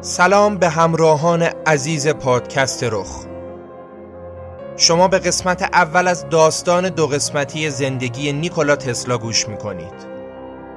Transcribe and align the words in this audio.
سلام 0.00 0.56
به 0.56 0.68
همراهان 0.68 1.42
عزیز 1.42 2.08
پادکست 2.08 2.84
رخ. 2.84 3.24
شما 4.76 5.08
به 5.08 5.18
قسمت 5.18 5.62
اول 5.62 6.08
از 6.08 6.28
داستان 6.28 6.88
دو 6.88 7.06
قسمتی 7.06 7.70
زندگی 7.70 8.32
نیکولا 8.32 8.76
تسلا 8.76 9.18
گوش 9.18 9.48
می‌کنید. 9.48 9.94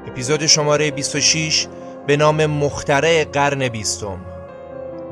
اپیزود 0.07 0.45
شماره 0.45 0.91
26 0.91 1.67
به 2.07 2.17
نام 2.17 2.45
مخترع 2.45 3.23
قرن 3.23 3.67
بیستم. 3.67 4.17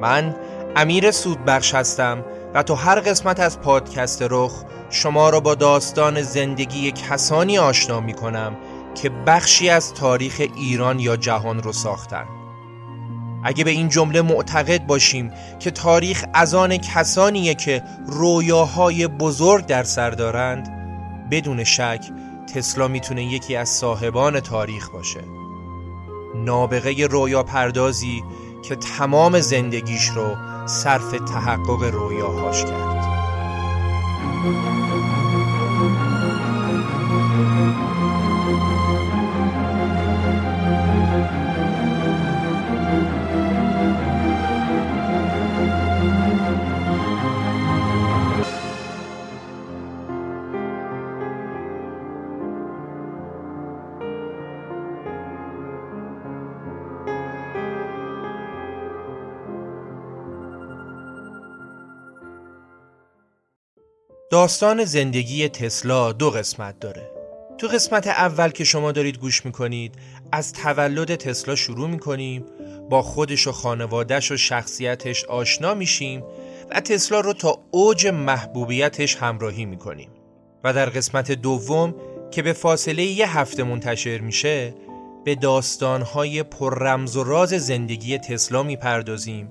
من 0.01 0.35
امیر 0.75 1.11
سودبخش 1.11 1.75
هستم 1.75 2.25
و 2.53 2.63
تو 2.63 2.75
هر 2.75 2.99
قسمت 2.99 3.39
از 3.39 3.61
پادکست 3.61 4.25
رخ 4.29 4.63
شما 4.89 5.29
را 5.29 5.39
با 5.39 5.55
داستان 5.55 6.21
زندگی 6.21 6.91
کسانی 6.91 7.57
آشنا 7.57 7.99
می 7.99 8.13
کنم 8.13 8.57
که 8.95 9.09
بخشی 9.09 9.69
از 9.69 9.93
تاریخ 9.93 10.41
ایران 10.55 10.99
یا 10.99 11.15
جهان 11.15 11.63
رو 11.63 11.73
ساختن. 11.73 12.38
اگه 13.43 13.63
به 13.63 13.71
این 13.71 13.89
جمله 13.89 14.21
معتقد 14.21 14.85
باشیم 14.85 15.31
که 15.59 15.71
تاریخ 15.71 16.25
از 16.33 16.55
آن 16.55 16.77
کسانیه 16.77 17.55
که 17.55 17.83
رویاهای 18.05 19.07
بزرگ 19.07 19.65
در 19.65 19.83
سر 19.83 20.09
دارند 20.09 20.69
بدون 21.31 21.63
شک 21.63 22.11
تسلا 22.55 22.87
می‌تونه 22.87 23.23
یکی 23.23 23.55
از 23.55 23.69
صاحبان 23.69 24.39
تاریخ 24.39 24.89
باشه. 24.89 25.21
نابغه 26.35 27.07
رویا 27.07 27.43
پردازی 27.43 28.23
که 28.63 28.75
تمام 28.75 29.39
زندگیش 29.39 30.07
رو 30.07 30.35
صرف 30.65 31.11
تحقق 31.11 31.83
رویاهاش 31.83 32.65
کرد. 32.65 32.99
داستان 64.31 64.85
زندگی 64.85 65.49
تسلا 65.49 66.11
دو 66.11 66.29
قسمت 66.29 66.79
داره. 66.79 67.11
تو 67.57 67.67
قسمت 67.67 68.07
اول 68.07 68.49
که 68.49 68.63
شما 68.63 68.91
دارید 68.91 69.17
گوش 69.17 69.45
می‌کنید 69.45 69.95
از 70.31 70.53
تولد 70.53 71.15
تسلا 71.15 71.55
شروع 71.55 71.89
می‌کنیم 71.89 72.45
با 72.89 73.01
خودش 73.01 73.47
و 73.47 73.51
خانوادش 73.51 74.31
و 74.31 74.37
شخصیتش 74.37 75.25
آشنا 75.25 75.73
میشیم 75.73 76.23
و 76.69 76.79
تسلا 76.79 77.19
رو 77.19 77.33
تا 77.33 77.59
اوج 77.71 78.07
محبوبیتش 78.07 79.15
همراهی 79.15 79.65
می‌کنیم. 79.65 80.09
و 80.63 80.73
در 80.73 80.89
قسمت 80.89 81.31
دوم 81.31 81.95
که 82.31 82.41
به 82.41 82.53
فاصله 82.53 83.03
یه 83.03 83.37
هفته 83.37 83.63
منتشر 83.63 84.17
میشه 84.17 84.73
به 85.25 85.35
داستانهای 85.35 86.43
پر 86.43 86.83
رمز 86.83 87.15
و 87.15 87.23
راز 87.23 87.49
زندگی 87.49 88.17
تسلا 88.17 88.63
می‌پردازیم 88.63 89.49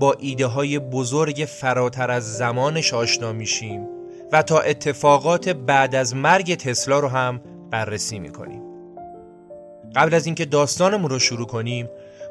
با 0.00 0.12
ایده 0.12 0.46
های 0.46 0.78
بزرگ 0.78 1.48
فراتر 1.60 2.10
از 2.10 2.36
زمانش 2.36 2.94
آشنا 2.94 3.32
میشیم 3.32 3.93
و 4.34 4.42
تا 4.42 4.60
اتفاقات 4.60 5.48
بعد 5.48 5.94
از 5.94 6.16
مرگ 6.16 6.54
تسلا 6.54 6.98
رو 6.98 7.08
هم 7.08 7.40
بررسی 7.70 8.18
می‌کنیم. 8.18 8.62
قبل 9.96 10.14
از 10.14 10.26
اینکه 10.26 10.44
داستانمون 10.44 11.10
رو 11.10 11.18
شروع 11.18 11.46
کنیم 11.46 11.88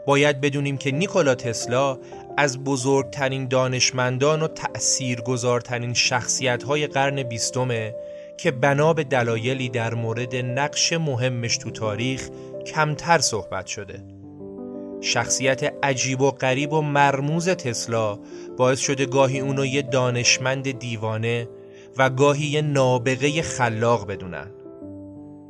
باید 0.07 0.41
بدونیم 0.41 0.77
که 0.77 0.91
نیکولا 0.91 1.35
تسلا 1.35 1.99
از 2.37 2.63
بزرگترین 2.63 3.47
دانشمندان 3.47 4.41
و 4.41 4.47
تأثیرگذارترین 4.47 5.93
شخصیت‌های 5.93 6.87
قرن 6.87 7.23
بیستمه 7.23 7.95
که 8.37 8.51
بنا 8.51 8.93
به 8.93 9.03
دلایلی 9.03 9.69
در 9.69 9.93
مورد 9.93 10.35
نقش 10.35 10.93
مهمش 10.93 11.57
تو 11.57 11.71
تاریخ 11.71 12.29
کمتر 12.65 13.19
صحبت 13.19 13.65
شده. 13.65 14.03
شخصیت 15.01 15.73
عجیب 15.83 16.21
و 16.21 16.31
غریب 16.31 16.73
و 16.73 16.81
مرموز 16.81 17.49
تسلا 17.49 18.19
باعث 18.57 18.79
شده 18.79 19.05
گاهی 19.05 19.39
اونو 19.39 19.65
یه 19.65 19.81
دانشمند 19.81 20.79
دیوانه 20.79 21.47
و 21.97 22.09
گاهی 22.09 22.45
یه 22.45 22.61
نابغه 22.61 23.41
خلاق 23.41 24.07
بدونن. 24.07 24.51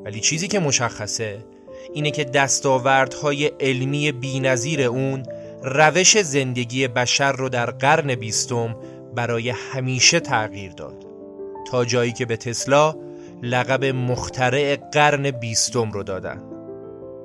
ولی 0.06 0.20
چیزی 0.20 0.48
که 0.48 0.60
مشخصه 0.60 1.46
اینه 1.94 2.12
که 2.12 2.24
دستاوردهای 2.24 3.46
علمی 3.46 4.12
بینظیر 4.12 4.82
اون 4.82 5.24
روش 5.64 6.22
زندگی 6.22 6.88
بشر 6.88 7.32
رو 7.32 7.50
در 7.50 7.72
قرن 7.72 8.16
بیستم 8.16 8.76
برای 9.16 9.50
همیشه 9.50 10.20
تغییر 10.20 10.72
داد. 10.72 11.06
تا 11.72 11.86
جایی 11.86 12.12
که 12.12 12.26
به 12.26 12.38
تسلا 12.38 12.96
لقب 13.44 13.86
مخترع 13.86 14.76
قرن 14.76 15.32
بیستم 15.32 15.92
رو 15.92 16.04
دادن. 16.04 16.44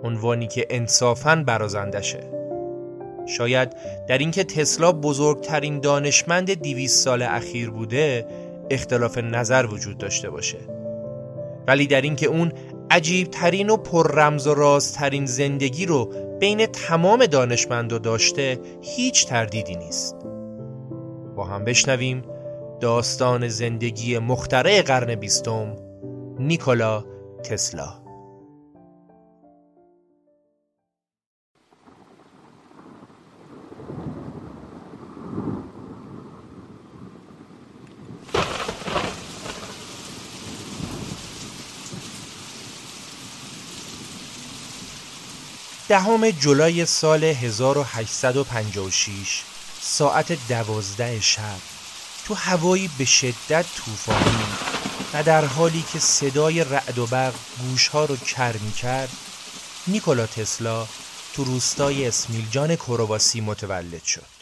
عنوانی 0.05 0.47
که 0.47 0.67
انصافاً 0.71 1.37
برازندشه. 1.47 2.39
شاید 3.27 3.73
در 4.09 4.19
اینکه 4.19 4.45
تسلا 4.45 4.93
بزرگترین 4.93 5.81
دانشمند 5.81 6.55
دیویس 6.55 6.95
سال 6.95 7.23
اخیر 7.23 7.71
بوده 7.71 8.27
اختلاف 8.71 9.19
نظر 9.19 9.67
وجود 9.67 9.99
داشته 9.99 10.31
باشه. 10.31 10.59
ولی 11.67 11.87
در 11.87 12.01
اینکه 12.01 12.27
اون 12.27 12.53
عجیب 12.91 13.29
ترین 13.31 13.71
و 13.71 13.77
پر 13.77 14.13
رمز 14.15 14.47
و 14.47 14.55
رازترین 14.55 15.27
زندگی 15.27 15.87
رو 15.87 16.13
بین 16.41 16.67
تمام 16.67 17.27
دانشمندو 17.27 17.99
داشته 17.99 18.59
هیچ 18.83 19.27
تردیدی 19.27 19.77
نیست. 19.77 20.17
با 21.37 21.45
هم 21.45 21.65
بشنویم 21.65 22.23
داستان 22.81 23.49
زندگی 23.49 24.19
مخترع 24.19 24.83
قرن 24.83 25.15
بیستم 25.15 25.77
نیکولا 26.39 27.05
تسلا. 27.45 28.08
دهم 45.89 46.31
جولای 46.31 46.87
سال 46.87 47.25
1856 47.25 49.43
ساعت 49.81 50.49
دوازده 50.49 51.21
شب. 51.21 51.59
تو 52.25 52.35
هوایی 52.35 52.91
به 52.99 53.05
شدت 53.05 53.65
طوفانی 53.77 54.45
و 55.15 55.23
در 55.23 55.45
حالی 55.45 55.85
که 55.93 55.99
صدای 55.99 56.65
رعد 56.65 56.99
و 56.99 57.07
برق 57.07 57.35
گوشها 57.61 58.05
رو 58.05 58.17
کر 58.17 58.53
می 58.53 58.73
کرد 58.73 59.09
نیکولا 59.87 60.27
تسلا 60.27 60.87
تو 61.35 61.45
روستای 61.45 62.07
اسمیلجان 62.07 62.77
کرواسی 62.77 63.41
متولد 63.41 64.05
شد. 64.05 64.39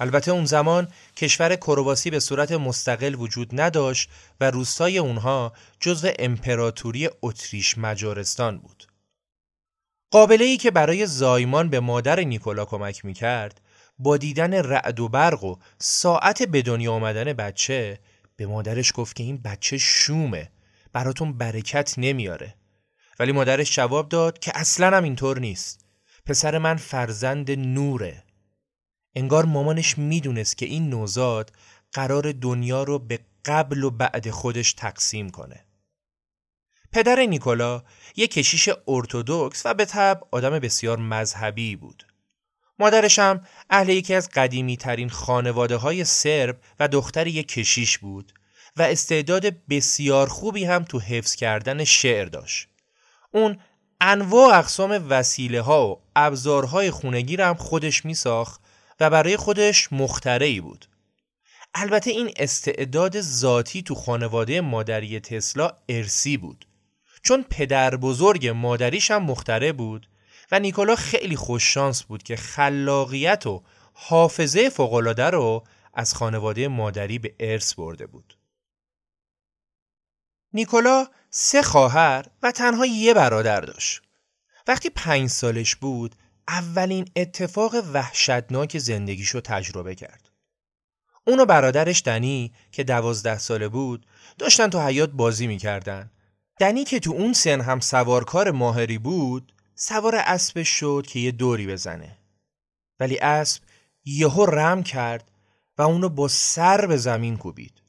البته 0.00 0.30
اون 0.30 0.44
زمان 0.44 0.88
کشور 1.16 1.56
کرواسی 1.56 2.10
به 2.10 2.20
صورت 2.20 2.52
مستقل 2.52 3.14
وجود 3.14 3.60
نداشت 3.60 4.10
و 4.40 4.50
روستای 4.50 4.98
اونها 4.98 5.52
جزو 5.80 6.08
امپراتوری 6.18 7.10
اتریش 7.22 7.78
مجارستان 7.78 8.58
بود. 8.58 8.87
قابله 10.10 10.44
ای 10.44 10.56
که 10.56 10.70
برای 10.70 11.06
زایمان 11.06 11.70
به 11.70 11.80
مادر 11.80 12.20
نیکولا 12.20 12.64
کمک 12.64 13.04
می 13.04 13.14
کرد 13.14 13.60
با 13.98 14.16
دیدن 14.16 14.54
رعد 14.54 15.00
و 15.00 15.08
برق 15.08 15.44
و 15.44 15.56
ساعت 15.78 16.42
به 16.42 16.62
دنیا 16.62 16.92
آمدن 16.92 17.32
بچه 17.32 17.98
به 18.36 18.46
مادرش 18.46 18.92
گفت 18.94 19.16
که 19.16 19.22
این 19.22 19.38
بچه 19.38 19.78
شومه 19.78 20.50
براتون 20.92 21.38
برکت 21.38 21.94
نمیاره. 21.98 22.54
ولی 23.18 23.32
مادرش 23.32 23.76
جواب 23.76 24.08
داد 24.08 24.38
که 24.38 24.52
اصلا 24.54 24.96
هم 24.96 25.04
اینطور 25.04 25.38
نیست. 25.38 25.84
پسر 26.26 26.58
من 26.58 26.76
فرزند 26.76 27.50
نوره. 27.50 28.24
انگار 29.14 29.44
مامانش 29.44 29.98
می‌دونست 29.98 30.58
که 30.58 30.66
این 30.66 30.90
نوزاد 30.90 31.52
قرار 31.92 32.32
دنیا 32.32 32.82
رو 32.82 32.98
به 32.98 33.20
قبل 33.44 33.84
و 33.84 33.90
بعد 33.90 34.30
خودش 34.30 34.72
تقسیم 34.72 35.30
کنه. 35.30 35.64
پدر 36.92 37.20
نیکولا 37.20 37.82
یک 38.16 38.30
کشیش 38.30 38.68
ارتودکس 38.88 39.62
و 39.66 39.74
به 39.74 39.84
طب 39.84 40.20
آدم 40.30 40.58
بسیار 40.58 40.98
مذهبی 40.98 41.76
بود 41.76 42.06
مادرش 42.78 43.18
هم 43.18 43.40
اهل 43.70 43.88
یکی 43.88 44.14
از 44.14 44.28
قدیمی 44.28 44.76
ترین 44.76 45.08
خانواده 45.08 45.76
های 45.76 46.04
سرب 46.04 46.60
و 46.80 46.88
دختر 46.88 47.26
یک 47.26 47.48
کشیش 47.48 47.98
بود 47.98 48.32
و 48.76 48.82
استعداد 48.82 49.66
بسیار 49.68 50.28
خوبی 50.28 50.64
هم 50.64 50.84
تو 50.84 50.98
حفظ 50.98 51.34
کردن 51.34 51.84
شعر 51.84 52.24
داشت. 52.24 52.68
اون 53.32 53.58
انواع 54.00 54.58
اقسام 54.58 55.06
وسیله 55.08 55.60
ها 55.60 55.88
و 55.88 56.00
ابزارهای 56.16 56.90
خونگی 56.90 57.36
هم 57.36 57.54
خودش 57.54 58.04
می 58.04 58.14
ساخت 58.14 58.60
و 59.00 59.10
برای 59.10 59.36
خودش 59.36 59.92
مخترعی 59.92 60.60
بود. 60.60 60.86
البته 61.74 62.10
این 62.10 62.30
استعداد 62.36 63.20
ذاتی 63.20 63.82
تو 63.82 63.94
خانواده 63.94 64.60
مادری 64.60 65.20
تسلا 65.20 65.72
ارسی 65.88 66.36
بود. 66.36 66.67
چون 67.28 67.44
پدر 67.50 67.96
بزرگ 67.96 68.46
مادریش 68.46 69.10
هم 69.10 69.22
مختره 69.22 69.72
بود 69.72 70.08
و 70.52 70.58
نیکولا 70.58 70.96
خیلی 70.96 71.36
خوششانس 71.36 72.02
بود 72.02 72.22
که 72.22 72.36
خلاقیت 72.36 73.46
و 73.46 73.62
حافظه 73.94 74.70
فوقالعاده 74.70 75.30
رو 75.30 75.64
از 75.94 76.14
خانواده 76.14 76.68
مادری 76.68 77.18
به 77.18 77.34
ارث 77.40 77.74
برده 77.74 78.06
بود. 78.06 78.38
نیکولا 80.52 81.06
سه 81.30 81.62
خواهر 81.62 82.24
و 82.42 82.52
تنها 82.52 82.86
یه 82.86 83.14
برادر 83.14 83.60
داشت. 83.60 84.02
وقتی 84.66 84.90
پنج 84.90 85.30
سالش 85.30 85.76
بود 85.76 86.14
اولین 86.48 87.08
اتفاق 87.16 87.74
وحشتناک 87.92 88.78
زندگیشو 88.78 89.40
تجربه 89.40 89.94
کرد. 89.94 90.30
اون 91.26 91.44
برادرش 91.44 92.02
دنی 92.04 92.52
که 92.72 92.84
دوازده 92.84 93.38
ساله 93.38 93.68
بود 93.68 94.06
داشتن 94.38 94.70
تو 94.70 94.80
حیات 94.80 95.10
بازی 95.10 95.46
می‌کردن. 95.46 96.10
دنی 96.60 96.84
که 96.84 97.00
تو 97.00 97.12
اون 97.12 97.32
سن 97.32 97.60
هم 97.60 97.80
سوارکار 97.80 98.50
ماهری 98.50 98.98
بود 98.98 99.52
سوار 99.74 100.14
اسبش 100.16 100.68
شد 100.68 101.04
که 101.08 101.18
یه 101.18 101.30
دوری 101.30 101.66
بزنه. 101.66 102.18
ولی 103.00 103.18
اسب 103.18 103.62
یهو 104.04 104.46
رم 104.46 104.82
کرد 104.82 105.30
و 105.78 105.82
اونو 105.82 106.08
با 106.08 106.28
سر 106.28 106.86
به 106.86 106.96
زمین 106.96 107.36
کوبید. 107.36 107.82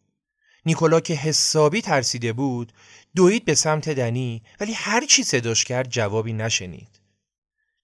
نیکولا 0.66 1.00
که 1.00 1.14
حسابی 1.14 1.82
ترسیده 1.82 2.34
بود 2.34 2.74
دوید 3.16 3.46
به 3.46 3.56
سمت 3.56 3.90
دنی 3.90 4.44
ولی 4.60 4.74
هر 4.74 5.06
چی 5.06 5.24
صداش 5.24 5.66
کرد 5.66 5.90
جوابی 5.90 6.34
نشنید. 6.34 7.02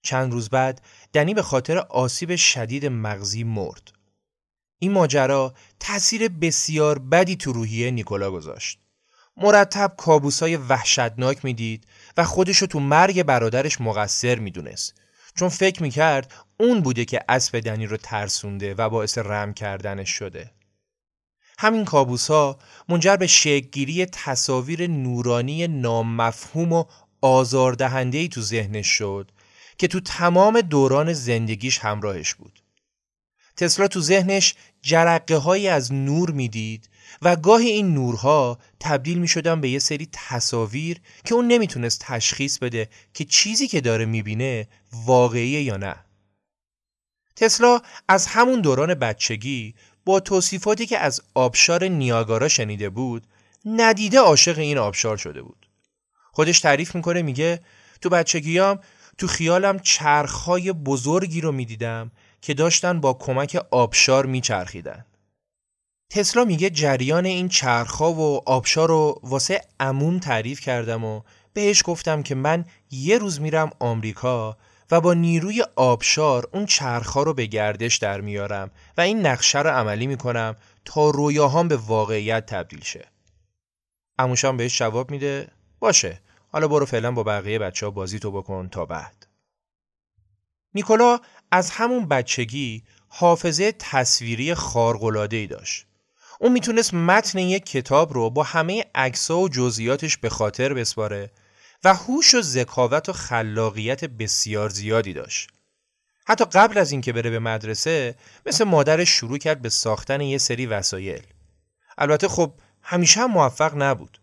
چند 0.02 0.32
روز 0.32 0.50
بعد 0.50 0.82
دنی 1.12 1.34
به 1.34 1.42
خاطر 1.42 1.78
آسیب 1.78 2.36
شدید 2.36 2.86
مغزی 2.86 3.44
مرد. 3.44 3.92
این 4.78 4.92
ماجرا 4.92 5.54
تاثیر 5.80 6.28
بسیار 6.28 6.98
بدی 6.98 7.36
تو 7.36 7.52
روحیه 7.52 7.90
نیکولا 7.90 8.30
گذاشت. 8.30 8.85
مرتب 9.36 9.92
کابوسای 9.96 10.56
وحشتناک 10.56 11.44
می‌دید 11.44 11.84
و 12.16 12.24
خودشو 12.24 12.66
تو 12.66 12.80
مرگ 12.80 13.22
برادرش 13.22 13.80
مقصر 13.80 14.38
می‌دونست. 14.38 14.94
چون 15.34 15.48
فکر 15.48 15.82
می‌کرد 15.82 16.34
اون 16.60 16.80
بوده 16.80 17.04
که 17.04 17.20
اسب 17.28 17.60
دنی 17.60 17.86
رو 17.86 17.96
ترسونده 17.96 18.74
و 18.74 18.88
باعث 18.88 19.18
رم 19.18 19.54
کردنش 19.54 20.10
شده. 20.10 20.50
همین 21.58 21.84
کابوس 21.84 22.30
ها 22.30 22.58
منجر 22.88 23.16
به 23.16 23.26
شکگیری 23.26 24.06
تصاویر 24.06 24.86
نورانی 24.86 25.66
نامفهوم 25.66 26.72
و 26.72 26.84
آزاردهنده 27.20 28.28
تو 28.28 28.40
ذهنش 28.40 28.86
شد 28.86 29.30
که 29.78 29.88
تو 29.88 30.00
تمام 30.00 30.60
دوران 30.60 31.12
زندگیش 31.12 31.78
همراهش 31.78 32.34
بود. 32.34 32.62
تسلا 33.56 33.88
تو 33.88 34.00
ذهنش 34.00 34.54
جرقه 34.82 35.36
هایی 35.36 35.68
از 35.68 35.92
نور 35.92 36.30
می‌دید 36.30 36.88
و 37.22 37.36
گاهی 37.36 37.68
این 37.68 37.94
نورها 37.94 38.58
تبدیل 38.80 39.18
می 39.18 39.28
شدن 39.28 39.60
به 39.60 39.68
یه 39.68 39.78
سری 39.78 40.08
تصاویر 40.12 41.00
که 41.24 41.34
اون 41.34 41.46
نمی‌تونست 41.48 42.00
تشخیص 42.00 42.58
بده 42.58 42.88
که 43.14 43.24
چیزی 43.24 43.68
که 43.68 43.80
داره 43.80 44.04
می‌بینه 44.04 44.68
واقعیه 44.92 45.62
یا 45.62 45.76
نه. 45.76 45.96
تسلا 47.36 47.80
از 48.08 48.26
همون 48.26 48.60
دوران 48.60 48.94
بچگی 48.94 49.74
با 50.04 50.20
توصیفاتی 50.20 50.86
که 50.86 50.98
از 50.98 51.20
آبشار 51.34 51.84
نیاگارا 51.84 52.48
شنیده 52.48 52.90
بود 52.90 53.26
ندیده 53.64 54.18
عاشق 54.18 54.58
این 54.58 54.78
آبشار 54.78 55.16
شده 55.16 55.42
بود. 55.42 55.68
خودش 56.32 56.60
تعریف 56.60 56.94
می‌کنه 56.94 57.22
میگه 57.22 57.60
تو 58.00 58.08
بچگیام 58.08 58.78
تو 59.18 59.26
خیالم 59.26 59.78
چرخهای 59.78 60.72
بزرگی 60.72 61.40
رو 61.40 61.52
می‌دیدم 61.52 62.10
که 62.42 62.54
داشتن 62.54 63.00
با 63.00 63.12
کمک 63.12 63.56
آبشار 63.70 64.26
میچرخیدن. 64.26 65.04
تسلا 66.10 66.44
میگه 66.44 66.70
جریان 66.70 67.26
این 67.26 67.48
چرخا 67.48 68.12
و 68.12 68.40
آبشار 68.46 68.88
رو 68.88 69.20
واسه 69.22 69.60
اموم 69.80 70.18
تعریف 70.18 70.60
کردم 70.60 71.04
و 71.04 71.20
بهش 71.52 71.82
گفتم 71.84 72.22
که 72.22 72.34
من 72.34 72.64
یه 72.90 73.18
روز 73.18 73.40
میرم 73.40 73.70
آمریکا 73.80 74.56
و 74.90 75.00
با 75.00 75.14
نیروی 75.14 75.64
آبشار 75.76 76.48
اون 76.52 76.66
چرخا 76.66 77.22
رو 77.22 77.34
به 77.34 77.46
گردش 77.46 77.96
در 77.96 78.20
میارم 78.20 78.70
و 78.98 79.00
این 79.00 79.26
نقشه 79.26 79.62
رو 79.62 79.70
عملی 79.70 80.06
می‌کنم 80.06 80.56
تا 80.84 81.10
رویاهام 81.10 81.68
به 81.68 81.76
واقعیت 81.76 82.46
تبدیل 82.46 82.82
شه. 82.82 83.08
اموشام 84.18 84.56
بهش 84.56 84.78
جواب 84.78 85.10
میده 85.10 85.48
باشه 85.80 86.20
حالا 86.48 86.68
برو 86.68 86.86
فعلا 86.86 87.12
با 87.12 87.22
بقیه 87.22 87.58
بچه 87.58 87.86
ها 87.86 87.90
بازی 87.90 88.18
تو 88.18 88.30
بکن 88.30 88.68
تا 88.68 88.86
بعد. 88.86 89.26
نیکولا 90.74 91.20
از 91.50 91.70
همون 91.70 92.08
بچگی 92.08 92.84
حافظه 93.08 93.72
تصویری 93.72 94.54
خارق‌العاده‌ای 94.54 95.46
داشت. 95.46 95.86
اون 96.40 96.52
می‌تونست 96.52 96.94
متن 96.94 97.38
یک 97.38 97.66
کتاب 97.66 98.12
رو 98.12 98.30
با 98.30 98.42
همه 98.42 98.84
عکس‌ها 98.94 99.38
و 99.38 99.48
جزئیاتش 99.48 100.16
به 100.16 100.28
خاطر 100.28 100.74
بسپاره 100.74 101.30
و 101.84 101.94
هوش 101.94 102.34
و 102.34 102.42
ذکاوت 102.42 103.08
و 103.08 103.12
خلاقیت 103.12 104.04
بسیار 104.04 104.68
زیادی 104.68 105.12
داشت. 105.12 105.50
حتی 106.26 106.44
قبل 106.44 106.78
از 106.78 106.92
اینکه 106.92 107.12
بره 107.12 107.30
به 107.30 107.38
مدرسه 107.38 108.14
مثل 108.46 108.64
مادرش 108.64 109.08
شروع 109.08 109.38
کرد 109.38 109.62
به 109.62 109.68
ساختن 109.68 110.20
یه 110.20 110.38
سری 110.38 110.66
وسایل. 110.66 111.22
البته 111.98 112.28
خب 112.28 112.52
همیشه 112.82 113.20
هم 113.20 113.30
موفق 113.30 113.72
نبود. 113.76 114.18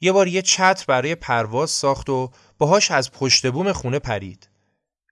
یه 0.00 0.12
بار 0.12 0.28
یه 0.28 0.42
چتر 0.42 0.84
برای 0.88 1.14
پرواز 1.14 1.70
ساخت 1.70 2.10
و 2.10 2.30
باهاش 2.58 2.90
از 2.90 3.12
پشت 3.12 3.46
بوم 3.46 3.72
خونه 3.72 3.98
پرید. 3.98 4.48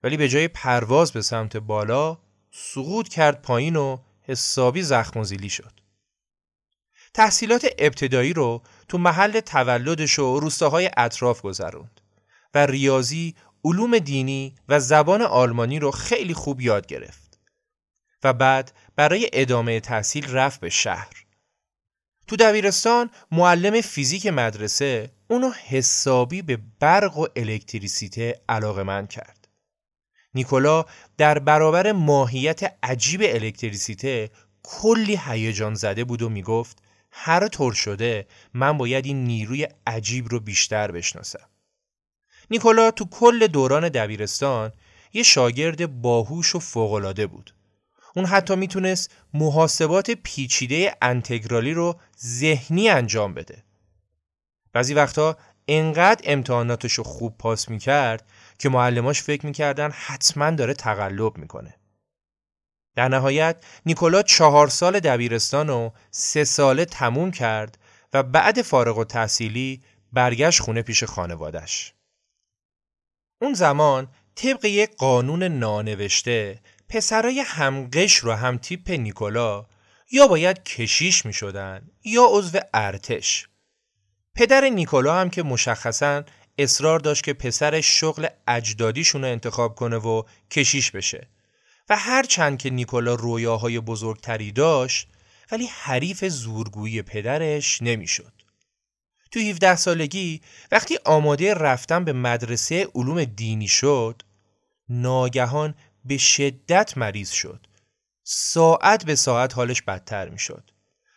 ولی 0.02 0.16
به 0.16 0.28
جای 0.28 0.48
پرواز 0.48 1.12
به 1.12 1.22
سمت 1.22 1.56
بالا 1.56 2.18
سقوط 2.50 3.08
کرد 3.08 3.42
پایین 3.42 3.76
و 3.76 3.98
حسابی 4.22 4.82
زخم 4.82 5.20
و 5.20 5.24
زیلی 5.24 5.48
شد. 5.48 5.72
تحصیلات 7.14 7.66
ابتدایی 7.78 8.32
رو 8.32 8.62
تو 8.88 8.98
محل 8.98 9.40
تولدش 9.40 10.18
و 10.18 10.40
روستاهای 10.40 10.90
اطراف 10.96 11.42
گذروند 11.42 12.00
و 12.54 12.66
ریاضی، 12.66 13.34
علوم 13.64 13.98
دینی 13.98 14.54
و 14.68 14.80
زبان 14.80 15.22
آلمانی 15.22 15.78
رو 15.78 15.90
خیلی 15.90 16.34
خوب 16.34 16.60
یاد 16.60 16.86
گرفت 16.86 17.40
و 18.24 18.32
بعد 18.32 18.72
برای 18.96 19.30
ادامه 19.32 19.80
تحصیل 19.80 20.30
رفت 20.30 20.60
به 20.60 20.70
شهر. 20.70 21.24
تو 22.26 22.36
دبیرستان 22.36 23.10
معلم 23.32 23.80
فیزیک 23.80 24.26
مدرسه 24.26 25.10
اونو 25.28 25.50
حسابی 25.50 26.42
به 26.42 26.58
برق 26.80 27.18
و 27.18 27.26
الکتریسیته 27.36 28.40
علاقه 28.48 29.06
کرد. 29.06 29.48
نیکولا 30.34 30.84
در 31.16 31.38
برابر 31.38 31.92
ماهیت 31.92 32.74
عجیب 32.82 33.20
الکتریسیته 33.24 34.30
کلی 34.62 35.20
هیجان 35.26 35.74
زده 35.74 36.04
بود 36.04 36.22
و 36.22 36.28
می‌گفت 36.28 36.82
هر 37.10 37.48
طور 37.48 37.72
شده 37.72 38.26
من 38.54 38.78
باید 38.78 39.06
این 39.06 39.24
نیروی 39.24 39.68
عجیب 39.86 40.28
رو 40.28 40.40
بیشتر 40.40 40.90
بشناسم. 40.90 41.48
نیکولا 42.50 42.90
تو 42.90 43.04
کل 43.04 43.46
دوران 43.46 43.88
دبیرستان 43.88 44.72
یه 45.12 45.22
شاگرد 45.22 46.00
باهوش 46.00 46.54
و 46.54 46.58
فوقالعاده 46.58 47.26
بود. 47.26 47.54
اون 48.16 48.26
حتی 48.26 48.56
می‌تونست 48.56 49.10
محاسبات 49.34 50.10
پیچیده 50.10 50.96
انتگرالی 51.02 51.74
رو 51.74 52.00
ذهنی 52.24 52.88
انجام 52.88 53.34
بده. 53.34 53.64
بعضی 54.72 54.94
وقتا 54.94 55.36
انقدر 55.68 56.20
امتحاناتش 56.24 56.92
رو 56.92 57.04
خوب 57.04 57.38
پاس 57.38 57.68
می‌کرد 57.68 58.30
که 58.58 58.68
معلماش 58.68 59.22
فکر 59.22 59.46
می‌کردن 59.46 59.90
حتما 59.90 60.50
داره 60.50 60.74
تقلب 60.74 61.38
می‌کنه. 61.38 61.74
در 62.98 63.08
نهایت 63.08 63.56
نیکولا 63.86 64.22
چهار 64.22 64.68
سال 64.68 65.00
دبیرستان 65.00 65.70
و 65.70 65.90
سه 66.10 66.44
ساله 66.44 66.84
تموم 66.84 67.30
کرد 67.30 67.78
و 68.12 68.22
بعد 68.22 68.62
فارغ 68.62 68.98
و 68.98 69.04
تحصیلی 69.04 69.82
برگشت 70.12 70.60
خونه 70.60 70.82
پیش 70.82 71.04
خانوادش. 71.04 71.94
اون 73.40 73.54
زمان 73.54 74.08
طبق 74.34 74.64
یک 74.64 74.96
قانون 74.96 75.42
نانوشته 75.42 76.60
پسرای 76.88 77.40
همقش 77.40 78.16
رو 78.16 78.32
هم 78.32 78.58
تیپ 78.58 78.90
نیکولا 78.90 79.66
یا 80.12 80.26
باید 80.26 80.62
کشیش 80.62 81.26
می 81.26 81.32
شدن 81.32 81.90
یا 82.04 82.26
عضو 82.30 82.58
ارتش. 82.74 83.48
پدر 84.34 84.64
نیکولا 84.68 85.20
هم 85.20 85.30
که 85.30 85.42
مشخصا 85.42 86.22
اصرار 86.58 86.98
داشت 86.98 87.24
که 87.24 87.32
پسرش 87.32 88.00
شغل 88.00 88.26
اجدادیشون 88.48 89.24
رو 89.24 89.30
انتخاب 89.30 89.74
کنه 89.74 89.96
و 89.96 90.22
کشیش 90.50 90.90
بشه 90.90 91.28
و 91.88 91.96
هرچند 91.96 92.58
که 92.58 92.70
نیکولا 92.70 93.14
رویاهای 93.14 93.80
بزرگتری 93.80 94.52
داشت 94.52 95.08
ولی 95.52 95.66
حریف 95.66 96.24
زورگویی 96.24 97.02
پدرش 97.02 97.82
نمی‌شد. 97.82 98.32
تو 99.30 99.40
17 99.40 99.76
سالگی 99.76 100.40
وقتی 100.72 100.98
آماده 101.04 101.54
رفتن 101.54 102.04
به 102.04 102.12
مدرسه 102.12 102.88
علوم 102.94 103.24
دینی 103.24 103.68
شد 103.68 104.22
ناگهان 104.88 105.74
به 106.04 106.18
شدت 106.18 106.98
مریض 106.98 107.30
شد. 107.30 107.66
ساعت 108.24 109.04
به 109.04 109.14
ساعت 109.14 109.54
حالش 109.54 109.82
بدتر 109.82 110.28
می 110.28 110.38
شد 110.38 110.70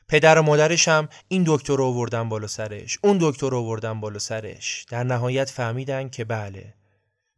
پدر 0.07 0.39
و 0.39 0.41
مادرش 0.41 0.87
هم 0.87 1.09
این 1.27 1.43
دکتر 1.47 1.75
رو 1.75 1.85
آوردن 1.85 2.29
بالا 2.29 2.47
سرش 2.47 2.97
اون 3.03 3.17
دکتر 3.21 3.49
رو 3.49 3.57
آوردن 3.57 3.99
بالا 3.99 4.19
سرش. 4.19 4.85
در 4.89 5.03
نهایت 5.03 5.49
فهمیدن 5.49 6.09
که 6.09 6.25
بله 6.25 6.73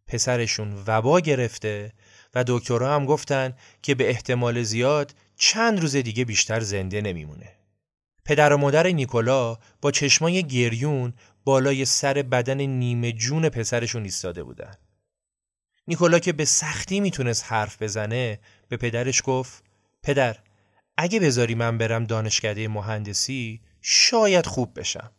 پسرشون 0.08 0.84
وبا 0.88 1.20
گرفته 1.20 1.94
و 2.36 2.44
دکترها 2.48 2.96
هم 2.96 3.06
گفتن 3.06 3.54
که 3.82 3.96
به 3.96 4.10
احتمال 4.10 4.64
زیاد 4.64 5.16
چند 5.36 5.80
روز 5.80 5.96
دیگه 5.96 6.26
بیشتر 6.26 6.60
زنده 6.60 7.02
نمیمونه. 7.02 7.50
پدر 8.26 8.54
و 8.54 8.58
مادر 8.58 8.88
نیکولا 8.88 9.58
با 9.82 9.92
چشمای 9.92 10.44
گریون 10.44 11.14
بالای 11.44 11.86
سر 11.86 12.14
بدن 12.14 12.62
نیمه 12.62 13.12
جون 13.12 13.50
پسرشون 13.50 14.04
ایستاده 14.04 14.44
بودن. 14.44 14.74
نیکولا 15.88 16.20
که 16.20 16.34
به 16.34 16.46
سختی 16.46 17.00
می‌تونست 17.00 17.46
حرف 17.48 17.82
بزنه 17.82 18.40
به 18.70 18.78
پدرش 18.78 19.22
گفت 19.26 19.64
پدر 20.04 20.38
اگه 20.98 21.20
بذاری 21.20 21.56
من 21.56 21.78
برم 21.78 22.04
دانشکده 22.04 22.68
مهندسی 22.68 23.62
شاید 23.82 24.46
خوب 24.46 24.80
بشم. 24.80 25.12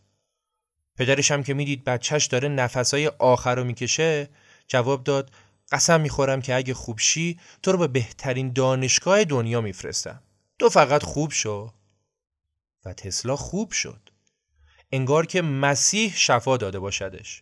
پدرش 0.96 1.30
هم 1.30 1.42
که 1.42 1.54
می‌دید 1.54 1.84
بچهش 1.84 2.26
داره 2.26 2.48
نفسای 2.48 3.06
آخر 3.06 3.54
رو 3.54 3.64
می‌کشه 3.64 4.28
جواب 4.68 5.04
داد 5.04 5.30
قسم 5.72 6.00
می‌خورم 6.00 6.42
که 6.42 6.54
اگه 6.54 6.74
خوب 6.74 6.98
شی 6.98 7.40
تو 7.62 7.72
رو 7.72 7.78
به 7.78 7.88
بهترین 7.88 8.52
دانشگاه 8.52 9.24
دنیا 9.24 9.60
میفرستم. 9.60 10.22
تو 10.58 10.68
فقط 10.68 11.02
خوب 11.02 11.32
شو. 11.32 11.72
و 12.84 12.92
تسلا 12.92 13.36
خوب 13.36 13.72
شد. 13.72 14.10
انگار 14.92 15.26
که 15.26 15.42
مسیح 15.42 16.12
شفا 16.16 16.56
داده 16.56 16.78
باشدش. 16.78 17.40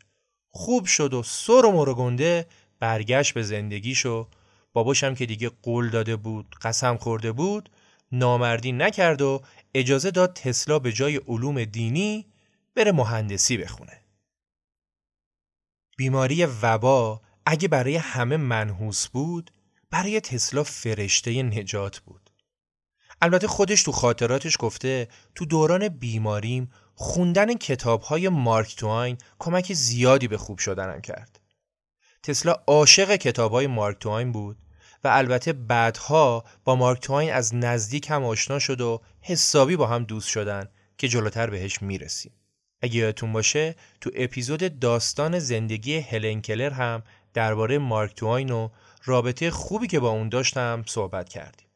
خوب 0.50 0.86
شد 0.86 1.14
و 1.14 1.22
سر 1.22 1.66
و 1.66 1.72
مرگنده 1.72 2.46
برگشت 2.80 3.34
به 3.34 3.42
زندگیشو 3.42 4.28
باباشم 4.72 5.14
که 5.14 5.26
دیگه 5.26 5.50
قول 5.62 5.90
داده 5.90 6.16
بود 6.16 6.56
قسم 6.62 6.96
خورده 6.96 7.32
بود 7.32 7.70
نامردی 8.12 8.72
نکرد 8.72 9.22
و 9.22 9.42
اجازه 9.74 10.10
داد 10.10 10.32
تسلا 10.32 10.78
به 10.78 10.92
جای 10.92 11.16
علوم 11.16 11.64
دینی 11.64 12.26
بره 12.74 12.92
مهندسی 12.92 13.56
بخونه. 13.56 14.00
بیماری 15.96 16.44
وبا 16.44 17.20
اگه 17.46 17.68
برای 17.68 17.96
همه 17.96 18.36
منحوس 18.36 19.08
بود 19.08 19.50
برای 19.90 20.20
تسلا 20.20 20.64
فرشته 20.64 21.42
نجات 21.42 21.98
بود. 21.98 22.30
البته 23.22 23.46
خودش 23.46 23.82
تو 23.82 23.92
خاطراتش 23.92 24.56
گفته 24.58 25.08
تو 25.34 25.44
دوران 25.44 25.88
بیماریم 25.88 26.70
خوندن 26.94 27.54
کتاب 27.54 28.02
های 28.02 28.28
مارک 28.28 28.76
توین 28.76 29.18
کمک 29.38 29.72
زیادی 29.72 30.28
به 30.28 30.38
خوب 30.38 30.58
شدنم 30.58 31.00
کرد. 31.00 31.40
تسلا 32.22 32.52
عاشق 32.66 33.16
کتاب 33.16 33.52
های 33.52 33.66
مارک 33.66 33.98
توین 33.98 34.32
بود 34.32 34.58
و 35.04 35.08
البته 35.08 35.52
بعدها 35.52 36.44
با 36.64 36.76
مارک 36.76 37.00
توین 37.00 37.32
از 37.32 37.54
نزدیک 37.54 38.10
هم 38.10 38.24
آشنا 38.24 38.58
شد 38.58 38.80
و 38.80 39.02
حسابی 39.20 39.76
با 39.76 39.86
هم 39.86 40.04
دوست 40.04 40.28
شدن 40.28 40.68
که 40.98 41.08
جلوتر 41.08 41.50
بهش 41.50 41.82
می‌رسیم. 41.82 42.32
اگه 42.80 42.96
یادتون 42.96 43.32
باشه 43.32 43.76
تو 44.00 44.10
اپیزود 44.14 44.78
داستان 44.78 45.38
زندگی 45.38 45.98
هلن 45.98 46.40
کلر 46.40 46.70
هم 46.70 47.02
درباره 47.34 47.78
مارک 47.78 48.14
توین 48.14 48.50
و 48.50 48.68
رابطه 49.04 49.50
خوبی 49.50 49.86
که 49.86 50.00
با 50.00 50.10
اون 50.10 50.28
داشتم 50.28 50.84
صحبت 50.86 51.28
کردیم. 51.28 51.68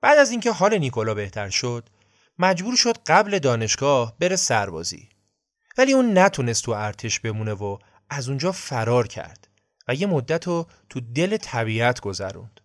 بعد 0.00 0.18
از 0.18 0.30
اینکه 0.30 0.52
حال 0.52 0.78
نیکولا 0.78 1.14
بهتر 1.14 1.48
شد، 1.48 1.88
مجبور 2.38 2.76
شد 2.76 2.98
قبل 3.06 3.38
دانشگاه 3.38 4.18
بره 4.18 4.36
سربازی. 4.36 5.08
ولی 5.78 5.92
اون 5.92 6.18
نتونست 6.18 6.64
تو 6.64 6.72
ارتش 6.72 7.20
بمونه 7.20 7.52
و 7.52 7.78
از 8.10 8.28
اونجا 8.28 8.52
فرار 8.52 9.06
کرد 9.06 9.48
و 9.88 9.94
یه 9.94 10.06
مدت 10.06 10.46
رو 10.46 10.66
تو 10.88 11.00
دل 11.00 11.36
طبیعت 11.36 12.00
گذروند. 12.00 12.60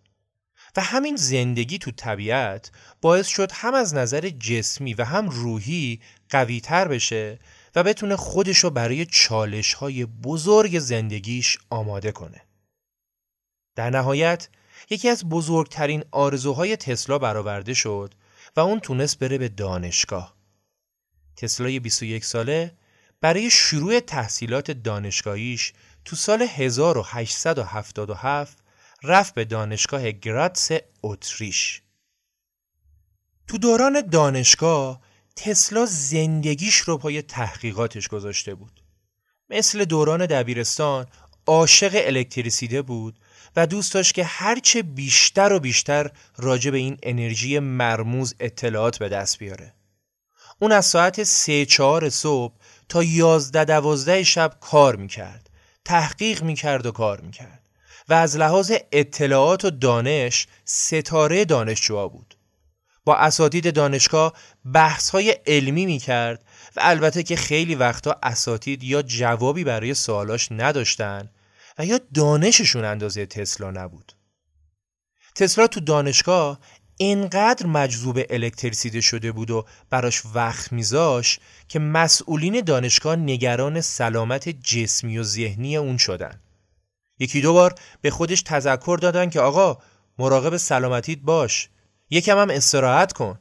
و 0.76 0.80
همین 0.80 1.16
زندگی 1.16 1.78
تو 1.78 1.90
طبیعت 1.90 2.70
باعث 3.00 3.26
شد 3.26 3.52
هم 3.52 3.74
از 3.74 3.94
نظر 3.94 4.28
جسمی 4.28 4.94
و 4.94 5.04
هم 5.04 5.28
روحی 5.28 6.00
قویتر 6.30 6.88
بشه 6.88 7.38
و 7.74 7.82
بتونه 7.82 8.16
خودشو 8.16 8.70
برای 8.70 9.06
چالش 9.06 9.74
های 9.74 10.06
بزرگ 10.06 10.78
زندگیش 10.78 11.58
آماده 11.70 12.12
کنه. 12.12 12.40
در 13.76 13.90
نهایت 13.90 14.48
یکی 14.90 15.08
از 15.08 15.28
بزرگترین 15.28 16.04
آرزوهای 16.10 16.76
تسلا 16.76 17.18
برآورده 17.18 17.74
شد 17.74 18.14
و 18.56 18.60
اون 18.60 18.80
تونست 18.80 19.18
بره 19.18 19.38
به 19.38 19.48
دانشگاه. 19.48 20.36
تسلای 21.36 21.80
21 21.80 22.24
ساله 22.24 22.76
برای 23.20 23.50
شروع 23.50 24.00
تحصیلات 24.00 24.70
دانشگاهیش 24.70 25.72
تو 26.04 26.16
سال 26.16 26.42
1877 26.42 28.58
رفت 29.02 29.34
به 29.34 29.44
دانشگاه 29.44 30.10
گراتس 30.10 30.70
اتریش. 31.02 31.82
تو 33.48 33.58
دوران 33.58 34.00
دانشگاه 34.00 35.00
تسلا 35.44 35.86
زندگیش 35.86 36.76
رو 36.76 36.98
پای 36.98 37.22
تحقیقاتش 37.22 38.08
گذاشته 38.08 38.54
بود. 38.54 38.82
مثل 39.50 39.84
دوران 39.84 40.26
دبیرستان 40.26 41.06
عاشق 41.46 41.90
الکتریسیته 41.94 42.82
بود 42.82 43.18
و 43.56 43.66
دوست 43.66 43.94
داشت 43.94 44.14
که 44.14 44.24
هرچه 44.24 44.82
بیشتر 44.82 45.52
و 45.52 45.60
بیشتر 45.60 46.10
راجع 46.36 46.70
به 46.70 46.78
این 46.78 46.98
انرژی 47.02 47.58
مرموز 47.58 48.34
اطلاعات 48.40 48.98
به 48.98 49.08
دست 49.08 49.38
بیاره. 49.38 49.74
اون 50.58 50.72
از 50.72 50.86
ساعت 50.86 51.22
سه 51.22 51.66
چهار 51.66 52.08
صبح 52.08 52.54
تا 52.88 53.02
یازده 53.02 53.64
دوازده 53.64 54.22
شب 54.22 54.56
کار 54.60 54.96
می‌کرد. 54.96 55.50
تحقیق 55.84 56.42
می‌کرد 56.42 56.86
و 56.86 56.92
کار 56.92 57.20
می‌کرد. 57.20 57.62
و 58.08 58.12
از 58.12 58.36
لحاظ 58.36 58.72
اطلاعات 58.92 59.64
و 59.64 59.70
دانش 59.70 60.46
ستاره 60.64 61.44
دانشجوها 61.44 62.08
بود. 62.08 62.34
با 63.04 63.16
اساتید 63.16 63.74
دانشگاه 63.74 64.32
بحث 64.74 65.10
های 65.10 65.36
علمی 65.46 65.86
می 65.86 65.98
کرد 65.98 66.44
و 66.76 66.80
البته 66.82 67.22
که 67.22 67.36
خیلی 67.36 67.74
وقتا 67.74 68.18
اساتید 68.22 68.84
یا 68.84 69.02
جوابی 69.02 69.64
برای 69.64 69.94
سوالاش 69.94 70.52
نداشتن 70.52 71.30
و 71.78 71.86
یا 71.86 72.00
دانششون 72.14 72.84
اندازه 72.84 73.26
تسلا 73.26 73.70
نبود. 73.70 74.12
تسلا 75.34 75.66
تو 75.66 75.80
دانشگاه 75.80 76.58
اینقدر 76.96 77.66
مجذوب 77.66 78.18
الکتریسیته 78.30 79.00
شده 79.00 79.32
بود 79.32 79.50
و 79.50 79.66
براش 79.90 80.22
وقت 80.34 80.72
میذاش 80.72 81.38
که 81.68 81.78
مسئولین 81.78 82.60
دانشگاه 82.60 83.16
نگران 83.16 83.80
سلامت 83.80 84.48
جسمی 84.48 85.18
و 85.18 85.22
ذهنی 85.22 85.76
اون 85.76 85.96
شدن. 85.96 86.40
یکی 87.18 87.40
دو 87.40 87.52
بار 87.52 87.74
به 88.00 88.10
خودش 88.10 88.42
تذکر 88.42 88.98
دادن 89.02 89.30
که 89.30 89.40
آقا 89.40 89.78
مراقب 90.18 90.56
سلامتیت 90.56 91.18
باش 91.18 91.68
یکم 92.10 92.38
هم 92.38 92.50
استراحت 92.50 93.12
کن 93.12 93.38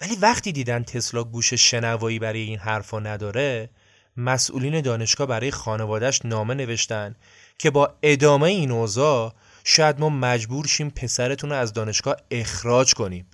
ولی 0.00 0.16
وقتی 0.16 0.52
دیدن 0.52 0.82
تسلا 0.82 1.24
گوش 1.24 1.54
شنوایی 1.54 2.18
برای 2.18 2.40
این 2.40 2.58
حرفا 2.58 3.00
نداره 3.00 3.70
مسئولین 4.16 4.80
دانشگاه 4.80 5.26
برای 5.26 5.50
خانوادش 5.50 6.24
نامه 6.24 6.54
نوشتن 6.54 7.14
که 7.58 7.70
با 7.70 7.94
ادامه 8.02 8.48
این 8.48 8.70
اوضاع 8.70 9.34
شاید 9.64 10.00
ما 10.00 10.08
مجبور 10.08 10.66
شیم 10.66 10.90
پسرتون 10.90 11.50
رو 11.50 11.56
از 11.56 11.72
دانشگاه 11.72 12.16
اخراج 12.30 12.94
کنیم 12.94 13.26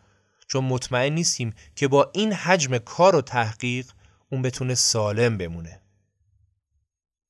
چون 0.48 0.64
مطمئن 0.64 1.12
نیستیم 1.12 1.54
که 1.76 1.88
با 1.88 2.10
این 2.14 2.32
حجم 2.32 2.78
کار 2.78 3.16
و 3.16 3.20
تحقیق 3.20 3.86
اون 4.30 4.42
بتونه 4.42 4.74
سالم 4.74 5.38
بمونه 5.38 5.80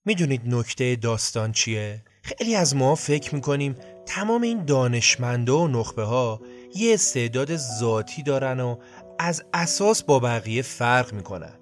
می‌دونید 0.05 0.43
نکته 0.45 0.97
داستان 0.97 1.53
چیه؟ 1.53 2.03
خیلی 2.23 2.55
از 2.55 2.77
ما 2.77 2.95
فکر 2.95 3.35
می‌کنیم 3.35 3.77
تمام 4.07 4.43
این 4.43 4.65
دانشمنده 4.65 5.53
و 5.53 5.69
نخبه 5.69 6.03
ها 6.03 6.41
یه 6.75 6.95
استعداد 6.95 7.57
ذاتی 7.57 8.23
دارن 8.23 8.61
و 8.61 8.77
از 9.19 9.45
اساس 9.55 10.03
با 10.03 10.19
بقیه 10.19 10.63
فرق 10.63 11.13
می‌کنن. 11.13 11.55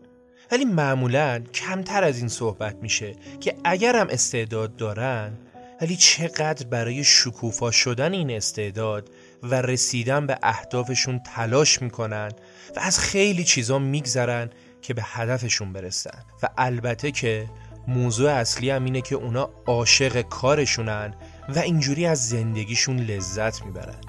ولی 0.53 0.65
معمولا 0.65 1.43
کمتر 1.55 2.05
از 2.05 2.19
این 2.19 2.29
صحبت 2.29 2.77
میشه 2.83 3.15
که 3.41 3.55
اگر 3.65 3.97
هم 3.97 4.07
استعداد 4.11 4.77
دارن 4.77 5.39
ولی 5.81 5.97
چقدر 5.97 6.67
برای 6.67 7.05
شکوفا 7.05 7.71
شدن 7.71 8.13
این 8.13 8.31
استعداد 8.31 9.11
و 9.43 9.55
رسیدن 9.55 10.27
به 10.27 10.39
اهدافشون 10.43 11.19
تلاش 11.19 11.83
می‌کنن 11.83 12.33
و 12.77 12.81
از 12.81 12.99
خیلی 12.99 13.45
چیزا 13.45 13.79
میگذرن 13.79 14.51
که 14.83 14.95
به 14.95 15.03
هدفشون 15.05 15.73
برسن. 15.73 16.25
و 16.43 16.49
البته 16.59 17.11
که 17.11 17.51
موضوع 17.89 18.31
اصلی 18.31 18.71
هم 18.71 18.85
اینه 18.85 19.01
که 19.01 19.15
اونا 19.15 19.51
عاشق 19.67 20.21
کارشونن 20.21 21.15
و 21.49 21.59
اینجوری 21.59 22.07
از 22.07 22.29
زندگیشون 22.29 22.97
لذت 22.97 23.65
می‌برن. 23.65 24.01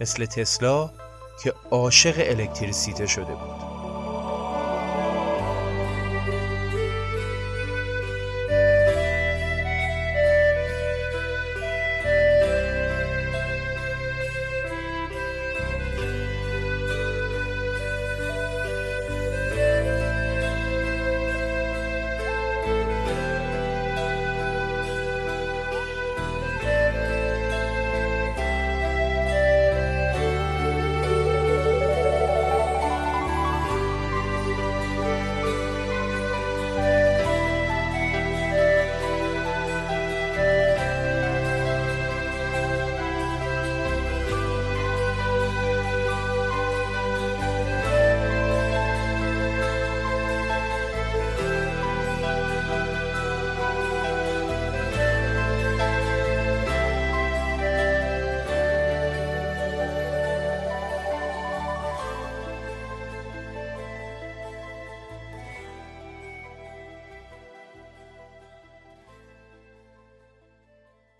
مثل 0.00 0.26
تسلا 0.26 0.90
که 1.42 1.54
عاشق 1.70 2.14
الکتریسیته 2.18 3.06
شده 3.06 3.24
بود. 3.34 3.75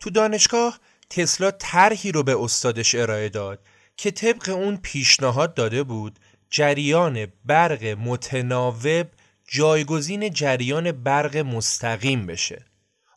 تو 0.07 0.11
دانشگاه 0.11 0.79
تسلا 1.11 1.51
طرحی 1.51 2.13
رو 2.13 2.23
به 2.23 2.41
استادش 2.41 2.95
ارائه 2.95 3.29
داد 3.29 3.59
که 3.97 4.11
طبق 4.11 4.49
اون 4.49 4.77
پیشنهاد 4.77 5.55
داده 5.55 5.83
بود 5.83 6.19
جریان 6.51 7.27
برق 7.45 7.85
متناوب 7.85 9.07
جایگزین 9.49 10.31
جریان 10.31 10.93
برق 10.93 11.37
مستقیم 11.37 12.27
بشه. 12.27 12.65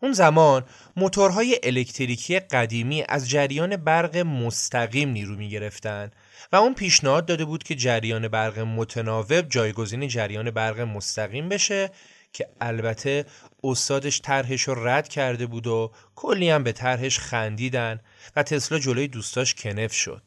اون 0.02 0.14
زمان 0.14 0.66
موتورهای 0.96 1.60
الکتریکی 1.64 2.40
قدیمی 2.40 3.04
از 3.10 3.30
جریان 3.30 3.78
برق 3.78 4.18
مستقیم 4.18 5.10
نیرو 5.10 5.36
می 5.36 5.50
گرفتن 5.50 6.12
و 6.52 6.56
اون 6.56 6.74
پیشنهاد 6.74 7.26
داده 7.26 7.46
بود 7.46 7.64
که 7.64 7.76
جریان 7.76 8.28
برق 8.28 8.60
متناوب 8.60 9.42
جایگزین 9.42 10.08
جریان 10.08 10.52
برق 10.52 10.80
مستقیم 10.80 11.50
بشه 11.50 11.92
که 12.34 12.48
البته 12.62 13.26
استادش 13.64 14.22
طرحش 14.22 14.62
رو 14.62 14.88
رد 14.88 15.08
کرده 15.08 15.46
بود 15.46 15.68
و 15.68 15.92
کلی 16.16 16.50
هم 16.50 16.64
به 16.64 16.72
طرحش 16.72 17.20
خندیدن 17.20 18.00
و 18.36 18.44
تسلا 18.44 18.80
جلوی 18.80 19.08
دوستاش 19.08 19.56
کنف 19.56 19.94
شد. 19.94 20.24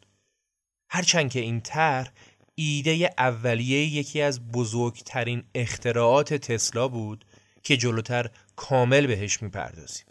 هرچند 0.91 1.31
که 1.31 1.41
این 1.41 1.61
طرح 1.61 2.13
ایده 2.55 3.15
اولیه 3.19 3.87
یکی 3.87 4.23
از 4.23 4.49
بزرگترین 4.49 5.45
اختراعات 5.55 6.35
تسلا 6.35 6.89
بود 6.89 7.25
که 7.63 7.77
جلوتر 7.77 8.31
کامل 8.57 9.07
بهش 9.07 9.43
می‌پردازیم. 9.43 10.07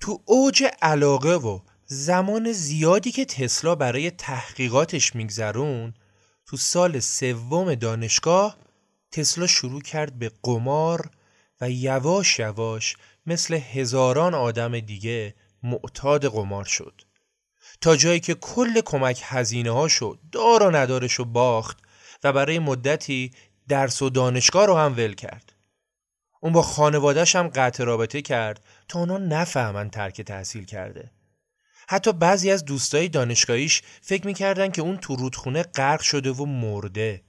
تو 0.00 0.22
اوج 0.24 0.64
علاقه 0.82 1.34
و 1.34 1.60
زمان 1.86 2.52
زیادی 2.52 3.12
که 3.12 3.24
تسلا 3.24 3.74
برای 3.74 4.10
تحقیقاتش 4.10 5.14
میگذرون 5.14 5.94
تو 6.46 6.56
سال 6.56 7.00
سوم 7.00 7.74
دانشگاه 7.74 8.58
تسلا 9.12 9.46
شروع 9.46 9.80
کرد 9.80 10.18
به 10.18 10.30
قمار 10.42 11.10
و 11.60 11.70
یواش 11.70 12.38
یواش 12.38 12.96
مثل 13.26 13.54
هزاران 13.54 14.34
آدم 14.34 14.80
دیگه 14.80 15.34
معتاد 15.62 16.26
قمار 16.26 16.64
شد. 16.64 17.02
تا 17.80 17.96
جایی 17.96 18.20
که 18.20 18.34
کل 18.34 18.80
کمک 18.80 19.20
هزینه 19.24 19.70
هاشو 19.70 20.16
دار 20.32 20.62
و 20.62 20.70
ندارشو 20.70 21.24
باخت 21.24 21.78
و 22.24 22.32
برای 22.32 22.58
مدتی 22.58 23.30
درس 23.68 24.02
و 24.02 24.10
دانشگاه 24.10 24.66
رو 24.66 24.76
هم 24.76 24.92
ول 24.96 25.14
کرد. 25.14 25.52
اون 26.40 26.52
با 26.52 26.62
خانوادش 26.62 27.36
هم 27.36 27.48
قطع 27.48 27.84
رابطه 27.84 28.22
کرد 28.22 28.64
تا 28.88 28.98
اونا 28.98 29.18
نفهمن 29.18 29.90
ترک 29.90 30.20
تحصیل 30.20 30.64
کرده. 30.64 31.10
حتی 31.88 32.12
بعضی 32.12 32.50
از 32.50 32.64
دوستای 32.64 33.08
دانشگاهیش 33.08 33.82
فکر 34.02 34.26
می‌کردن 34.26 34.70
که 34.70 34.82
اون 34.82 34.96
تو 34.96 35.16
رودخونه 35.16 35.62
غرق 35.62 36.00
شده 36.00 36.30
و 36.30 36.46
مرده. 36.46 37.22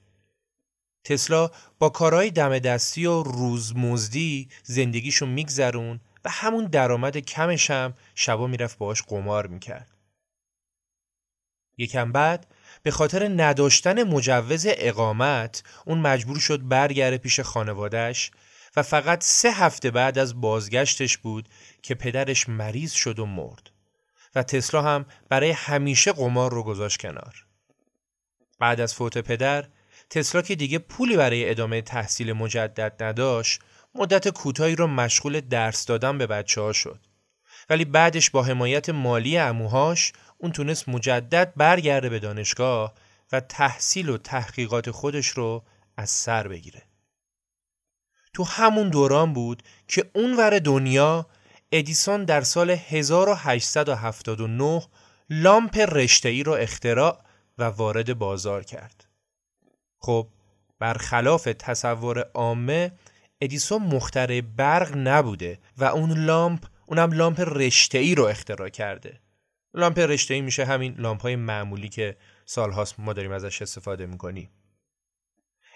تسلا 1.09 1.49
با 1.79 1.89
کارهای 1.89 2.31
دم 2.31 2.59
دستی 2.59 3.05
و 3.05 3.23
روزمزدی 3.23 4.49
زندگیشو 4.63 5.25
میگذرون 5.25 5.99
و 6.25 6.29
همون 6.29 6.65
درآمد 6.65 7.17
کمش 7.17 7.71
هم 7.71 7.93
شبا 8.15 8.47
می‌رفت 8.47 8.77
باهاش 8.77 9.01
قمار 9.01 9.47
می‌کرد. 9.47 9.91
یکم 11.77 12.11
بعد 12.11 12.47
به 12.83 12.91
خاطر 12.91 13.27
نداشتن 13.27 14.03
مجوز 14.03 14.65
اقامت 14.69 15.63
اون 15.85 15.99
مجبور 15.99 16.39
شد 16.39 16.67
برگره 16.67 17.17
پیش 17.17 17.39
خانوادش 17.39 18.31
و 18.75 18.83
فقط 18.83 19.23
سه 19.23 19.51
هفته 19.51 19.91
بعد 19.91 20.17
از 20.17 20.41
بازگشتش 20.41 21.17
بود 21.17 21.49
که 21.81 21.95
پدرش 21.95 22.49
مریض 22.49 22.91
شد 22.91 23.19
و 23.19 23.25
مرد 23.25 23.71
و 24.35 24.43
تسلا 24.43 24.81
هم 24.81 25.05
برای 25.29 25.51
همیشه 25.51 26.11
قمار 26.11 26.51
رو 26.51 26.63
گذاشت 26.63 27.01
کنار. 27.01 27.45
بعد 28.59 28.81
از 28.81 28.93
فوت 28.93 29.17
پدر 29.17 29.67
تسلا 30.09 30.41
که 30.41 30.55
دیگه 30.55 30.79
پولی 30.79 31.17
برای 31.17 31.49
ادامه 31.49 31.81
تحصیل 31.81 32.33
مجدد 32.33 33.03
نداشت 33.03 33.61
مدت 33.95 34.27
کوتاهی 34.27 34.75
رو 34.75 34.87
مشغول 34.87 35.39
درس 35.39 35.85
دادن 35.85 36.17
به 36.17 36.27
بچه 36.27 36.61
ها 36.61 36.73
شد 36.73 36.99
ولی 37.69 37.85
بعدش 37.85 38.29
با 38.29 38.43
حمایت 38.43 38.89
مالی 38.89 39.37
اموهاش 39.37 40.13
اون 40.37 40.51
تونست 40.51 40.89
مجدد 40.89 41.53
برگرده 41.55 42.09
به 42.09 42.19
دانشگاه 42.19 42.93
و 43.31 43.39
تحصیل 43.39 44.09
و 44.09 44.17
تحقیقات 44.17 44.91
خودش 44.91 45.27
رو 45.27 45.63
از 45.97 46.09
سر 46.09 46.47
بگیره 46.47 46.83
تو 48.33 48.43
همون 48.43 48.89
دوران 48.89 49.33
بود 49.33 49.63
که 49.87 50.09
اونور 50.13 50.59
دنیا 50.59 51.27
ادیسون 51.71 52.25
در 52.25 52.41
سال 52.41 52.69
1879 52.69 54.81
لامپ 55.29 55.77
رشته‌ای 55.77 56.43
رو 56.43 56.51
اختراع 56.51 57.19
و 57.57 57.63
وارد 57.63 58.17
بازار 58.17 58.63
کرد. 58.63 59.08
خب 59.99 60.27
برخلاف 60.79 61.43
تصور 61.43 62.19
عامه 62.33 62.91
ادیسون 63.41 63.83
مخترع 63.83 64.41
برق 64.41 64.97
نبوده 64.97 65.59
و 65.77 65.83
اون 65.83 66.25
لامپ 66.25 66.65
اونم 66.85 67.11
لامپ 67.11 67.39
رشته 67.39 67.97
ای 67.97 68.15
رو 68.15 68.25
اختراع 68.25 68.69
کرده. 68.69 69.19
لامپ 69.73 69.99
رشته 69.99 70.41
میشه 70.41 70.65
همین 70.65 70.95
لامپ 70.97 71.21
های 71.21 71.35
معمولی 71.35 71.89
که 71.89 72.17
سالهاست 72.45 72.99
ما 72.99 73.13
داریم 73.13 73.31
ازش 73.31 73.61
استفاده 73.61 74.05
می‌کنیم. 74.05 74.49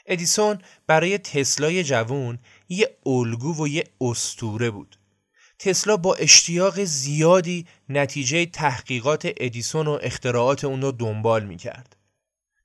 ادیسون 0.06 0.60
برای 0.88 1.18
تسلای 1.18 1.84
جوون 1.84 2.40
یه 2.70 2.98
الگو 3.06 3.64
و 3.64 3.68
یه 3.68 3.84
استوره 4.02 4.70
بود. 4.70 4.96
تسلا 5.60 5.98
با 5.98 6.16
اشتیاق 6.16 6.84
زیادی 6.84 7.68
نتیجه 7.90 8.46
تحقیقات 8.46 9.34
ادیسون 9.38 9.88
و 9.88 10.00
اختراعات 10.02 10.64
اون 10.64 10.82
رو 10.82 10.92
دنبال 10.92 11.46
می‌کرد. 11.46 11.96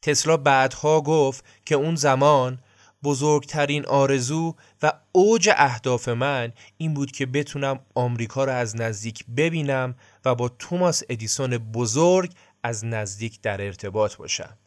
تسلا 0.02 0.36
بعدها 0.36 1.00
گفت 1.00 1.44
که 1.66 1.74
اون 1.74 1.94
زمان 1.94 2.58
بزرگترین 3.02 3.86
آرزو 3.86 4.54
و 4.82 4.92
اوج 5.12 5.50
اهداف 5.56 6.08
من 6.08 6.52
این 6.76 6.94
بود 6.94 7.10
که 7.10 7.26
بتونم 7.26 7.80
آمریکا 7.94 8.44
رو 8.44 8.52
از 8.52 8.76
نزدیک 8.76 9.24
ببینم 9.36 9.94
و 10.24 10.34
با 10.34 10.48
توماس 10.48 11.02
ادیسون 11.08 11.58
بزرگ 11.58 12.32
از 12.62 12.84
نزدیک 12.84 13.40
در 13.40 13.62
ارتباط 13.62 14.16
باشم. 14.16 14.58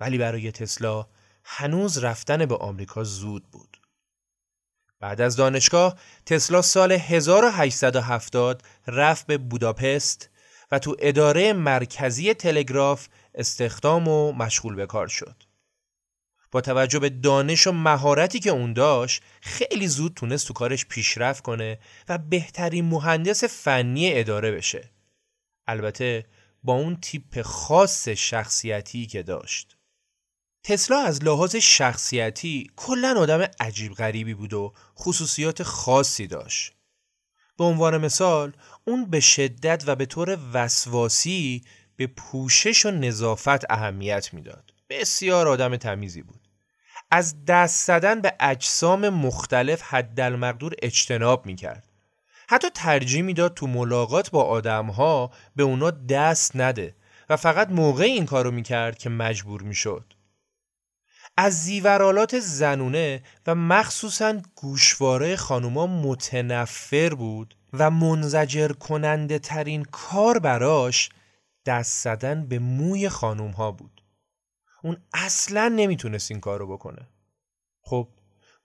ولی 0.00 0.18
برای 0.18 0.52
تسلا 0.52 1.06
هنوز 1.44 1.98
رفتن 1.98 2.46
به 2.46 2.56
آمریکا 2.56 3.04
زود 3.04 3.44
بود. 3.50 3.78
بعد 5.00 5.20
از 5.20 5.36
دانشگاه 5.36 5.98
تسلا 6.26 6.62
سال 6.62 6.92
1870 6.92 8.62
رفت 8.86 9.26
به 9.26 9.38
بوداپست 9.38 10.30
و 10.72 10.78
تو 10.78 10.96
اداره 10.98 11.52
مرکزی 11.52 12.34
تلگراف 12.34 13.08
استخدام 13.34 14.08
و 14.08 14.32
مشغول 14.32 14.74
به 14.74 14.86
کار 14.86 15.08
شد. 15.08 15.42
با 16.50 16.60
توجه 16.60 16.98
به 16.98 17.08
دانش 17.08 17.66
و 17.66 17.72
مهارتی 17.72 18.40
که 18.40 18.50
اون 18.50 18.72
داشت 18.72 19.22
خیلی 19.40 19.88
زود 19.88 20.14
تونست 20.14 20.48
تو 20.48 20.54
کارش 20.54 20.86
پیشرفت 20.86 21.42
کنه 21.42 21.78
و 22.08 22.18
بهترین 22.18 22.84
مهندس 22.84 23.44
فنی 23.44 24.12
اداره 24.12 24.50
بشه. 24.50 24.90
البته 25.66 26.26
با 26.62 26.74
اون 26.74 26.96
تیپ 26.96 27.42
خاص 27.42 28.08
شخصیتی 28.08 29.06
که 29.06 29.22
داشت. 29.22 29.76
تسلا 30.64 30.98
از 30.98 31.24
لحاظ 31.24 31.56
شخصیتی 31.56 32.70
کلا 32.76 33.14
آدم 33.18 33.48
عجیب 33.60 33.92
غریبی 33.92 34.34
بود 34.34 34.54
و 34.54 34.72
خصوصیات 34.98 35.62
خاصی 35.62 36.26
داشت. 36.26 36.72
به 37.58 37.64
عنوان 37.64 37.98
مثال 37.98 38.52
اون 38.84 39.10
به 39.10 39.20
شدت 39.20 39.84
و 39.86 39.96
به 39.96 40.06
طور 40.06 40.38
وسواسی 40.52 41.62
به 41.96 42.06
پوشش 42.06 42.86
و 42.86 42.90
نظافت 42.90 43.70
اهمیت 43.70 44.34
می‌داد. 44.34 44.72
بسیار 44.90 45.48
آدم 45.48 45.76
تمیزی 45.76 46.22
بود. 46.22 46.40
از 47.10 47.44
دست 47.44 47.86
زدن 47.86 48.20
به 48.20 48.34
اجسام 48.40 49.08
مختلف 49.08 49.82
حدالمقدور 49.82 50.74
اجتناب 50.82 51.46
می‌کرد. 51.46 51.88
حتی 52.48 52.70
ترجیح 52.74 53.22
می‌داد 53.22 53.54
تو 53.54 53.66
ملاقات 53.66 54.30
با 54.30 54.42
آدمها 54.42 55.30
به 55.56 55.62
اونا 55.62 55.90
دست 55.90 56.56
نده 56.56 56.94
و 57.28 57.36
فقط 57.36 57.68
موقع 57.70 58.04
این 58.04 58.26
کارو 58.26 58.50
می‌کرد 58.50 58.98
که 58.98 59.10
مجبور 59.10 59.62
می‌شد. 59.62 60.14
از 61.36 61.62
زیورالات 61.62 62.38
زنونه 62.38 63.22
و 63.46 63.54
مخصوصا 63.54 64.42
گوشواره 64.54 65.36
خانوما 65.36 65.86
متنفر 65.86 67.14
بود 67.14 67.54
و 67.72 67.90
منزجر 67.90 68.68
کننده 68.68 69.38
ترین 69.38 69.84
کار 69.84 70.38
براش 70.38 71.10
دست 71.66 72.04
زدن 72.04 72.46
به 72.46 72.58
موی 72.58 73.08
خانوم 73.08 73.50
ها 73.50 73.70
بود. 73.70 74.02
اون 74.82 74.96
اصلا 75.14 75.68
نمی‌تونست 75.68 76.30
این 76.30 76.40
کار 76.40 76.58
رو 76.58 76.72
بکنه. 76.72 77.08
خب 77.82 78.08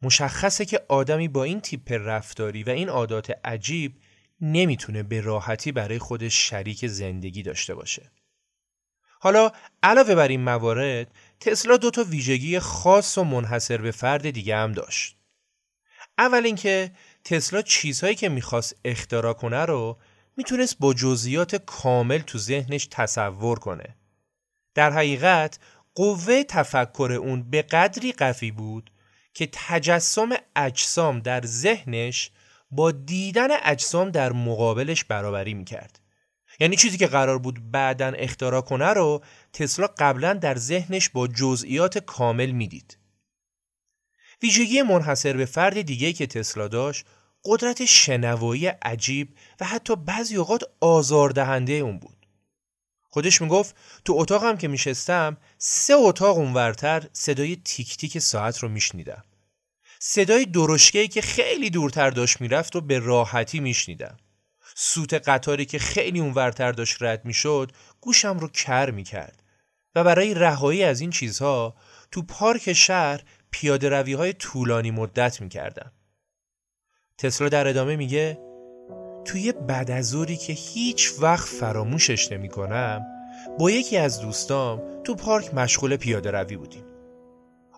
مشخصه 0.02 0.66
که 0.66 0.86
آدمی 0.90 1.28
با 1.28 1.44
این 1.44 1.62
تیپ 1.62 1.92
رفتاری 1.92 2.64
و 2.64 2.70
این 2.70 2.90
عادات 2.90 3.32
عجیب 3.46 4.02
نمی‌تونه 4.42 5.04
به 5.04 5.22
راحتی 5.22 5.72
برای 5.72 6.00
خودش 6.00 6.50
شریک 6.50 6.88
زندگی 6.88 7.44
داشته 7.44 7.76
باشه. 7.76 8.12
حالا 9.20 9.52
علاوه 9.84 10.16
بر 10.16 10.28
این 10.28 10.42
موارد 10.42 11.12
تسلا 11.40 11.78
دو 11.78 11.92
تا 11.92 12.04
ویژگی 12.04 12.60
خاص 12.60 13.18
و 13.18 13.24
منحصر 13.24 13.78
به 13.78 13.92
فرد 13.92 14.30
دیگه 14.30 14.56
هم 14.56 14.72
داشت. 14.72 15.18
اول 16.18 16.46
اینکه 16.46 16.92
تسلا 17.24 17.62
چیزهایی 17.62 18.16
که 18.16 18.30
می‌خواست 18.30 18.76
اختراع 18.86 19.34
کنه 19.34 19.66
رو 19.66 19.98
می‌تونست 20.38 20.78
با 20.80 20.94
جزئیات 20.94 21.56
کامل 21.56 22.18
تو 22.18 22.38
ذهنش 22.38 22.88
تصور 22.92 23.60
کنه. 23.60 23.96
در 24.76 24.92
حقیقت 24.92 25.60
قوه 25.96 26.44
تفکر 26.44 27.12
اون 27.22 27.50
به 27.50 27.62
قدری 27.62 28.12
قوی 28.12 28.52
بود 28.52 28.92
که 29.34 29.50
تجسم 29.52 30.30
اجسام 30.56 31.20
در 31.20 31.46
ذهنش 31.46 32.32
با 32.72 32.92
دیدن 32.92 33.48
اجسام 33.64 34.10
در 34.10 34.32
مقابلش 34.32 35.04
برابری 35.04 35.54
می‌کرد. 35.54 36.00
یعنی 36.60 36.76
چیزی 36.76 36.98
که 36.98 37.08
قرار 37.08 37.40
بود 37.40 37.72
بعدا 37.72 38.08
اختراع 38.08 38.62
کنه 38.62 38.88
رو 38.88 39.24
تسلا 39.54 39.88
قبلا 39.98 40.34
در 40.34 40.56
ذهنش 40.56 41.10
با 41.10 41.28
جزئیات 41.28 41.98
کامل 41.98 42.52
می‌دید. 42.52 42.98
ویژگی 44.44 44.82
منحصر 44.82 45.38
به 45.38 45.46
فرد 45.46 45.82
دیگه 45.82 46.14
که 46.14 46.28
تسلا 46.28 46.68
داشت 46.68 47.06
قدرت 47.50 47.86
شنوایی 47.86 48.68
عجیب 48.68 49.36
و 49.60 49.66
حتی 49.66 49.96
بعضی 49.96 50.36
اوقات 50.36 50.62
آزاردهنده 50.80 51.74
اون 51.74 52.00
بود. 52.00 52.28
خودش 53.10 53.42
می‌گفت 53.42 53.76
تو 54.06 54.14
اتاقم 54.18 54.58
که 54.58 54.68
میشستم 54.68 55.38
سه 55.58 55.94
اتاق 55.94 56.38
اونورتر 56.38 57.04
صدای 57.14 57.56
تیک 57.56 57.98
تیک 57.98 58.20
ساعت 58.20 58.60
رو 58.60 58.70
میشنیدم. 58.70 59.24
صدای 60.00 60.46
درشگهی 60.46 61.08
که 61.08 61.22
خیلی 61.22 61.70
دورتر 61.70 62.10
داشت 62.10 62.42
می‌رفت 62.42 62.76
رو 62.76 62.82
به 62.82 63.00
راحتی 63.00 63.60
میشنیدم. 63.60 64.18
سوت 64.76 65.14
قطاری 65.14 65.66
که 65.66 65.80
خیلی 65.80 66.20
اونورتر 66.20 66.72
داشت 66.72 66.98
رد 67.02 67.26
می‌شد 67.26 67.72
گوشم 68.02 68.40
رو 68.40 68.48
کر 68.48 68.92
می‌کرد 68.92 69.44
و 69.96 70.04
برای 70.04 70.34
رهایی 70.34 70.84
از 70.84 71.02
این 71.02 71.10
چیزها 71.10 71.76
تو 72.12 72.22
پارک 72.22 72.74
شهر 72.74 73.24
پیاده 73.52 73.90
روی 73.90 74.14
های 74.14 74.34
طولانی 74.34 74.92
مدت 74.92 75.42
می‌کردم 75.42 75.92
تسلا 77.18 77.50
در 77.50 77.68
ادامه 77.68 77.96
میگه 77.96 78.40
توی 79.26 79.52
بعد 79.52 79.92
از 79.92 80.16
که 80.16 80.54
هیچ 80.54 81.14
وقت 81.20 81.48
فراموشش 81.48 82.32
نمی 82.32 82.50
کنم 82.50 83.02
با 83.60 83.72
یکی 83.72 83.98
از 83.98 84.22
دوستام 84.22 84.82
تو 85.04 85.16
پارک 85.16 85.54
مشغول 85.54 85.96
پیاده 85.96 86.32
روی 86.32 86.58
بودیم 86.58 86.84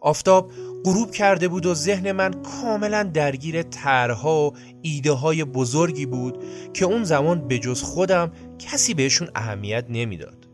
آفتاب 0.01 0.51
غروب 0.85 1.11
کرده 1.11 1.47
بود 1.47 1.65
و 1.65 1.73
ذهن 1.73 2.11
من 2.11 2.33
کاملا 2.33 3.03
درگیر 3.03 3.61
طرحها 3.61 4.47
و 4.47 4.53
ایده 4.81 5.11
های 5.11 5.43
بزرگی 5.43 6.05
بود 6.05 6.43
که 6.73 6.85
اون 6.85 7.03
زمان 7.03 7.47
به 7.47 7.59
جز 7.59 7.81
خودم 7.81 8.31
کسی 8.59 8.93
بهشون 8.93 9.29
اهمیت 9.35 9.85
نمی‌داد. 9.89 10.47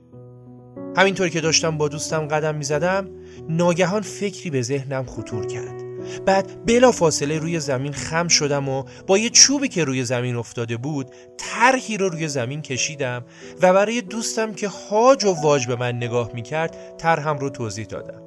همینطور 0.98 1.30
که 1.30 1.42
داشتم 1.42 1.78
با 1.78 1.88
دوستم 1.88 2.28
قدم 2.28 2.56
می‌زدم 2.56 3.10
ناگهان 3.50 4.02
فکری 4.02 4.50
به 4.50 4.62
ذهنم 4.62 5.06
خطور 5.06 5.46
کرد. 5.46 5.95
بعد 6.26 6.66
بلا 6.66 6.92
فاصله 6.92 7.40
روی 7.40 7.60
زمین 7.60 7.94
خم 7.94 8.28
شدم 8.28 8.70
و 8.70 8.84
با 9.08 9.18
یه 9.18 9.30
چوبی 9.30 9.68
که 9.68 9.84
روی 9.84 10.04
زمین 10.04 10.36
افتاده 10.36 10.78
بود 10.78 11.12
طرحی 11.38 11.98
رو 11.98 12.10
روی 12.10 12.28
زمین 12.28 12.62
کشیدم 12.62 13.26
و 13.62 13.74
برای 13.74 14.02
دوستم 14.02 14.54
که 14.54 14.68
هاج 14.68 15.26
و 15.26 15.34
واج 15.44 15.68
به 15.68 15.76
من 15.76 15.96
نگاه 15.98 16.32
می‌کرد 16.34 16.98
طرحم 16.98 17.38
رو 17.38 17.50
توضیح 17.50 17.86
دادم. 17.86 18.22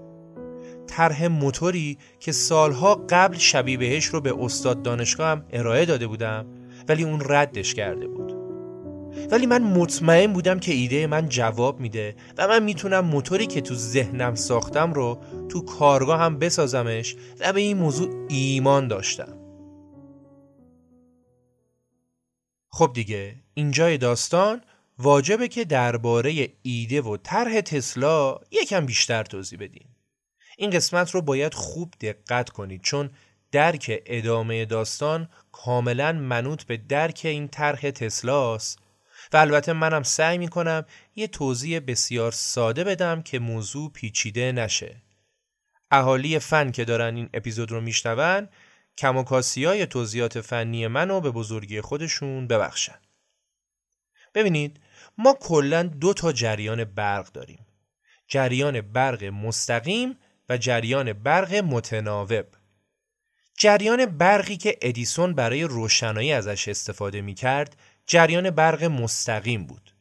طرح 0.86 1.26
موتوری 1.26 1.98
که 2.20 2.32
سالها 2.32 3.04
قبل 3.08 3.36
شبیه 3.36 3.76
بهش 3.76 4.04
رو 4.04 4.20
به 4.20 4.44
استاد 4.44 4.82
دانشگاهم 4.82 5.44
ارائه 5.50 5.84
داده 5.84 6.06
بودم 6.06 6.46
ولی 6.88 7.04
اون 7.04 7.20
ردش 7.24 7.74
کرده 7.74 8.08
بود 8.08 8.37
ولی 9.30 9.46
من 9.46 9.62
مطمئن 9.62 10.32
بودم 10.32 10.60
که 10.60 10.72
ایده 10.72 11.06
من 11.06 11.28
جواب 11.28 11.80
میده 11.80 12.16
و 12.38 12.48
من 12.48 12.62
می‌تونم 12.62 13.04
موتوری 13.04 13.46
که 13.46 13.60
تو 13.60 13.74
ذهنم 13.74 14.34
ساختم 14.34 14.92
رو 14.92 15.18
تو 15.48 15.60
کارگاه 15.60 16.20
هم 16.20 16.38
بسازمش 16.38 17.16
و 17.40 17.52
به 17.52 17.60
این 17.60 17.76
موضوع 17.76 18.26
ایمان 18.28 18.88
داشتم. 18.88 19.38
خب 22.70 22.90
دیگه 22.94 23.34
اینجای 23.54 23.98
داستان 23.98 24.60
واجبه 24.98 25.48
که 25.48 25.64
درباره 25.64 26.48
ایده 26.62 27.00
و 27.00 27.16
طرح 27.16 27.60
تسلا 27.60 28.38
یکم 28.50 28.86
بیشتر 28.86 29.22
توضیح 29.22 29.58
بدیم. 29.58 29.96
این 30.58 30.70
قسمت 30.70 31.10
رو 31.10 31.22
باید 31.22 31.54
خوب 31.54 31.94
دقت 32.00 32.50
کنید 32.50 32.82
چون 32.82 33.10
درک 33.52 34.02
ادامه 34.06 34.64
داستان 34.64 35.28
کاملا 35.52 36.12
منوط 36.12 36.62
به 36.62 36.76
درک 36.76 37.20
این 37.24 37.48
طرح 37.48 37.90
تسلاست. 37.90 38.78
و 39.32 39.36
البته 39.36 39.72
منم 39.72 40.02
سعی 40.02 40.38
می‌کنم 40.38 40.84
یه 41.16 41.26
توضیح 41.26 41.80
بسیار 41.86 42.32
ساده 42.32 42.84
بدم 42.84 43.22
که 43.22 43.38
موضوع 43.38 43.90
پیچیده 43.92 44.52
نشه. 44.52 45.02
اهالی 45.90 46.38
فن 46.38 46.70
که 46.70 46.84
دارن 46.84 47.16
این 47.16 47.28
اپیزود 47.34 47.70
رو 47.70 47.80
میشنون 47.80 48.48
کم 48.98 49.16
و 49.16 49.24
های 49.56 49.86
توضیحات 49.86 50.40
فنی 50.40 50.86
منو 50.86 51.20
به 51.20 51.30
بزرگی 51.30 51.80
خودشون 51.80 52.46
ببخشن. 52.46 52.98
ببینید 54.34 54.80
ما 55.18 55.36
کلا 55.40 55.82
دو 55.82 56.14
تا 56.14 56.32
جریان 56.32 56.84
برق 56.84 57.32
داریم. 57.32 57.66
جریان 58.28 58.80
برق 58.80 59.24
مستقیم 59.24 60.18
و 60.48 60.56
جریان 60.56 61.12
برق 61.12 61.54
متناوب. 61.54 62.46
جریان 63.58 64.06
برقی 64.06 64.56
که 64.56 64.78
ادیسون 64.82 65.34
برای 65.34 65.64
روشنایی 65.64 66.32
ازش 66.32 66.68
استفاده 66.68 67.20
می 67.20 67.34
کرد 67.34 67.76
جریان 68.08 68.50
برق 68.50 68.84
مستقیم 68.84 69.64
بود 69.64 69.94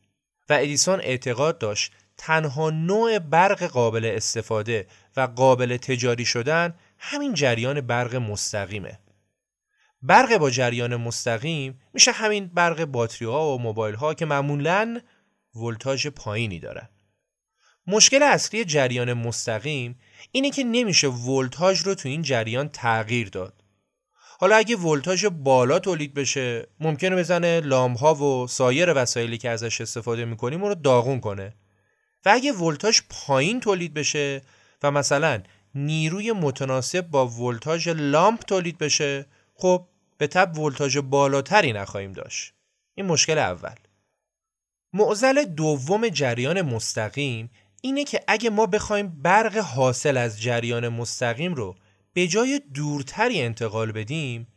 و 0.49 0.53
ادیسون 0.53 0.99
اعتقاد 0.99 1.57
داشت 1.57 1.91
تنها 2.17 2.69
نوع 2.69 3.19
برق 3.19 3.63
قابل 3.63 4.05
استفاده 4.05 4.87
و 5.17 5.21
قابل 5.21 5.77
تجاری 5.77 6.25
شدن 6.25 6.73
همین 6.97 7.33
جریان 7.33 7.81
برق 7.81 8.15
مستقیمه. 8.15 8.99
برق 10.01 10.37
با 10.37 10.49
جریان 10.49 10.95
مستقیم 10.95 11.81
میشه 11.93 12.11
همین 12.11 12.47
برق 12.47 12.85
باتری 12.85 13.27
ها 13.27 13.55
و 13.55 13.61
موبایل 13.61 13.95
ها 13.95 14.13
که 14.13 14.25
معمولاً 14.25 15.01
ولتاژ 15.55 16.07
پایینی 16.07 16.59
دارن. 16.59 16.89
مشکل 17.87 18.23
اصلی 18.23 18.65
جریان 18.65 19.13
مستقیم 19.13 19.99
اینه 20.31 20.49
که 20.49 20.63
نمیشه 20.63 21.07
ولتاژ 21.07 21.81
رو 21.81 21.95
تو 21.95 22.09
این 22.09 22.21
جریان 22.21 22.69
تغییر 22.69 23.29
داد. 23.29 23.56
حالا 24.39 24.55
اگه 24.55 24.75
ولتاژ 24.75 25.25
بالا 25.25 25.79
تولید 25.79 26.13
بشه 26.13 26.67
ممکنه 26.79 27.15
بزنه 27.15 27.59
لامپ 27.59 27.97
ها 27.97 28.15
و 28.15 28.47
سایر 28.47 28.93
وسایلی 28.93 29.37
که 29.37 29.49
ازش 29.49 29.81
استفاده 29.81 30.25
می‌کنیم 30.25 30.65
رو 30.65 30.75
داغون 30.75 31.19
کنه. 31.19 31.53
و 32.25 32.29
اگه 32.29 32.53
ولتاژ 32.53 32.99
پایین 33.09 33.59
تولید 33.59 33.93
بشه 33.93 34.41
و 34.83 34.91
مثلا 34.91 35.43
نیروی 35.75 36.31
متناسب 36.31 37.01
با 37.01 37.27
ولتاژ 37.27 37.87
لامپ 37.87 38.39
تولید 38.39 38.77
بشه 38.77 39.25
خب 39.55 39.87
به 40.17 40.27
تب 40.27 40.59
ولتاژ 40.59 40.97
بالاتری 40.97 41.73
نخواهیم 41.73 42.11
داشت. 42.11 42.53
این 42.95 43.05
مشکل 43.05 43.37
اول. 43.37 43.75
معضل 44.93 45.43
دوم 45.43 46.09
جریان 46.09 46.61
مستقیم 46.61 47.49
اینه 47.81 48.03
که 48.03 48.23
اگه 48.27 48.49
ما 48.49 48.65
بخوایم 48.65 49.21
برق 49.21 49.57
حاصل 49.57 50.17
از 50.17 50.41
جریان 50.41 50.89
مستقیم 50.89 51.53
رو 51.53 51.75
به 52.17 52.27
جای 52.27 52.61
دورتری 52.73 53.41
انتقال 53.41 53.91
بدیم 53.91 54.47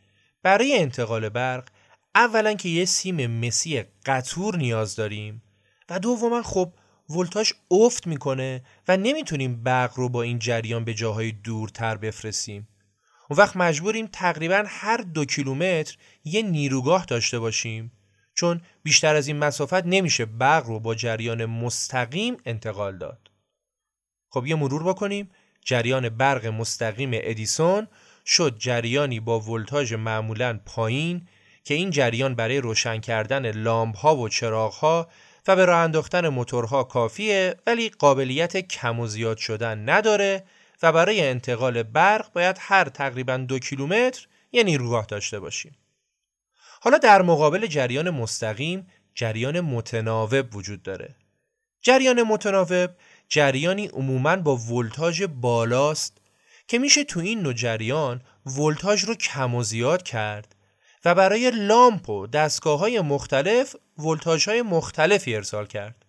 برای 0.42 0.78
انتقال 0.78 1.28
برق 1.28 1.68
اولا 2.14 2.54
که 2.54 2.68
یه 2.68 2.84
سیم 2.84 3.26
مسی 3.26 3.84
قطور 4.06 4.56
نیاز 4.56 4.96
داریم 4.96 5.42
و 5.90 5.98
دوما 5.98 6.42
خب 6.42 6.72
ولتاژ 7.10 7.52
افت 7.70 8.06
می‌کنه 8.06 8.64
و 8.88 8.96
نمی‌تونیم 8.96 9.62
برق 9.62 9.98
رو 9.98 10.08
با 10.08 10.22
این 10.22 10.38
جریان 10.38 10.84
به 10.84 10.94
جاهای 10.94 11.32
دورتر 11.32 11.96
بفرستیم. 11.96 12.68
اون 13.30 13.38
وقت 13.38 13.56
مجبوریم 13.56 14.06
تقریبا 14.06 14.64
هر 14.66 14.96
دو 14.96 15.24
کیلومتر 15.24 15.96
یه 16.24 16.42
نیروگاه 16.42 17.04
داشته 17.04 17.38
باشیم 17.38 17.92
چون 18.34 18.60
بیشتر 18.82 19.14
از 19.14 19.28
این 19.28 19.36
مسافت 19.36 19.86
نمیشه 19.86 20.24
برق 20.26 20.66
رو 20.66 20.80
با 20.80 20.94
جریان 20.94 21.46
مستقیم 21.46 22.36
انتقال 22.46 22.98
داد. 22.98 23.30
خب 24.28 24.46
یه 24.46 24.54
مرور 24.54 24.82
بکنیم. 24.82 25.30
جریان 25.64 26.08
برق 26.08 26.46
مستقیم 26.46 27.10
ادیسون 27.14 27.88
شد 28.26 28.56
جریانی 28.58 29.20
با 29.20 29.40
ولتاژ 29.40 29.92
معمولا 29.92 30.60
پایین 30.66 31.28
که 31.64 31.74
این 31.74 31.90
جریان 31.90 32.34
برای 32.34 32.58
روشن 32.58 33.00
کردن 33.00 33.50
لامپ 33.50 33.96
ها 33.96 34.16
و 34.16 34.28
چراغ 34.28 34.72
ها 34.72 35.08
و 35.46 35.56
به 35.56 35.64
راه 35.64 35.78
انداختن 35.78 36.28
موتورها 36.28 36.84
کافیه 36.84 37.56
ولی 37.66 37.88
قابلیت 37.88 38.56
کم 38.56 39.00
و 39.00 39.06
زیاد 39.06 39.36
شدن 39.36 39.88
نداره 39.88 40.44
و 40.82 40.92
برای 40.92 41.28
انتقال 41.28 41.82
برق 41.82 42.32
باید 42.32 42.56
هر 42.60 42.84
تقریبا 42.84 43.36
دو 43.36 43.58
کیلومتر 43.58 44.26
یه 44.52 44.62
نیروگاه 44.62 45.06
داشته 45.06 45.40
باشیم. 45.40 45.76
حالا 46.80 46.98
در 46.98 47.22
مقابل 47.22 47.66
جریان 47.66 48.10
مستقیم 48.10 48.86
جریان 49.14 49.60
متناوب 49.60 50.56
وجود 50.56 50.82
داره. 50.82 51.14
جریان 51.82 52.22
متناوب 52.22 52.90
جریانی 53.30 53.86
عموماً 53.86 54.36
با 54.36 54.56
ولتاژ 54.56 55.22
بالاست 55.22 56.18
که 56.68 56.78
میشه 56.78 57.04
تو 57.04 57.20
این 57.20 57.40
نوع 57.40 57.52
جریان 57.52 58.22
ولتاژ 58.46 59.04
رو 59.04 59.14
کم 59.14 59.54
و 59.54 59.62
زیاد 59.62 60.02
کرد 60.02 60.56
و 61.04 61.14
برای 61.14 61.50
لامپ 61.50 62.10
و 62.10 62.26
دستگاه 62.26 62.78
های 62.78 63.00
مختلف 63.00 63.76
ولتاژ 63.98 64.48
های 64.48 64.62
مختلفی 64.62 65.34
ارسال 65.34 65.66
کرد. 65.66 66.04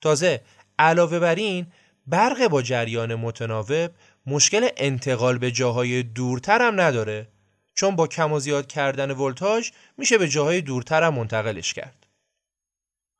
تازه 0.00 0.40
علاوه 0.78 1.18
بر 1.18 1.34
این 1.34 1.66
برق 2.06 2.48
با 2.48 2.62
جریان 2.62 3.14
متناوب 3.14 3.90
مشکل 4.26 4.68
انتقال 4.76 5.38
به 5.38 5.50
جاهای 5.50 6.02
دورتر 6.02 6.62
هم 6.62 6.80
نداره 6.80 7.28
چون 7.74 7.96
با 7.96 8.06
کم 8.06 8.32
و 8.32 8.40
زیاد 8.40 8.66
کردن 8.66 9.10
ولتاژ 9.10 9.70
میشه 9.98 10.18
به 10.18 10.28
جاهای 10.28 10.60
دورتر 10.60 11.02
هم 11.02 11.14
منتقلش 11.14 11.72
کرد. 11.74 12.06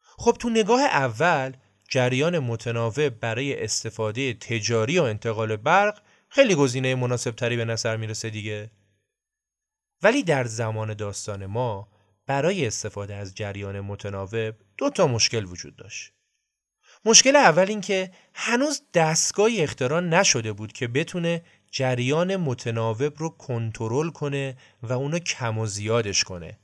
خب 0.00 0.36
تو 0.40 0.50
نگاه 0.50 0.80
اول 0.80 1.52
جریان 1.88 2.38
متناوب 2.38 3.08
برای 3.08 3.64
استفاده 3.64 4.34
تجاری 4.34 4.98
و 4.98 5.02
انتقال 5.02 5.56
برق 5.56 6.02
خیلی 6.28 6.54
گزینه 6.54 6.94
مناسب 6.94 7.30
تری 7.30 7.56
به 7.56 7.64
نظر 7.64 7.96
می‌رسه 7.96 8.30
دیگه. 8.30 8.70
ولی 10.02 10.22
در 10.22 10.44
زمان 10.44 10.94
داستان 10.94 11.46
ما 11.46 11.88
برای 12.26 12.66
استفاده 12.66 13.14
از 13.14 13.34
جریان 13.34 13.80
متناوب 13.80 14.54
دو 14.76 14.90
تا 14.90 15.06
مشکل 15.06 15.44
وجود 15.44 15.76
داشت. 15.76 16.12
مشکل 17.04 17.36
اول 17.36 17.68
این 17.68 17.80
که 17.80 18.10
هنوز 18.34 18.82
دستگاهی 18.94 19.60
اختراع 19.60 20.00
نشده 20.00 20.52
بود 20.52 20.72
که 20.72 20.88
بتونه 20.88 21.42
جریان 21.70 22.36
متناوب 22.36 23.12
رو 23.18 23.28
کنترل 23.28 24.10
کنه 24.10 24.56
و 24.82 24.92
اونو 24.92 25.18
کم 25.18 25.58
و 25.58 25.66
زیادش 25.66 26.24
کنه 26.24 26.58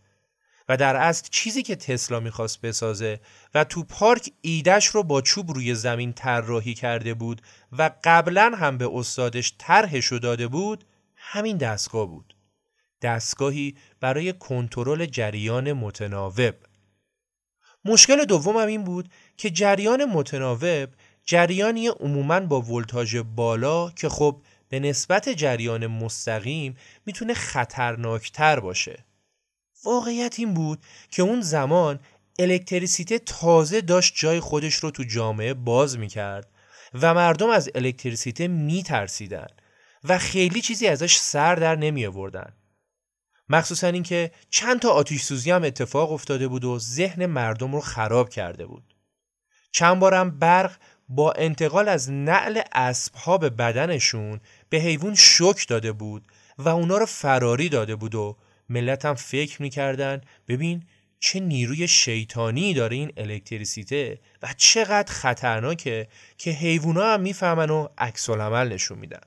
و 0.69 0.77
در 0.77 0.97
اصل 0.97 1.29
چیزی 1.31 1.63
که 1.63 1.77
تسلا 1.77 2.21
می‌خواست 2.21 2.61
بسازه 2.61 3.21
و 3.55 3.65
تو 3.65 3.83
پارک 3.83 4.31
ایدش 4.41 4.87
رو 4.87 5.03
با 5.03 5.21
چوب 5.21 5.51
روی 5.51 5.75
زمین 5.75 6.13
طراحی 6.13 6.75
کرده 6.75 7.15
بود 7.15 7.43
و 7.73 7.91
قبلا 8.05 8.53
هم 8.57 8.79
به 8.79 8.91
استادش 8.93 9.55
طرحش 9.59 10.05
رو 10.05 10.19
داده 10.19 10.49
بود 10.49 10.85
همین 11.17 11.57
دستگاه 11.57 12.07
بود. 12.07 12.37
دستگاهی 13.03 13.75
برای 14.01 14.33
کنترل 14.33 15.07
جریان 15.07 15.73
متناوب. 15.73 16.55
مشکل 17.85 18.25
دوم 18.25 18.57
هم 18.57 18.67
این 18.67 18.85
بود 18.85 19.09
که 19.37 19.51
جریان 19.51 20.05
متناوب 20.05 20.89
جریانی 21.25 21.89
عموماً 21.89 22.41
با 22.41 22.61
ولتاژ 22.61 23.17
بالا 23.17 23.91
که 23.91 24.09
خب 24.09 24.43
به 24.69 24.81
نسبت 24.81 25.29
جریان 25.29 25.87
مستقیم 25.87 26.77
می‌تونه 27.07 27.35
خطرناکتر 27.35 28.61
باشه. 28.61 29.05
واقعیت 29.85 30.39
این 30.39 30.55
بود 30.55 30.79
که 31.11 31.23
اون 31.23 31.41
زمان 31.41 32.01
الکتریسیته 32.39 33.19
تازه 33.19 33.81
داشت 33.81 34.15
جای 34.17 34.41
خودش 34.41 34.75
رو 34.75 34.91
تو 34.91 35.03
جامعه 35.03 35.55
باز 35.55 35.99
می‌کرد 35.99 36.51
و 36.95 37.15
مردم 37.15 37.51
از 37.51 37.71
الکتریسیته 37.75 38.49
میترسیدن 38.49 39.47
و 40.05 40.19
خیلی 40.19 40.61
چیزی 40.61 40.87
ازش 40.87 41.17
سر 41.17 41.55
در 41.55 41.77
نمی 41.77 42.07
آوردن. 42.07 42.53
مخصوصا 43.49 43.87
اینکه 43.87 44.31
چند 44.51 44.81
تا 44.81 44.91
آتیش 44.91 45.23
سوزی 45.23 45.51
هم 45.51 45.65
اتفاق 45.65 46.13
افتاده 46.13 46.49
بود 46.49 46.65
و 46.65 46.79
ذهن 46.79 47.27
مردم 47.27 47.73
رو 47.73 47.81
خراب 47.81 48.29
کرده 48.29 48.67
بود. 48.67 48.95
چند 49.73 49.99
بارم 49.99 50.39
برق 50.39 50.77
با 51.09 51.33
انتقال 51.33 51.89
از 51.89 52.11
نعل 52.11 52.61
اسبها 52.73 53.39
به 53.39 53.51
بدنشون 53.51 54.41
به 54.69 54.77
حیوان 54.77 55.15
شک 55.15 55.69
داده 55.69 55.93
بود 55.93 56.27
و 56.59 56.69
اونا 56.69 56.97
رو 56.99 57.07
فراری 57.07 57.69
داده 57.69 57.97
بود 57.97 58.15
و 58.15 58.37
ملت 58.69 59.05
هم 59.05 59.15
فکر 59.15 59.63
می‌کردن 59.63 60.21
ببین 60.49 60.83
چه 61.21 61.41
نیروی 61.41 61.89
شیطانی 61.89 62.75
داره 62.75 62.97
این 62.97 63.13
الکتریسیته 63.17 64.21
و 64.43 64.55
چقدر 64.57 65.13
خطرناکه 65.13 66.09
که 66.39 66.51
حیوونا 66.51 67.15
هم 67.15 67.21
می‌فهمن 67.21 67.71
و 67.71 67.89
عکس 67.99 68.31
العمل 68.31 68.73
نشون 68.73 68.99
میدن. 68.99 69.21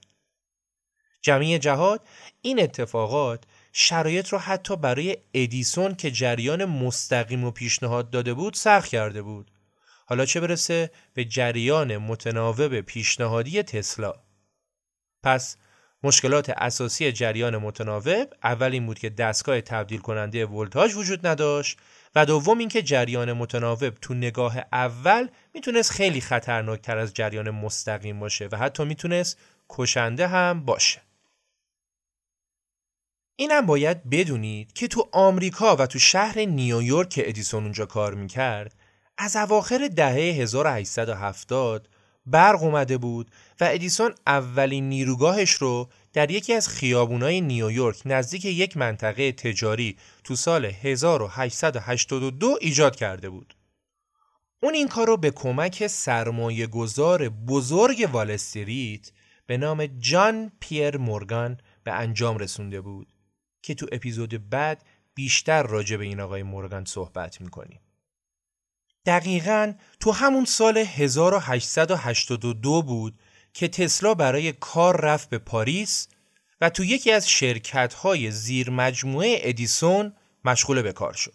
جمعی 1.22 1.60
جهاد 1.60 2.08
این 2.42 2.62
اتفاقات 2.62 3.44
شرایط 3.74 4.30
رو 4.30 4.38
حتی 4.38 4.76
برای 4.76 5.18
ادیسون 5.34 5.96
که 5.96 6.12
جریان 6.12 6.66
مستقیم 6.66 7.44
و 7.44 7.52
پیشنهاد 7.52 8.10
داده 8.10 8.34
بود 8.34 8.54
سخت 8.54 8.90
کرده 8.90 9.22
بود. 9.22 9.52
حالا 10.06 10.26
چه 10.26 10.40
برسه 10.40 10.92
به 11.14 11.26
جریان 11.26 11.98
متناوب 11.98 12.82
پیشنهادی 12.82 13.64
تسلا. 13.64 14.14
پس 15.24 15.58
مشکلات 16.04 16.50
اساسی 16.50 17.12
جریان 17.12 17.58
متناوب 17.58 18.34
اول 18.44 18.72
این 18.72 18.86
بود 18.86 19.00
که 19.00 19.10
دستگاه 19.10 19.62
تبدیل 19.62 20.00
کننده 20.00 20.46
ولتاژ 20.46 20.96
وجود 20.96 21.28
نداشت 21.28 21.78
و 22.16 22.26
دوم 22.26 22.58
اینکه 22.58 22.82
جریان 22.82 23.34
متناوب 23.34 23.90
تو 23.90 24.14
نگاه 24.14 24.58
اول 24.72 25.28
می‌تونست 25.54 25.92
خیلی 25.92 26.22
خطرناکتر 26.22 26.98
از 26.98 27.14
جریان 27.14 27.50
مستقیم 27.50 28.20
باشه 28.20 28.50
و 28.52 28.58
حتی 28.58 28.86
می‌تونست 28.86 29.38
کشنده 29.70 30.28
هم 30.28 30.66
باشه. 30.66 31.02
اینم 33.36 33.66
باید 33.66 34.10
بدونید 34.10 34.74
که 34.74 34.88
تو 34.88 35.10
آمریکا 35.12 35.76
و 35.76 35.86
تو 35.86 36.00
شهر 36.00 36.40
نیویورک 36.40 37.10
که 37.10 37.30
ادیسون 37.30 37.64
اونجا 37.64 37.86
کار 37.86 38.14
می‌کرد 38.14 38.76
از 39.18 39.36
اواخر 39.36 39.90
دهه 39.96 40.14
1870 40.14 41.90
برق 42.28 42.64
اومده 42.64 42.98
بود 42.98 43.32
و 43.62 43.68
ادیسون 43.72 44.16
اولین 44.28 44.90
نیروگاهش 44.90 45.52
رو 45.52 45.90
در 46.14 46.32
یکی 46.32 46.54
از 46.54 46.70
خیابونای 46.70 47.42
نیویورک 47.42 48.02
نزدیک 48.06 48.46
یک 48.46 48.78
منطقه 48.78 49.32
تجاری 49.32 49.98
تو 50.24 50.36
سال 50.36 50.66
1882 50.66 52.58
ایجاد 52.62 52.96
کرده 52.96 53.30
بود. 53.30 53.54
اون 54.64 54.74
این 54.74 54.88
کار 54.88 55.08
رو 55.08 55.18
به 55.18 55.32
کمک 55.32 55.88
سرمایه 55.88 56.68
گذار 56.68 57.30
بزرگ 57.30 58.10
والستریت 58.14 59.12
به 59.46 59.58
نام 59.58 59.86
جان 59.86 60.52
پیر 60.60 60.98
مورگان 60.98 61.58
به 61.84 61.92
انجام 61.92 62.38
رسونده 62.38 62.82
بود 62.82 63.14
که 63.62 63.74
تو 63.74 63.88
اپیزود 63.92 64.50
بعد 64.50 64.86
بیشتر 65.16 65.64
راجع 65.64 65.98
به 65.98 66.06
این 66.06 66.20
آقای 66.20 66.44
مورگان 66.44 66.86
صحبت 66.86 67.42
می‌کنیم. 67.42 67.80
دقیقا 69.08 69.74
تو 70.00 70.12
همون 70.12 70.46
سال 70.46 70.78
1882 70.78 72.82
بود 72.82 73.20
که 73.54 73.68
تسلا 73.68 74.14
برای 74.14 74.54
کار 74.54 75.02
رفت 75.02 75.30
به 75.30 75.38
پاریس 75.38 76.08
و 76.62 76.70
تو 76.70 76.84
یکی 76.84 77.12
از 77.12 77.30
شرکت 77.30 77.94
های 77.94 78.32
زیر 78.32 78.70
مجموعه 78.70 79.40
ادیسون 79.42 80.14
مشغول 80.46 80.82
به 80.82 80.94
کار 80.94 81.14
شد. 81.14 81.34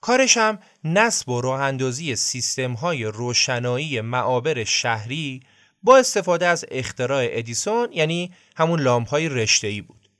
کارش 0.00 0.36
هم 0.36 0.58
نصب 0.84 1.28
و 1.28 1.40
راه 1.40 1.60
اندازی 1.60 2.16
سیستم 2.16 2.72
های 2.72 3.04
روشنایی 3.04 4.00
معابر 4.00 4.64
شهری 4.64 5.42
با 5.82 5.98
استفاده 5.98 6.46
از 6.46 6.64
اختراع 6.70 7.26
ادیسون 7.30 7.88
یعنی 7.92 8.34
همون 8.56 8.80
لامپ 8.80 9.08
های 9.08 9.28
رشته 9.28 9.82
بود. 9.82 10.10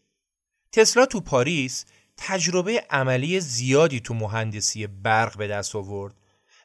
تسلا 0.73 1.07
تو 1.07 1.21
پاریس 1.21 1.85
تجربه 2.17 2.87
عملی 2.91 3.41
زیادی 3.41 4.01
تو 4.01 4.15
مهندسی 4.15 4.87
برق 4.87 5.37
به 5.37 5.49
دست 5.49 5.77
آورد 5.77 6.20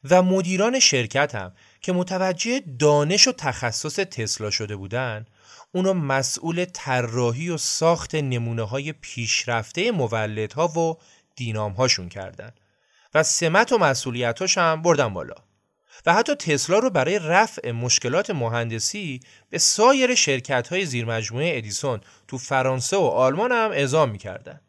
و 0.10 0.22
مدیران 0.22 0.80
شرکت 0.80 1.36
هم 1.36 1.54
که 1.82 1.94
متوجه 1.94 2.62
دانش 2.80 3.28
و 3.28 3.32
تخصص 3.32 3.96
تسلا 3.96 4.50
شده 4.50 4.76
بودن 4.76 5.26
اونو 5.72 5.94
مسئول 5.94 6.66
طراحی 6.66 7.50
و 7.50 7.58
ساخت 7.58 8.16
نمونه 8.16 8.64
های 8.64 8.94
پیشرفته 8.94 9.92
مولدها 9.92 10.68
و 10.68 10.98
دینام 11.36 11.72
هاشون 11.72 12.10
کردن 12.10 12.52
و 13.14 13.24
سمت 13.24 13.72
و 13.72 13.78
مسئولیتاش 13.78 14.58
هم 14.58 14.82
بردن 14.82 15.14
بالا 15.14 15.36
و 16.06 16.14
حتی 16.14 16.36
تسلا 16.36 16.80
رو 16.80 16.90
برای 16.90 17.20
رفع 17.20 17.72
مشکلات 17.72 18.30
مهندسی 18.30 19.20
به 19.50 19.58
سایر 19.58 20.16
شرکت 20.16 20.68
های 20.68 20.86
زیر 20.86 21.06
مجموعه 21.06 21.58
ادیسون 21.58 22.02
تو 22.28 22.38
فرانسه 22.38 22.98
و 22.98 23.02
آلمان 23.02 23.52
هم 23.52 23.72
اعزام 23.72 24.10
می‌کردن. 24.10 24.62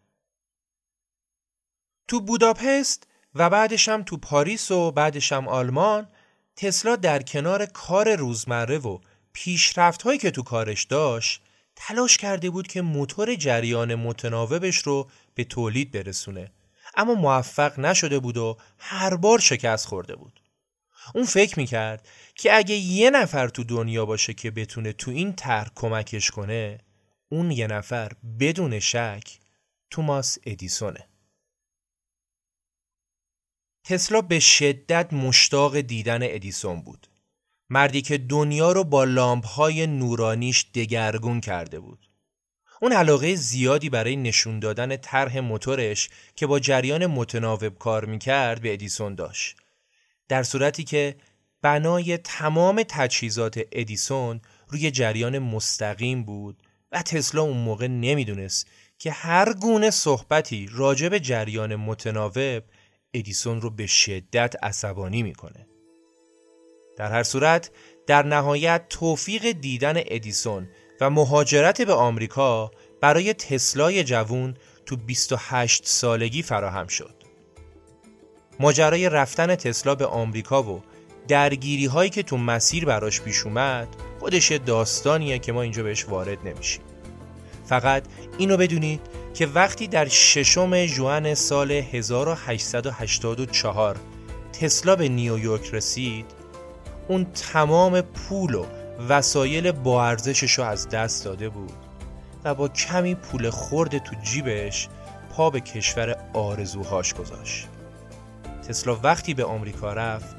تو 2.08 2.20
بوداپست 2.20 3.06
و 3.38 3.50
بعدش 3.50 3.88
هم 3.88 4.02
تو 4.02 4.16
پاریس 4.16 4.70
و 4.70 4.90
بعدش 4.90 5.32
هم 5.32 5.48
آلمان 5.48 6.08
تسلا 6.56 6.96
در 6.96 7.22
کنار 7.22 7.66
کار 7.66 8.16
روزمره 8.16 8.78
و 8.78 8.98
پیشرفت 9.32 10.02
هایی 10.02 10.18
که 10.18 10.30
تو 10.30 10.42
کارش 10.42 10.84
داشت 10.84 11.42
تلاش 11.76 12.16
کرده 12.16 12.50
بود 12.50 12.66
که 12.66 12.82
موتور 12.82 13.34
جریان 13.34 13.94
متناوبش 13.94 14.76
رو 14.76 15.10
به 15.34 15.44
تولید 15.44 15.90
برسونه. 15.90 16.52
اما 16.96 17.14
موفق 17.14 17.78
نشده 17.78 18.18
بود 18.18 18.36
و 18.36 18.56
هر 18.78 19.16
بار 19.16 19.38
شکست 19.38 19.86
خورده 19.86 20.16
بود. 20.16 20.40
اون 21.14 21.24
فکر 21.24 21.58
می‌کرد 21.58 22.08
که 22.34 22.56
اگه 22.56 22.74
یه 22.74 23.10
نفر 23.10 23.48
تو 23.48 23.64
دنیا 23.64 24.06
باشه 24.06 24.34
که 24.34 24.50
بتونه 24.50 24.92
تو 24.92 25.10
این 25.10 25.32
طرح 25.32 25.68
کمکش 25.74 26.30
کنه 26.30 26.78
اون 27.28 27.50
یه 27.50 27.66
نفر 27.66 28.12
بدون 28.40 28.78
شک 28.78 29.38
توماس 29.90 30.38
ادیسونه. 30.46 31.08
تسلا 33.88 34.20
به 34.20 34.38
شدت 34.38 35.12
مشتاق 35.12 35.80
دیدن 35.80 36.18
ادیسون 36.22 36.80
بود. 36.80 37.06
مردی 37.70 38.02
که 38.02 38.18
دنیا 38.18 38.72
رو 38.72 38.84
با 38.84 39.04
لامپ 39.04 39.46
های 39.46 39.86
نورانیش 39.86 40.66
دگرگون 40.74 41.40
کرده 41.40 41.80
بود. 41.80 42.10
اون 42.80 42.92
علاقه 42.92 43.34
زیادی 43.34 43.90
برای 43.90 44.16
نشون 44.16 44.58
دادن 44.60 44.96
طرح 44.96 45.38
موتورش 45.38 46.08
که 46.36 46.46
با 46.46 46.60
جریان 46.60 47.06
متناوب 47.06 47.78
کار 47.78 48.04
می‌کرد 48.04 48.62
به 48.62 48.72
ادیسون 48.72 49.14
داشت. 49.14 49.56
در 50.28 50.42
صورتی 50.42 50.84
که 50.84 51.16
بنای 51.62 52.16
تمام 52.16 52.82
تجهیزات 52.88 53.60
ادیسون 53.72 54.40
روی 54.68 54.90
جریان 54.90 55.38
مستقیم 55.38 56.24
بود 56.24 56.62
و 56.92 57.02
تسلا 57.02 57.42
اون 57.42 57.56
موقع 57.56 57.86
نمی‌دونست 57.86 58.66
که 58.98 59.12
هر 59.12 59.52
گونه 59.52 59.90
صحبتی 59.90 60.68
راجع 60.72 61.08
به 61.08 61.20
جریان 61.20 61.76
متناوب 61.76 62.62
ادیسون 63.14 63.60
رو 63.60 63.70
به 63.70 63.86
شدت 63.86 64.54
عصبانی 64.62 65.22
می‌کنه. 65.22 65.66
در 66.96 67.12
هر 67.12 67.22
صورت 67.22 67.70
در 68.06 68.26
نهایت 68.26 68.86
توفیق 68.88 69.52
دیدن 69.52 69.94
ادیسون 69.96 70.68
و 71.00 71.10
مهاجرت 71.10 71.82
به 71.82 71.92
آمریکا 71.92 72.70
برای 73.00 73.34
تسلای 73.34 74.04
جوون 74.04 74.54
تو 74.86 74.96
28 74.96 75.86
سالگی 75.86 76.42
فراهم 76.42 76.86
شد. 76.86 77.14
ماجرای 78.60 79.08
رفتن 79.08 79.54
تسلا 79.54 79.94
به 79.94 80.06
آمریکا 80.06 80.62
و 80.62 80.82
درگیری 81.28 81.86
هایی 81.86 82.10
که 82.10 82.22
تو 82.22 82.36
مسیر 82.36 82.84
براش 82.84 83.20
پیش 83.20 83.46
اومد 83.46 83.88
خودش 84.20 84.52
داستانیه 84.52 85.38
که 85.38 85.52
ما 85.52 85.62
اینجا 85.62 85.82
بهش 85.82 86.08
وارد 86.08 86.48
نمیشیم. 86.48 86.82
فقط 87.66 88.04
اینو 88.38 88.56
بدونید 88.56 89.00
که 89.36 89.46
وقتی 89.46 89.86
در 89.86 90.08
ششم 90.08 90.86
جوان 90.86 91.34
سال 91.34 91.70
1884 91.70 93.96
تسلا 94.52 94.96
به 94.96 95.08
نیویورک 95.08 95.70
رسید 95.72 96.26
اون 97.08 97.24
تمام 97.24 98.00
پول 98.00 98.54
و 98.54 98.66
وسایل 99.08 99.72
با 99.72 100.06
ارزشش 100.06 100.52
رو 100.52 100.64
از 100.64 100.88
دست 100.88 101.24
داده 101.24 101.48
بود 101.48 101.72
و 102.44 102.54
با 102.54 102.68
کمی 102.68 103.14
پول 103.14 103.50
خورد 103.50 103.98
تو 103.98 104.16
جیبش 104.22 104.88
پا 105.30 105.50
به 105.50 105.60
کشور 105.60 106.16
آرزوهاش 106.34 107.14
گذاشت. 107.14 107.68
تسلا 108.68 108.96
وقتی 109.02 109.34
به 109.34 109.44
آمریکا 109.44 109.92
رفت 109.92 110.36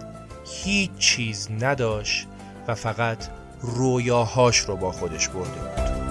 هیچ 0.64 0.92
چیز 0.98 1.48
نداشت 1.52 2.28
و 2.68 2.76
فقط 2.76 3.30
رویاهاش 3.62 4.58
رو 4.58 4.76
با 4.76 4.92
خودش 4.92 5.28
برده 5.28 5.52
بود. 5.52 6.07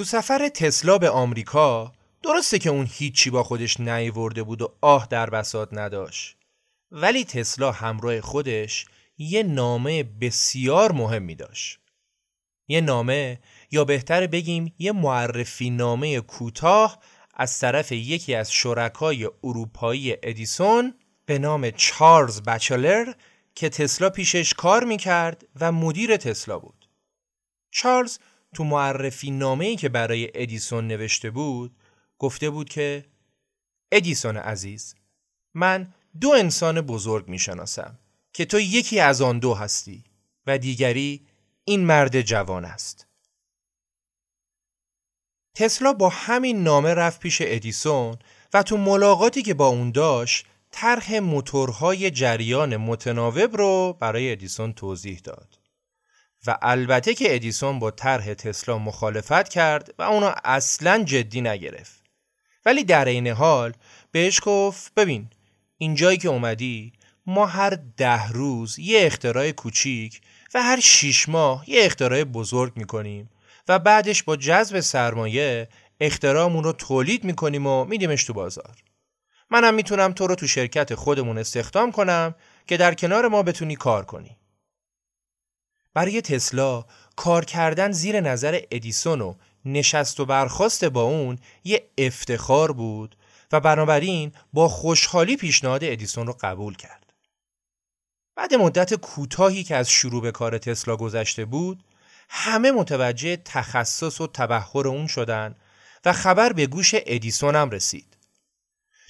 تو 0.00 0.04
سفر 0.04 0.48
تسلا 0.48 0.98
به 0.98 1.10
آمریکا 1.10 1.92
درسته 2.22 2.58
که 2.58 2.70
اون 2.70 2.88
هیچی 2.90 3.30
با 3.30 3.42
خودش 3.42 3.80
نیورده 3.80 4.42
بود 4.42 4.62
و 4.62 4.74
آه 4.80 5.06
در 5.10 5.30
بساط 5.30 5.68
نداشت. 5.72 6.36
ولی 6.90 7.24
تسلا 7.24 7.72
همراه 7.72 8.20
خودش 8.20 8.86
یه 9.18 9.42
نامه 9.42 10.02
بسیار 10.02 10.92
مهمی 10.92 11.34
داشت. 11.34 11.80
یه 12.68 12.80
نامه 12.80 13.40
یا 13.70 13.84
بهتر 13.84 14.26
بگیم 14.26 14.74
یه 14.78 14.92
معرفی 14.92 15.70
نامه 15.70 16.20
کوتاه 16.20 16.98
از 17.34 17.58
طرف 17.58 17.92
یکی 17.92 18.34
از 18.34 18.52
شرکای 18.52 19.30
اروپایی 19.44 20.16
ادیسون 20.22 20.94
به 21.26 21.38
نام 21.38 21.70
چارلز 21.70 22.42
بچلر 22.42 23.12
که 23.54 23.68
تسلا 23.68 24.10
پیشش 24.10 24.54
کار 24.54 24.84
می‌کرد 24.84 25.46
و 25.60 25.72
مدیر 25.72 26.16
تسلا 26.16 26.58
بود. 26.58 26.88
چارلز 27.70 28.18
تو 28.54 28.64
معرفی 28.64 29.30
نامه 29.30 29.66
ای 29.66 29.76
که 29.76 29.88
برای 29.88 30.30
ادیسون 30.34 30.86
نوشته 30.86 31.30
بود 31.30 31.76
گفته 32.18 32.50
بود 32.50 32.68
که 32.68 33.04
ادیسون 33.92 34.36
عزیز 34.36 34.94
من 35.54 35.94
دو 36.20 36.30
انسان 36.30 36.80
بزرگ 36.80 37.28
می 37.28 37.38
شناسم 37.38 37.98
که 38.32 38.44
تو 38.44 38.60
یکی 38.60 39.00
از 39.00 39.20
آن 39.20 39.38
دو 39.38 39.54
هستی 39.54 40.04
و 40.46 40.58
دیگری 40.58 41.26
این 41.64 41.84
مرد 41.84 42.20
جوان 42.20 42.64
است. 42.64 43.06
تسلا 45.54 45.92
با 45.92 46.08
همین 46.08 46.62
نامه 46.62 46.94
رفت 46.94 47.20
پیش 47.20 47.38
ادیسون 47.44 48.18
و 48.54 48.62
تو 48.62 48.76
ملاقاتی 48.76 49.42
که 49.42 49.54
با 49.54 49.66
اون 49.66 49.90
داشت 49.90 50.46
طرح 50.70 51.18
موتورهای 51.18 52.10
جریان 52.10 52.76
متناوب 52.76 53.56
رو 53.56 53.96
برای 54.00 54.32
ادیسون 54.32 54.72
توضیح 54.72 55.18
داد. 55.24 55.59
و 56.46 56.58
البته 56.62 57.14
که 57.14 57.34
ادیسون 57.34 57.78
با 57.78 57.90
طرح 57.90 58.34
تسلا 58.34 58.78
مخالفت 58.78 59.48
کرد 59.48 59.94
و 59.98 60.02
اونو 60.02 60.32
اصلا 60.44 61.04
جدی 61.04 61.40
نگرفت. 61.40 62.04
ولی 62.66 62.84
در 62.84 63.08
عین 63.08 63.26
حال 63.26 63.72
بهش 64.12 64.40
گفت 64.42 64.94
ببین 64.94 65.26
اینجایی 65.78 66.18
که 66.18 66.28
اومدی 66.28 66.92
ما 67.26 67.46
هر 67.46 67.78
ده 67.96 68.28
روز 68.28 68.78
یه 68.78 69.06
اختراع 69.06 69.50
کوچیک 69.50 70.20
و 70.54 70.62
هر 70.62 70.80
شیش 70.80 71.28
ماه 71.28 71.70
یه 71.70 71.84
اختراع 71.84 72.24
بزرگ 72.24 72.72
می‌کنیم 72.76 73.30
و 73.68 73.78
بعدش 73.78 74.22
با 74.22 74.36
جذب 74.36 74.80
سرمایه 74.80 75.68
اختراعمون 76.00 76.64
رو 76.64 76.72
تولید 76.72 77.24
می‌کنیم 77.24 77.66
و 77.66 77.84
میدیمش 77.84 78.24
تو 78.24 78.32
بازار. 78.32 78.76
منم 79.50 79.74
می‌تونم 79.74 80.12
تو 80.12 80.26
رو 80.26 80.34
تو 80.34 80.46
شرکت 80.46 80.94
خودمون 80.94 81.38
استخدام 81.38 81.92
کنم 81.92 82.34
که 82.66 82.76
در 82.76 82.94
کنار 82.94 83.28
ما 83.28 83.42
بتونی 83.42 83.76
کار 83.76 84.04
کنی. 84.04 84.36
برای 85.94 86.22
تسلا 86.22 86.84
کار 87.16 87.44
کردن 87.44 87.92
زیر 87.92 88.20
نظر 88.20 88.60
ادیسون 88.70 89.20
و 89.20 89.34
نشست 89.64 90.20
و 90.20 90.24
برخواست 90.24 90.84
با 90.84 91.02
اون 91.02 91.38
یه 91.64 91.90
افتخار 91.98 92.72
بود 92.72 93.16
و 93.52 93.60
بنابراین 93.60 94.32
با 94.52 94.68
خوشحالی 94.68 95.36
پیشنهاد 95.36 95.84
ادیسون 95.84 96.26
رو 96.26 96.36
قبول 96.40 96.76
کرد. 96.76 97.12
بعد 98.36 98.54
مدت 98.54 98.94
کوتاهی 98.94 99.64
که 99.64 99.76
از 99.76 99.90
شروع 99.90 100.22
به 100.22 100.32
کار 100.32 100.58
تسلا 100.58 100.96
گذشته 100.96 101.44
بود، 101.44 101.84
همه 102.28 102.72
متوجه 102.72 103.36
تخصص 103.36 104.20
و 104.20 104.26
تبهر 104.26 104.88
اون 104.88 105.06
شدن 105.06 105.54
و 106.04 106.12
خبر 106.12 106.52
به 106.52 106.66
گوش 106.66 106.90
ادیسون 106.94 107.56
هم 107.56 107.70
رسید. 107.70 108.16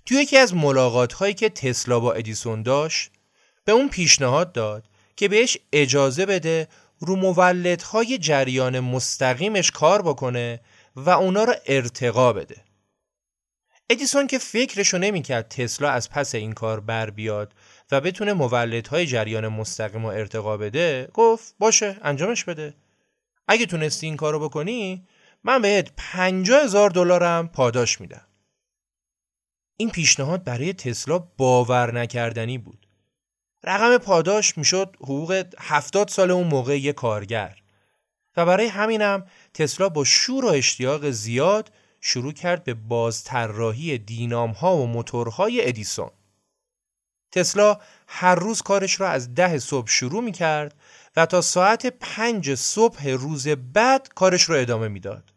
توی 0.06 0.16
یکی 0.16 0.36
از 0.36 0.54
ملاقات 0.54 1.12
هایی 1.12 1.34
که 1.34 1.48
تسلا 1.48 2.00
با 2.00 2.12
ادیسون 2.12 2.62
داشت، 2.62 3.10
به 3.64 3.72
اون 3.72 3.88
پیشنهاد 3.88 4.52
داد 4.52 4.89
که 5.20 5.28
بهش 5.28 5.58
اجازه 5.72 6.26
بده 6.26 6.68
رو 6.98 7.16
مولدهای 7.16 8.18
جریان 8.18 8.80
مستقیمش 8.80 9.70
کار 9.70 10.02
بکنه 10.02 10.60
و 10.96 11.10
اونا 11.10 11.44
رو 11.44 11.54
ارتقا 11.66 12.32
بده. 12.32 12.64
ادیسون 13.90 14.26
که 14.26 14.38
فکرشو 14.38 14.98
نمی‌کرد 14.98 15.48
تسلا 15.48 15.90
از 15.90 16.10
پس 16.10 16.34
این 16.34 16.52
کار 16.52 16.80
بر 16.80 17.10
بیاد 17.10 17.54
و 17.90 18.00
بتونه 18.00 18.32
مولدهای 18.32 19.06
جریان 19.06 19.48
مستقیم 19.48 20.04
و 20.04 20.08
ارتقا 20.08 20.56
بده 20.56 21.08
گفت 21.14 21.54
باشه 21.58 21.96
انجامش 22.02 22.44
بده. 22.44 22.74
اگه 23.48 23.66
تونستی 23.66 24.06
این 24.06 24.16
کارو 24.16 24.48
بکنی 24.48 25.06
من 25.44 25.62
بهت 25.62 25.92
پنجا 25.96 26.58
هزار 26.58 26.90
دلارم 26.90 27.48
پاداش 27.48 28.00
میدم. 28.00 28.26
این 29.76 29.90
پیشنهاد 29.90 30.44
برای 30.44 30.72
تسلا 30.72 31.18
باور 31.18 31.94
نکردنی 31.94 32.58
بود. 32.58 32.89
رقم 33.64 33.98
پاداش 33.98 34.58
می‌شد 34.58 34.96
حقوق 35.00 35.44
هفتاد 35.58 36.08
سال 36.08 36.30
اون 36.30 36.46
موقع 36.46 36.78
یه 36.78 36.92
کارگر 36.92 37.56
و 38.36 38.46
برای 38.46 38.66
همینم 38.66 39.26
تسلا 39.54 39.88
با 39.88 40.04
شور 40.04 40.44
و 40.44 40.48
اشتیاق 40.48 41.10
زیاد 41.10 41.72
شروع 42.00 42.32
کرد 42.32 42.64
به 42.64 42.74
بازطراحی 42.74 43.98
دینام 43.98 44.50
ها 44.50 44.76
و 44.76 44.86
موتورهای 44.86 45.68
ادیسون. 45.68 46.10
تسلا 47.32 47.78
هر 48.08 48.34
روز 48.34 48.62
کارش 48.62 49.00
را 49.00 49.08
از 49.08 49.34
ده 49.34 49.58
صبح 49.58 49.88
شروع 49.88 50.22
می 50.22 50.32
کرد 50.32 50.74
و 51.16 51.26
تا 51.26 51.40
ساعت 51.40 51.86
پنج 51.86 52.54
صبح 52.54 53.08
روز 53.08 53.48
بعد 53.48 54.08
کارش 54.14 54.50
را 54.50 54.56
ادامه 54.56 54.88
می‌داد. 54.88 55.32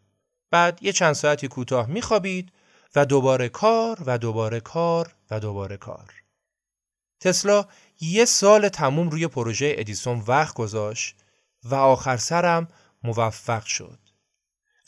بعد 0.50 0.78
یه 0.82 0.92
چند 0.92 1.12
ساعتی 1.12 1.48
کوتاه 1.48 1.86
می 1.86 2.02
خوابید 2.02 2.52
و 2.94 3.06
دوباره 3.06 3.48
کار 3.48 4.02
و 4.06 4.18
دوباره 4.18 4.60
کار 4.60 5.14
و 5.30 5.40
دوباره 5.40 5.76
کار. 5.76 6.14
تسلا 7.20 7.66
یه 8.12 8.24
سال 8.24 8.68
تموم 8.68 9.08
روی 9.08 9.28
پروژه 9.28 9.74
ادیسون 9.78 10.24
وقت 10.26 10.54
گذاشت 10.54 11.16
و 11.64 11.74
آخر 11.74 12.16
سرم 12.16 12.68
موفق 13.04 13.64
شد. 13.64 13.98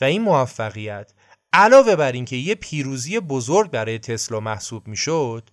و 0.01 0.03
این 0.03 0.21
موفقیت 0.21 1.13
علاوه 1.53 1.95
بر 1.95 2.11
اینکه 2.11 2.35
یه 2.35 2.55
پیروزی 2.55 3.19
بزرگ 3.19 3.71
برای 3.71 3.99
تسلا 3.99 4.39
محسوب 4.39 4.87
می‌شد 4.87 5.49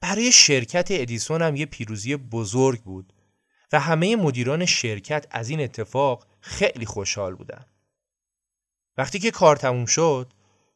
برای 0.00 0.32
شرکت 0.32 0.88
ادیسون 0.90 1.42
هم 1.42 1.56
یه 1.56 1.66
پیروزی 1.66 2.16
بزرگ 2.16 2.82
بود 2.82 3.12
و 3.72 3.80
همه 3.80 4.16
مدیران 4.16 4.64
شرکت 4.64 5.26
از 5.30 5.48
این 5.48 5.60
اتفاق 5.60 6.26
خیلی 6.40 6.86
خوشحال 6.86 7.34
بودن 7.34 7.66
وقتی 8.96 9.18
که 9.18 9.30
کار 9.30 9.56
تموم 9.56 9.86
شد 9.86 10.32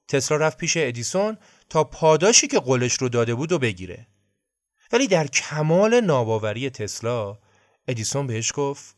تسلا 0.09 0.37
رفت 0.37 0.59
پیش 0.59 0.77
ادیسون 0.77 1.39
تا 1.69 1.85
پاداشی 1.85 2.47
که 2.47 2.59
قولش 2.59 2.93
رو 2.93 3.09
داده 3.09 3.35
بود 3.35 3.53
و 3.53 3.59
بگیره 3.59 4.07
ولی 4.93 5.07
در 5.07 5.27
کمال 5.27 6.01
ناباوری 6.01 6.71
تسلا 6.71 7.39
ادیسون 7.89 8.27
بهش 8.27 8.53
گفت 8.55 8.97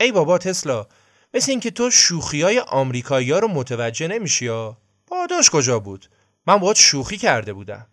ای 0.00 0.12
بابا 0.12 0.38
تسلا 0.38 0.86
مثل 1.34 1.50
اینکه 1.50 1.70
تو 1.70 1.90
شوخی 1.90 2.42
های 2.42 2.60
آمریکایی 2.60 3.30
ها 3.30 3.38
رو 3.38 3.48
متوجه 3.48 4.08
نمیشی 4.08 4.44
یا؟ 4.44 4.76
پاداش 5.06 5.50
کجا 5.50 5.78
بود؟ 5.78 6.10
من 6.46 6.56
باید 6.56 6.76
شوخی 6.76 7.16
کرده 7.16 7.52
بودم. 7.52 7.86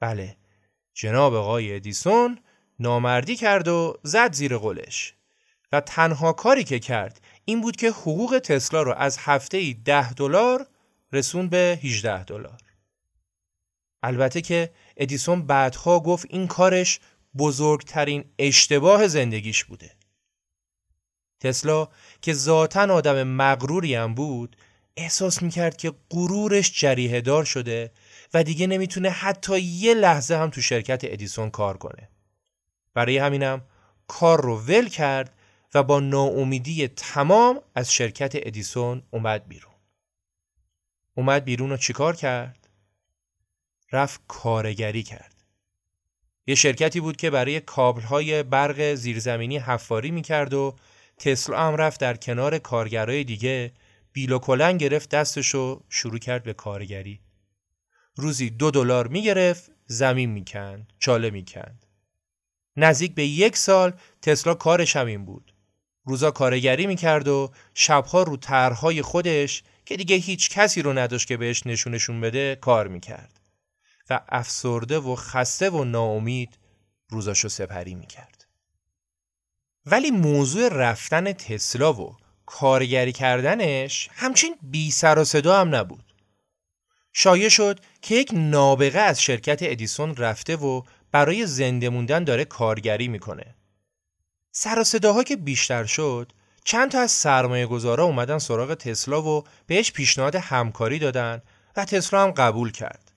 بله 0.00 0.36
جناب 0.94 1.34
آقای 1.34 1.74
ادیسون 1.74 2.38
نامردی 2.78 3.36
کرد 3.36 3.68
و 3.68 3.98
زد 4.02 4.32
زیر 4.32 4.58
قلش 4.58 5.14
و 5.72 5.80
تنها 5.80 6.32
کاری 6.32 6.64
که 6.64 6.78
کرد 6.78 7.20
این 7.44 7.60
بود 7.60 7.76
که 7.76 7.90
حقوق 7.90 8.38
تسلا 8.44 8.82
رو 8.82 8.92
از 8.92 9.18
هفته 9.20 9.58
ای 9.58 9.74
ده 9.74 10.12
دلار 10.12 10.66
رسون 11.12 11.48
به 11.48 11.80
18 11.82 12.24
دلار. 12.24 12.58
البته 14.02 14.40
که 14.40 14.70
ادیسون 14.96 15.46
بعدها 15.46 16.00
گفت 16.00 16.26
این 16.30 16.46
کارش 16.46 17.00
بزرگترین 17.38 18.24
اشتباه 18.38 19.08
زندگیش 19.08 19.64
بوده 19.64 19.90
تسلا 21.40 21.88
که 22.22 22.32
ذاتا 22.32 22.94
آدم 22.94 23.22
مغروری 23.22 23.94
هم 23.94 24.14
بود 24.14 24.56
احساس 24.96 25.42
می‌کرد 25.42 25.76
که 25.76 25.92
غرورش 26.10 26.80
جریه 26.80 27.20
دار 27.20 27.44
شده 27.44 27.92
و 28.34 28.44
دیگه 28.44 28.66
نمی‌تونه 28.66 29.10
حتی 29.10 29.60
یه 29.60 29.94
لحظه 29.94 30.36
هم 30.36 30.50
تو 30.50 30.62
شرکت 30.62 31.00
ادیسون 31.04 31.50
کار 31.50 31.76
کنه. 31.76 32.08
برای 32.94 33.18
همینم 33.18 33.62
کار 34.06 34.40
رو 34.40 34.56
ول 34.56 34.88
کرد 34.88 35.34
و 35.74 35.82
با 35.82 36.00
ناامیدی 36.00 36.88
تمام 36.88 37.60
از 37.74 37.92
شرکت 37.92 38.32
ادیسون 38.34 39.02
اومد 39.10 39.48
بیرون. 39.48 39.74
اومد 41.14 41.44
بیرون 41.44 41.72
و 41.72 41.76
چیکار 41.76 42.16
کرد؟ 42.16 42.57
رفت 43.92 44.20
کارگری 44.28 45.02
کرد. 45.02 45.34
یه 46.46 46.54
شرکتی 46.54 47.00
بود 47.00 47.16
که 47.16 47.30
برای 47.30 47.60
کابل‌های 47.60 48.42
برق 48.42 48.94
زیرزمینی 48.94 49.58
حفاری 49.58 50.10
می‌کرد 50.10 50.54
و 50.54 50.76
تسلا 51.18 51.58
هم 51.58 51.76
رفت 51.76 52.00
در 52.00 52.16
کنار 52.16 52.58
کارگرای 52.58 53.24
دیگه 53.24 53.72
بیل 54.12 54.32
و 54.32 54.38
کلن 54.38 54.76
گرفت 54.76 55.10
دستش 55.10 55.54
و 55.54 55.82
شروع 55.88 56.18
کرد 56.18 56.42
به 56.42 56.52
کارگری. 56.52 57.20
روزی 58.16 58.50
دو 58.50 58.70
دلار 58.70 59.08
می‌گرفت 59.08 59.70
زمین 59.86 60.30
می‌کند 60.30 60.92
چاله 60.98 61.30
می‌کند. 61.30 61.86
نزدیک 62.76 63.14
به 63.14 63.26
یک 63.26 63.56
سال 63.56 63.92
تسلا 64.22 64.54
کارش 64.54 64.96
همین 64.96 65.24
بود. 65.24 65.54
روزا 66.04 66.30
کارگری 66.30 66.86
می‌کرد 66.86 67.28
و 67.28 67.52
شبها 67.74 68.22
رو 68.22 68.36
طرحهای 68.36 69.02
خودش 69.02 69.62
که 69.84 69.96
دیگه 69.96 70.16
هیچ 70.16 70.50
کسی 70.50 70.82
رو 70.82 70.92
نداشت 70.92 71.28
که 71.28 71.36
بهش 71.36 71.66
نشونشون 71.66 72.20
بده 72.20 72.58
کار 72.60 72.88
می‌کرد. 72.88 73.37
و 74.10 74.20
افسرده 74.28 74.98
و 74.98 75.14
خسته 75.14 75.70
و 75.70 75.84
ناامید 75.84 76.58
روزاشو 77.08 77.48
سپری 77.48 77.94
می‌کرد 77.94 78.46
ولی 79.86 80.10
موضوع 80.10 80.68
رفتن 80.68 81.32
تسلا 81.32 81.92
و 81.92 82.16
کارگری 82.46 83.12
کردنش 83.12 84.08
همچین 84.12 84.56
بی 84.62 84.90
سر 84.90 85.18
و 85.18 85.24
صدا 85.24 85.60
هم 85.60 85.74
نبود. 85.74 86.14
شایع 87.12 87.48
شد 87.48 87.80
که 88.02 88.14
یک 88.14 88.30
نابغه 88.34 88.98
از 88.98 89.22
شرکت 89.22 89.58
ادیسون 89.62 90.16
رفته 90.16 90.56
و 90.56 90.82
برای 91.12 91.46
زنده 91.46 91.88
موندن 91.88 92.24
داره 92.24 92.44
کارگری 92.44 93.08
می‌کنه. 93.08 93.54
سر 94.52 94.78
و 94.78 94.84
صداها 94.84 95.22
که 95.22 95.36
بیشتر 95.36 95.84
شد 95.84 96.32
چند 96.64 96.90
تا 96.90 97.00
از 97.00 97.10
سرمایه 97.10 97.66
گذارا 97.66 98.04
اومدن 98.04 98.38
سراغ 98.38 98.74
تسلا 98.74 99.22
و 99.22 99.44
بهش 99.66 99.92
پیشنهاد 99.92 100.34
همکاری 100.34 100.98
دادن 100.98 101.42
و 101.76 101.84
تسلا 101.84 102.22
هم 102.22 102.30
قبول 102.30 102.70
کرد. 102.70 103.07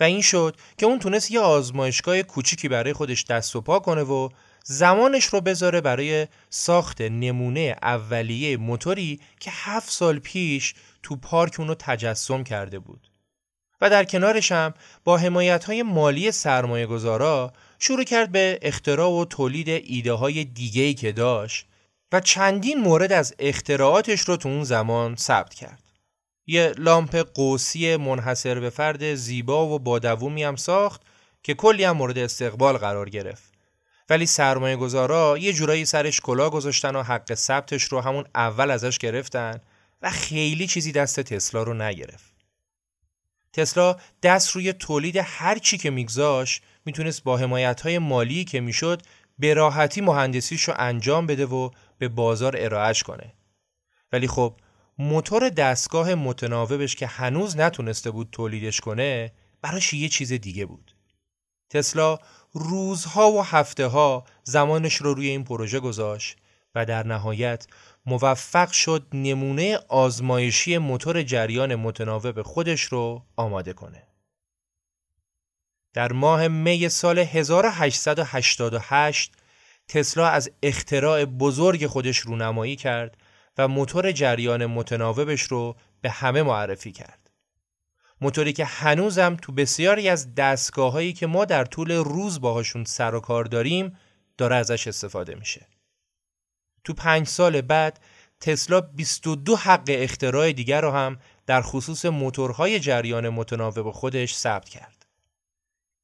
و 0.00 0.04
این 0.04 0.20
شد 0.20 0.56
که 0.78 0.86
اون 0.86 0.98
تونست 0.98 1.30
یه 1.30 1.40
آزمایشگاه 1.40 2.22
کوچیکی 2.22 2.68
برای 2.68 2.92
خودش 2.92 3.24
دست 3.24 3.56
و 3.56 3.60
پا 3.60 3.78
کنه 3.78 4.02
و 4.02 4.28
زمانش 4.64 5.24
رو 5.24 5.40
بذاره 5.40 5.80
برای 5.80 6.26
ساخت 6.50 7.00
نمونه 7.00 7.76
اولیه 7.82 8.56
موتوری 8.56 9.20
که 9.40 9.50
هفت 9.54 9.90
سال 9.90 10.18
پیش 10.18 10.74
تو 11.02 11.16
پارک 11.16 11.60
اونو 11.60 11.74
تجسم 11.74 12.44
کرده 12.44 12.78
بود. 12.78 13.10
و 13.80 13.90
در 13.90 14.04
کنارش 14.04 14.52
هم 14.52 14.74
با 15.04 15.16
حمایت 15.16 15.64
های 15.64 15.82
مالی 15.82 16.32
سرمایه 16.32 16.86
گذارا 16.86 17.52
شروع 17.78 18.04
کرد 18.04 18.32
به 18.32 18.58
اختراع 18.62 19.10
و 19.10 19.24
تولید 19.24 19.68
ایده 19.68 20.12
های 20.12 20.44
دیگهی 20.44 20.94
که 20.94 21.12
داشت 21.12 21.66
و 22.12 22.20
چندین 22.20 22.80
مورد 22.80 23.12
از 23.12 23.34
اختراعاتش 23.38 24.20
رو 24.20 24.36
تو 24.36 24.48
اون 24.48 24.64
زمان 24.64 25.16
ثبت 25.16 25.54
کرد. 25.54 25.87
یه 26.50 26.72
لامپ 26.78 27.16
قوسی 27.16 27.96
منحصر 27.96 28.60
به 28.60 28.70
فرد 28.70 29.14
زیبا 29.14 29.66
و 29.66 29.78
با 29.78 29.98
دوومی 29.98 30.44
هم 30.44 30.56
ساخت 30.56 31.02
که 31.42 31.54
کلی 31.54 31.84
هم 31.84 31.96
مورد 31.96 32.18
استقبال 32.18 32.76
قرار 32.76 33.08
گرفت. 33.08 33.52
ولی 34.10 34.26
سرمایه 34.26 34.76
گذارا 34.76 35.38
یه 35.38 35.52
جورایی 35.52 35.84
سرش 35.84 36.20
کلا 36.20 36.50
گذاشتن 36.50 36.96
و 36.96 37.02
حق 37.02 37.34
ثبتش 37.34 37.84
رو 37.84 38.00
همون 38.00 38.24
اول 38.34 38.70
ازش 38.70 38.98
گرفتن 38.98 39.60
و 40.02 40.10
خیلی 40.10 40.66
چیزی 40.66 40.92
دست 40.92 41.20
تسلا 41.20 41.62
رو 41.62 41.74
نگرفت. 41.74 42.34
تسلا 43.52 43.96
دست 44.22 44.50
روی 44.50 44.72
تولید 44.72 45.16
هر 45.16 45.58
چی 45.58 45.78
که 45.78 45.90
میگذاش 45.90 46.60
می‌تونست 46.84 47.24
با 47.24 47.36
حمایت 47.36 47.80
های 47.80 47.98
مالی 47.98 48.44
که 48.44 48.60
می‌شد 48.60 49.02
به 49.38 49.54
راحتی 49.54 50.00
مهندسیش 50.00 50.62
رو 50.62 50.74
انجام 50.78 51.26
بده 51.26 51.46
و 51.46 51.70
به 51.98 52.08
بازار 52.08 52.56
ارائهش 52.58 53.02
کنه. 53.02 53.34
ولی 54.12 54.28
خب 54.28 54.54
موتور 54.98 55.48
دستگاه 55.48 56.14
متناوبش 56.14 56.96
که 56.96 57.06
هنوز 57.06 57.56
نتونسته 57.56 58.10
بود 58.10 58.28
تولیدش 58.32 58.80
کنه 58.80 59.32
براش 59.62 59.94
یه 59.94 60.08
چیز 60.08 60.32
دیگه 60.32 60.66
بود. 60.66 60.94
تسلا 61.70 62.18
روزها 62.52 63.32
و 63.32 63.44
هفته 63.44 63.86
ها 63.86 64.24
زمانش 64.44 64.96
رو 64.96 65.14
روی 65.14 65.28
این 65.28 65.44
پروژه 65.44 65.80
گذاشت 65.80 66.36
و 66.74 66.86
در 66.86 67.06
نهایت 67.06 67.66
موفق 68.06 68.70
شد 68.70 69.06
نمونه 69.12 69.78
آزمایشی 69.88 70.78
موتور 70.78 71.22
جریان 71.22 71.74
متناوب 71.74 72.42
خودش 72.42 72.82
رو 72.82 73.22
آماده 73.36 73.72
کنه. 73.72 74.02
در 75.94 76.12
ماه 76.12 76.48
می 76.48 76.88
سال 76.88 77.18
1888 77.18 79.32
تسلا 79.88 80.28
از 80.28 80.50
اختراع 80.62 81.24
بزرگ 81.24 81.86
خودش 81.86 82.18
رونمایی 82.18 82.76
کرد 82.76 83.16
و 83.58 83.68
موتور 83.68 84.12
جریان 84.12 84.66
متناوبش 84.66 85.42
رو 85.42 85.76
به 86.00 86.10
همه 86.10 86.42
معرفی 86.42 86.92
کرد. 86.92 87.30
موتوری 88.20 88.52
که 88.52 88.64
هنوزم 88.64 89.36
تو 89.42 89.52
بسیاری 89.52 90.08
از 90.08 90.34
دستگاه 90.34 90.92
هایی 90.92 91.12
که 91.12 91.26
ما 91.26 91.44
در 91.44 91.64
طول 91.64 91.92
روز 91.92 92.40
باهاشون 92.40 92.84
سر 92.84 93.14
و 93.14 93.20
کار 93.20 93.44
داریم 93.44 93.96
داره 94.38 94.56
ازش 94.56 94.86
استفاده 94.86 95.34
میشه. 95.34 95.66
تو 96.84 96.94
پنج 96.94 97.26
سال 97.26 97.60
بعد 97.60 98.00
تسلا 98.40 98.80
22 98.80 99.56
حق 99.56 99.84
اختراع 99.88 100.52
دیگر 100.52 100.80
رو 100.80 100.90
هم 100.90 101.18
در 101.46 101.62
خصوص 101.62 102.04
موتورهای 102.04 102.80
جریان 102.80 103.28
متناوب 103.28 103.90
خودش 103.90 104.34
ثبت 104.34 104.68
کرد. 104.68 105.06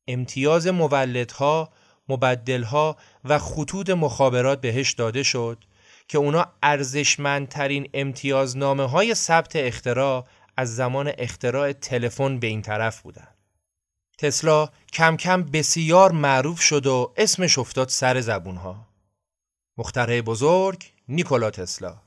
امتیاز 0.08 0.66
مولدها، 0.66 1.72
مبدلها 2.08 2.96
و 3.24 3.38
خطوط 3.38 3.90
مخابرات 3.90 4.60
بهش 4.60 4.92
داده 4.92 5.22
شد 5.22 5.64
که 6.08 6.18
اونا 6.18 6.46
ارزشمندترین 6.62 7.90
امتیازنامه 7.94 8.84
های 8.84 9.14
ثبت 9.14 9.56
اختراع 9.56 10.26
از 10.56 10.76
زمان 10.76 11.12
اختراع 11.18 11.72
تلفن 11.72 12.38
به 12.38 12.46
این 12.46 12.62
طرف 12.62 13.00
بودن. 13.00 13.28
تسلا 14.18 14.68
کم 14.92 15.16
کم 15.16 15.42
بسیار 15.42 16.12
معروف 16.12 16.60
شد 16.60 16.86
و 16.86 17.14
اسمش 17.16 17.58
افتاد 17.58 17.88
سر 17.88 18.20
زبونها. 18.20 18.86
مخترع 19.78 20.20
بزرگ 20.20 20.84
نیکولا 21.08 21.50
تسلا 21.50 22.00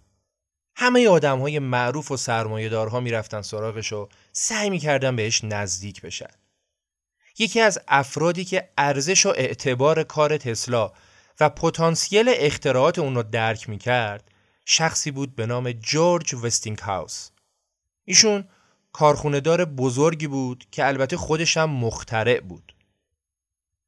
همه 0.76 1.08
آدم 1.08 1.40
های 1.40 1.60
معروف 1.60 2.12
و 2.12 2.18
سرمایهدارها 2.18 3.00
می‌رفتن 3.00 3.42
سراغش 3.42 3.94
و 3.94 4.10
سعی 4.32 4.70
می‌کردن 4.70 5.16
بهش 5.16 5.44
نزدیک 5.44 6.02
بشن. 6.02 6.32
یکی 7.40 7.60
از 7.60 7.80
افرادی 7.88 8.46
که 8.46 8.70
ارزش 8.78 9.26
و 9.26 9.30
اعتبار 9.30 10.04
کار 10.04 10.38
تسلا 10.38 10.92
و 11.40 11.50
پتانسیل 11.50 12.34
اختراعات 12.36 13.00
اون 13.00 13.16
رو 13.16 13.24
درک 13.24 13.70
می‌کرد 13.70 14.32
شخصی 14.66 15.12
بود 15.12 15.36
به 15.36 15.46
نام 15.46 15.72
جورج 15.72 16.34
وستینگ 16.34 16.80
هاوس. 16.80 17.30
ایشون 18.06 18.48
کارخونه 18.92 19.42
بزرگی 19.66 20.28
بود 20.28 20.66
که 20.72 20.88
البته 20.88 21.18
خودش 21.18 21.58
هم 21.58 21.70
مخترع 21.70 22.40
بود. 22.40 22.76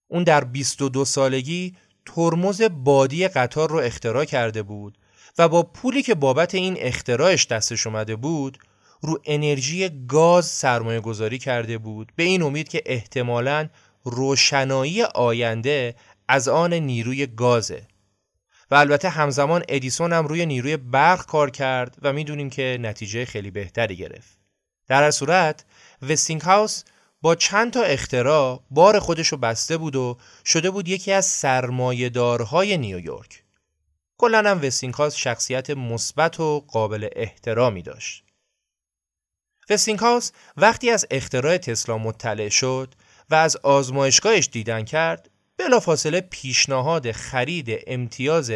اون 0.08 0.24
در 0.24 0.44
22 0.44 1.06
سالگی 1.06 1.76
ترمز 2.06 2.62
بادی 2.62 3.28
قطار 3.28 3.70
رو 3.70 3.78
اختراع 3.78 4.26
کرده 4.26 4.64
بود 4.64 4.98
و 5.38 5.50
با 5.50 5.64
پولی 5.64 6.04
که 6.04 6.16
بابت 6.16 6.56
این 6.56 6.76
اختراعش 6.80 7.48
دستش 7.48 7.88
اومده 7.88 8.16
بود 8.16 8.58
رو 9.02 9.20
انرژی 9.26 10.06
گاز 10.08 10.46
سرمایه 10.46 11.00
گذاری 11.00 11.38
کرده 11.38 11.78
بود 11.78 12.12
به 12.16 12.24
این 12.24 12.42
امید 12.42 12.68
که 12.68 12.84
احتمالاً 12.86 13.70
روشنایی 14.04 15.04
آینده 15.04 15.96
از 16.32 16.48
آن 16.48 16.74
نیروی 16.74 17.28
گازه 17.28 17.88
و 18.72 18.76
البته 18.76 19.10
همزمان 19.10 19.64
ادیسون 19.70 20.14
هم 20.14 20.28
روی 20.28 20.46
نیروی 20.46 20.78
برق 20.78 21.26
کار 21.26 21.50
کرد 21.50 21.98
و 22.02 22.14
می‌دونیم 22.14 22.50
که 22.50 22.78
نتیجه 22.82 23.26
خیلی 23.26 23.52
بهتری 23.52 23.96
گرفت 23.96 24.38
در 24.88 25.04
هر 25.04 25.12
صورت 25.12 25.66
وستینگ 26.10 26.42
هاوس 26.42 26.84
با 27.22 27.36
چند 27.36 27.74
تا 27.74 27.84
اختراع 27.84 28.64
بار 28.72 29.00
خودشو 29.00 29.38
بسته 29.38 29.78
بود 29.78 29.96
و 29.96 30.18
شده 30.46 30.72
بود 30.72 30.88
یکی 30.88 31.12
از 31.12 31.26
سرمایه‌دارهای 31.26 32.78
نیویورک. 32.78 33.44
کلا 34.18 34.50
هم 34.50 34.62
وستینگهاوس 34.64 35.16
شخصیت 35.16 35.70
مثبت 35.70 36.40
و 36.40 36.66
قابل 36.68 37.08
احترامی 37.16 37.82
داشت. 37.82 38.24
وستینگهاوس 39.70 40.32
وقتی 40.58 40.90
از 40.90 41.06
اختراع 41.12 41.58
تسلا 41.58 41.98
مطلع 41.98 42.50
شد 42.50 42.96
و 43.30 43.36
از 43.36 43.56
آزمایشگاهش 43.56 44.50
دیدن 44.52 44.86
کرد 44.86 45.30
بلافاصله 45.60 46.22
پیشنهاد 46.22 47.12
خرید 47.12 47.70
امتیاز 47.88 48.52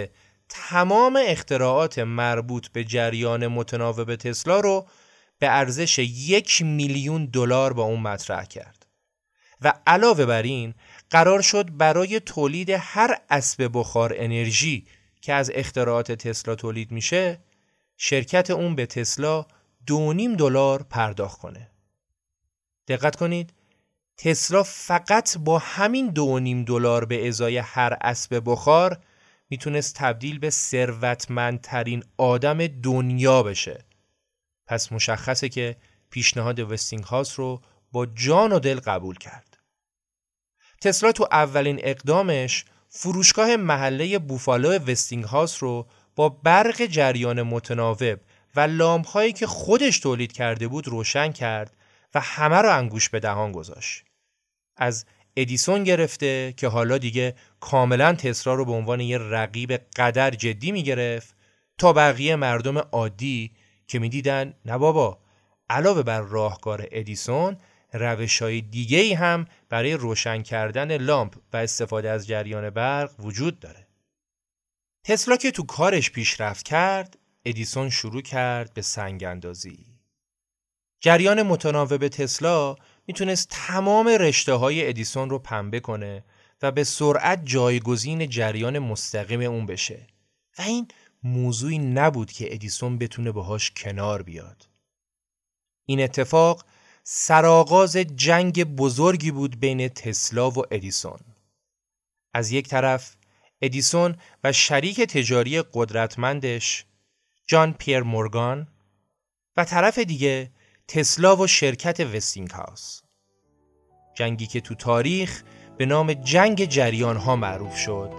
تمام 0.49 1.19
اختراعات 1.25 1.99
مربوط 1.99 2.67
به 2.67 2.83
جریان 2.83 3.47
متناوب 3.47 4.15
تسلا 4.15 4.59
رو 4.59 4.87
به 5.39 5.49
ارزش 5.49 5.99
یک 5.99 6.61
میلیون 6.61 7.25
دلار 7.25 7.73
با 7.73 7.83
اون 7.83 7.99
مطرح 7.99 8.45
کرد. 8.45 8.85
و 9.61 9.73
علاوه 9.87 10.25
بر 10.25 10.41
این 10.41 10.73
قرار 11.09 11.41
شد 11.41 11.77
برای 11.77 12.19
تولید 12.19 12.69
هر 12.69 13.17
اسب 13.29 13.69
بخار 13.73 14.13
انرژی 14.17 14.87
که 15.21 15.33
از 15.33 15.51
اختراعات 15.53 16.11
تسلا 16.11 16.55
تولید 16.55 16.91
میشه 16.91 17.39
شرکت 17.97 18.51
اون 18.51 18.75
به 18.75 18.85
تسلا 18.85 19.45
دو 19.87 20.13
نیم 20.13 20.35
دلار 20.35 20.83
پرداخت 20.83 21.39
کنه. 21.39 21.71
دقت 22.87 23.15
کنید 23.15 23.53
تسلا 24.23 24.63
فقط 24.63 25.37
با 25.37 25.59
همین 25.59 26.09
دو 26.09 26.39
نیم 26.39 26.63
دلار 26.63 27.05
به 27.05 27.27
ازای 27.27 27.57
هر 27.57 27.97
اسب 28.01 28.41
بخار 28.45 28.99
می‌تونست 29.49 29.95
تبدیل 29.95 30.39
به 30.39 30.49
ثروتمندترین 30.49 32.03
آدم 32.17 32.67
دنیا 32.67 33.43
بشه 33.43 33.85
پس 34.67 34.91
مشخصه 34.91 35.49
که 35.49 35.75
پیشنهاد 36.09 36.59
وستینگ 36.59 37.03
هاوس 37.03 37.39
رو 37.39 37.61
با 37.91 38.05
جان 38.05 38.51
و 38.51 38.59
دل 38.59 38.79
قبول 38.79 39.17
کرد. 39.17 39.57
تسلا 40.81 41.11
تو 41.11 41.27
اولین 41.31 41.79
اقدامش 41.83 42.65
فروشگاه 42.89 43.55
محله 43.55 44.19
بوفالو 44.19 44.79
وستینگ 44.79 45.23
هاوس 45.23 45.63
رو 45.63 45.87
با 46.15 46.29
برق 46.29 46.85
جریان 46.85 47.41
متناوب 47.41 48.19
و 48.55 48.59
لامپ‌هایی 48.59 49.33
که 49.33 49.47
خودش 49.47 49.99
تولید 49.99 50.31
کرده 50.31 50.67
بود 50.67 50.87
روشن 50.87 51.31
کرد 51.31 51.77
و 52.15 52.19
همه 52.19 52.57
رو 52.57 52.77
انگوش 52.77 53.09
به 53.09 53.19
دهان 53.19 53.51
گذاشت. 53.51 54.03
از 54.77 55.05
ادیسون 55.37 55.83
گرفته 55.83 56.53
که 56.57 56.67
حالا 56.67 56.97
دیگه 56.97 57.35
کاملا 57.59 58.13
تسلا 58.13 58.53
رو 58.53 58.65
به 58.65 58.71
عنوان 58.71 58.99
یه 58.99 59.17
رقیب 59.17 59.73
قدر 59.73 60.31
جدی 60.31 60.71
می‌گرفت 60.71 61.35
تا 61.77 61.93
بقیه 61.93 62.35
مردم 62.35 62.77
عادی 62.77 63.51
که 63.87 63.99
می‌دیدن 63.99 64.53
نه 64.65 64.77
بابا 64.77 65.19
علاوه 65.69 66.03
بر 66.03 66.21
راهکار 66.21 66.87
ادیسون 66.91 67.57
روش 67.93 68.41
های 68.41 68.61
دیگه 68.61 68.97
ای 68.97 69.13
هم 69.13 69.47
برای 69.69 69.93
روشن 69.93 70.41
کردن 70.41 70.97
لامپ 70.97 71.35
و 71.53 71.57
استفاده 71.57 72.09
از 72.09 72.27
جریان 72.27 72.69
برق 72.69 73.11
وجود 73.19 73.59
داره. 73.59 73.87
تسلا 75.03 75.35
که 75.37 75.51
تو 75.51 75.63
کارش 75.63 76.11
پیشرفت 76.11 76.65
کرد، 76.65 77.17
ادیسون 77.45 77.89
شروع 77.89 78.21
کرد 78.21 78.73
به 78.73 78.81
سنگ 78.81 79.23
اندازی. 79.23 79.85
جریان 81.01 81.43
متناوب 81.43 82.07
تسلا 82.07 82.75
می‌تونست 83.07 83.47
تمام 83.51 84.07
رشته 84.07 84.53
های 84.53 84.89
ادیسون 84.89 85.29
رو 85.29 85.39
پنبه 85.39 85.79
کنه 85.79 86.23
و 86.61 86.71
به 86.71 86.83
سرعت 86.83 87.41
جایگزین 87.45 88.29
جریان 88.29 88.79
مستقیم 88.79 89.41
اون 89.41 89.65
بشه 89.65 90.07
و 90.59 90.61
این 90.61 90.87
موضوعی 91.23 91.77
نبود 91.77 92.31
که 92.31 92.53
ادیسون 92.53 92.97
بتونه 92.97 93.31
باهاش 93.31 93.71
کنار 93.71 94.23
بیاد. 94.23 94.69
این 95.85 96.01
اتفاق 96.01 96.65
سرآغاز 97.03 97.97
جنگ 97.97 98.63
بزرگی 98.63 99.31
بود 99.31 99.59
بین 99.59 99.87
تسلا 99.87 100.51
و 100.51 100.63
ادیسون. 100.71 101.19
از 102.33 102.51
یک 102.51 102.67
طرف 102.67 103.15
ادیسون 103.61 104.15
و 104.43 104.51
شریک 104.51 105.01
تجاری 105.01 105.61
قدرتمندش 105.73 106.85
جان 107.47 107.73
پیر 107.73 107.99
مورگان 107.99 108.67
و 109.57 109.65
طرف 109.65 109.99
دیگه 109.99 110.51
تسلا 110.87 111.35
و 111.35 111.47
شرکت 111.47 111.99
وستینگ 111.99 112.49
هاوس. 112.49 113.01
جنگی 114.13 114.47
که 114.47 114.61
تو 114.61 114.75
تاریخ 114.75 115.43
به 115.77 115.85
نام 115.85 116.13
جنگ 116.13 116.65
جریان 116.65 117.17
ها 117.17 117.35
معروف 117.35 117.77
شد 117.77 118.11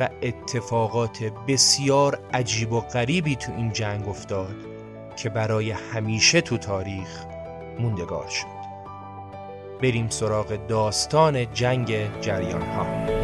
و 0.00 0.08
اتفاقات 0.22 1.22
بسیار 1.22 2.28
عجیب 2.32 2.72
و 2.72 2.80
غریبی 2.80 3.36
تو 3.36 3.52
این 3.52 3.72
جنگ 3.72 4.08
افتاد 4.08 4.56
که 5.16 5.28
برای 5.28 5.70
همیشه 5.70 6.40
تو 6.40 6.58
تاریخ 6.58 7.24
موندگار 7.78 8.28
شد 8.28 8.60
بریم 9.82 10.08
سراغ 10.08 10.66
داستان 10.66 11.54
جنگ 11.54 12.20
جریان 12.20 12.62
ها 12.62 13.19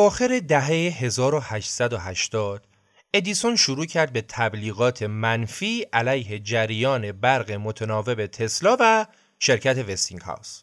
اواخر 0.00 0.40
دهه 0.48 0.66
1880 0.66 2.66
ادیسون 3.14 3.56
شروع 3.56 3.86
کرد 3.86 4.12
به 4.12 4.24
تبلیغات 4.28 5.02
منفی 5.02 5.86
علیه 5.92 6.38
جریان 6.38 7.12
برق 7.12 7.52
متناوب 7.52 8.26
تسلا 8.26 8.76
و 8.80 9.06
شرکت 9.38 9.88
وستینگ 9.88 10.20
هاوس. 10.20 10.62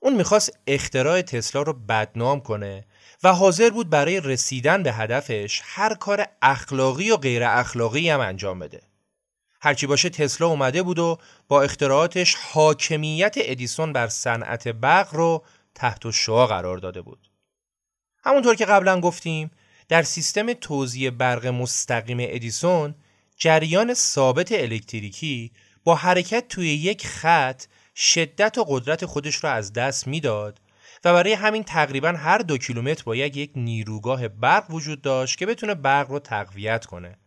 اون 0.00 0.14
می‌خواست 0.14 0.58
اختراع 0.66 1.22
تسلا 1.22 1.62
رو 1.62 1.72
بدنام 1.72 2.40
کنه 2.40 2.84
و 3.22 3.32
حاضر 3.32 3.70
بود 3.70 3.90
برای 3.90 4.20
رسیدن 4.20 4.82
به 4.82 4.92
هدفش 4.92 5.62
هر 5.64 5.94
کار 5.94 6.26
اخلاقی 6.42 7.10
و 7.10 7.16
غیر 7.16 7.44
اخلاقی 7.44 8.10
هم 8.10 8.20
انجام 8.20 8.58
بده. 8.58 8.80
هرچی 9.60 9.86
باشه 9.86 10.10
تسلا 10.10 10.46
اومده 10.46 10.82
بود 10.82 10.98
و 10.98 11.18
با 11.48 11.62
اختراعاتش 11.62 12.34
حاکمیت 12.34 13.34
ادیسون 13.38 13.92
بر 13.92 14.08
صنعت 14.08 14.68
برق 14.68 15.14
رو 15.14 15.44
تحت 15.74 16.10
شعا 16.10 16.46
قرار 16.46 16.78
داده 16.78 17.02
بود. 17.02 17.27
همونطور 18.24 18.54
که 18.54 18.64
قبلا 18.64 19.00
گفتیم 19.00 19.50
در 19.88 20.02
سیستم 20.02 20.52
توزیع 20.52 21.10
برق 21.10 21.46
مستقیم 21.46 22.18
ادیسون 22.20 22.94
جریان 23.36 23.94
ثابت 23.94 24.52
الکتریکی 24.52 25.52
با 25.84 25.94
حرکت 25.94 26.48
توی 26.48 26.68
یک 26.68 27.06
خط 27.06 27.64
شدت 27.96 28.58
و 28.58 28.64
قدرت 28.68 29.06
خودش 29.06 29.44
را 29.44 29.50
از 29.50 29.72
دست 29.72 30.06
می‌داد 30.06 30.60
و 31.04 31.12
برای 31.12 31.32
همین 31.32 31.64
تقریبا 31.64 32.08
هر 32.08 32.38
دو 32.38 32.58
کیلومتر 32.58 33.02
باید 33.04 33.36
یک 33.36 33.50
نیروگاه 33.56 34.28
برق 34.28 34.70
وجود 34.70 35.02
داشت 35.02 35.38
که 35.38 35.46
بتونه 35.46 35.74
برق 35.74 36.10
رو 36.10 36.18
تقویت 36.18 36.86
کنه. 36.86 37.18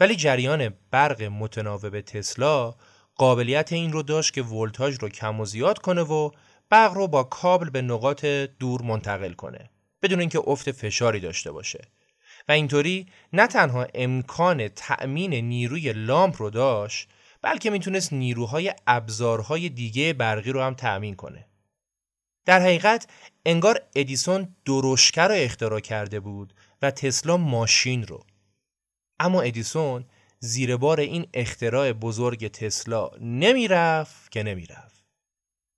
ولی 0.00 0.16
جریان 0.16 0.74
برق 0.90 1.22
متناوب 1.22 2.00
تسلا 2.00 2.74
قابلیت 3.14 3.72
این 3.72 3.92
رو 3.92 4.02
داشت 4.02 4.34
که 4.34 4.42
ولتاژ 4.42 4.96
رو 5.00 5.08
کم 5.08 5.40
و 5.40 5.44
زیاد 5.44 5.78
کنه 5.78 6.02
و 6.02 6.30
برق 6.70 6.92
رو 6.92 7.08
با 7.08 7.24
کابل 7.24 7.70
به 7.70 7.82
نقاط 7.82 8.24
دور 8.24 8.82
منتقل 8.82 9.32
کنه. 9.32 9.70
بدون 10.02 10.20
اینکه 10.20 10.40
افت 10.46 10.72
فشاری 10.72 11.20
داشته 11.20 11.52
باشه. 11.52 11.84
و 12.48 12.52
اینطوری 12.52 13.06
نه 13.32 13.46
تنها 13.46 13.86
امکان 13.94 14.68
تأمین 14.68 15.34
نیروی 15.34 15.92
لامپ 15.92 16.42
رو 16.42 16.50
داشت 16.50 17.08
بلکه 17.42 17.70
می‌تونست 17.70 18.12
نیروهای 18.12 18.74
ابزارهای 18.86 19.68
دیگه 19.68 20.12
برقی 20.12 20.52
رو 20.52 20.62
هم 20.62 20.74
تأمین 20.74 21.14
کنه. 21.14 21.44
در 22.46 22.60
حقیقت 22.60 23.06
انگار 23.46 23.80
ادیسون 23.96 24.56
درشکه 24.64 25.22
رو 25.22 25.34
اختراع 25.34 25.80
کرده 25.80 26.20
بود 26.20 26.54
و 26.82 26.90
تسلا 26.90 27.36
ماشین 27.36 28.06
رو. 28.06 28.24
اما 29.20 29.42
ادیسون 29.42 30.04
زیر 30.40 30.76
بار 30.76 31.00
این 31.00 31.26
اختراع 31.34 31.92
بزرگ 31.92 32.48
تسلا 32.48 33.10
نمی‌رفت 33.20 34.30
که 34.30 34.42
نمی‌رفت. 34.42 35.04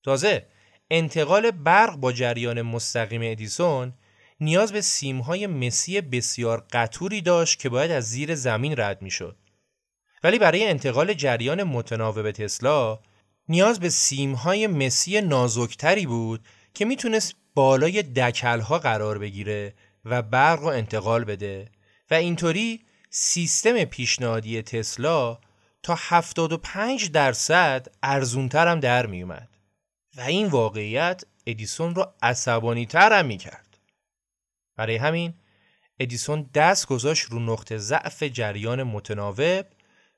تازه 0.03 0.47
انتقال 0.91 1.51
برق 1.51 1.97
با 1.97 2.13
جریان 2.13 2.63
مستقیم 2.63 3.21
ادیسون 3.25 3.93
نیاز 4.41 4.73
به 4.73 4.81
سیمهای 4.81 5.47
مسی 5.47 6.01
بسیار 6.01 6.67
قطوری 6.73 7.21
داشت 7.21 7.59
که 7.59 7.69
باید 7.69 7.91
از 7.91 8.09
زیر 8.09 8.35
زمین 8.35 8.75
رد 8.77 9.03
می‌شد. 9.03 9.37
ولی 10.25 10.39
برای 10.39 10.69
انتقال 10.69 11.15
جریان 11.15 11.63
متناوب 11.63 12.31
تسلا 12.31 12.99
نیاز 13.49 13.81
به 13.81 13.89
سیمهای 13.89 14.67
مسی 14.67 15.21
نازکتری 15.21 16.07
بود 16.07 16.45
که 16.75 16.85
می‌تونست 16.85 17.35
بالای 17.55 18.03
دکلها 18.03 18.79
قرار 18.79 19.19
بگیره 19.19 19.75
و 20.05 20.23
برق 20.23 20.61
رو 20.61 20.67
انتقال 20.67 21.25
بده 21.25 21.69
و 22.11 22.15
اینطوری 22.15 22.81
سیستم 23.11 23.85
پیشنهادی 23.85 24.63
تسلا 24.63 25.39
تا 25.83 25.97
75 25.99 27.11
درصد 27.11 27.87
ارزونتر 28.03 28.69
هم 28.69 28.81
در 28.81 29.07
میومد 29.07 29.49
و 30.17 30.21
این 30.21 30.47
واقعیت 30.47 31.25
ادیسون 31.47 31.95
رو 31.95 32.07
عصبانی 32.23 32.87
تر 32.87 33.19
هم 33.19 33.27
می‌کرد. 33.27 33.70
برای 34.81 34.97
همین 34.97 35.35
ادیسون 35.99 36.51
دست 36.55 36.87
گذاشت 36.87 37.25
رو 37.25 37.39
نقطه 37.39 37.79
ضعف 37.79 38.23
جریان 38.23 38.83
متناوب 38.83 39.67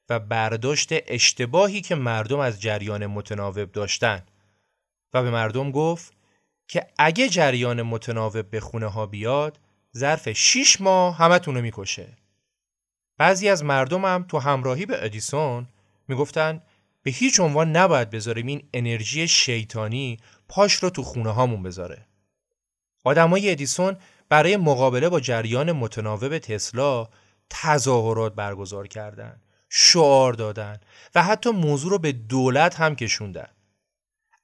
و 0.08 0.20
برداشت 0.20 0.88
اشتباهی 0.92 1.80
که 1.80 1.94
مردم 1.94 2.38
از 2.38 2.60
جریان 2.60 3.06
متناوب 3.06 3.72
داشتن. 3.72 4.22
و 5.14 5.22
به 5.22 5.30
مردم 5.30 5.70
گفت 5.70 6.12
که 6.68 6.86
اگه 6.98 7.28
جریان 7.28 7.82
متناوب 7.82 8.50
به 8.50 8.60
خونه 8.60 8.86
ها 8.86 9.06
بیاد 9.06 9.58
ظرف 9.96 10.32
6 10.32 10.80
ماه 10.80 11.16
همتون 11.16 11.54
رو 11.54 11.62
می‌کشه. 11.62 12.08
بعضی 13.18 13.48
از 13.48 13.64
مردم 13.64 14.04
هم 14.04 14.24
تو 14.28 14.38
همراهی 14.38 14.86
به 14.86 15.04
ادیسون 15.04 15.66
می‌گفتن 16.08 16.62
به 17.02 17.10
هیچ 17.10 17.40
عنوان 17.40 17.76
نباید 17.76 18.10
بذاریم 18.10 18.46
این 18.46 18.68
انرژی 18.74 19.28
شیطانی 19.28 20.18
پاش 20.48 20.74
رو 20.74 20.90
تو 20.90 21.02
خونه 21.02 21.30
هامون 21.30 21.62
بذاره. 21.62 22.06
آدمای 23.04 23.50
ادیسون 23.50 23.96
برای 24.32 24.56
مقابله 24.56 25.08
با 25.08 25.20
جریان 25.20 25.72
متناوب 25.72 26.38
تسلا 26.38 27.08
تظاهرات 27.50 28.34
برگزار 28.34 28.86
کردند، 28.86 29.42
شعار 29.68 30.32
دادن 30.32 30.80
و 31.14 31.22
حتی 31.22 31.50
موضوع 31.50 31.90
رو 31.90 31.98
به 31.98 32.12
دولت 32.12 32.80
هم 32.80 32.96
کشوندن. 32.96 33.48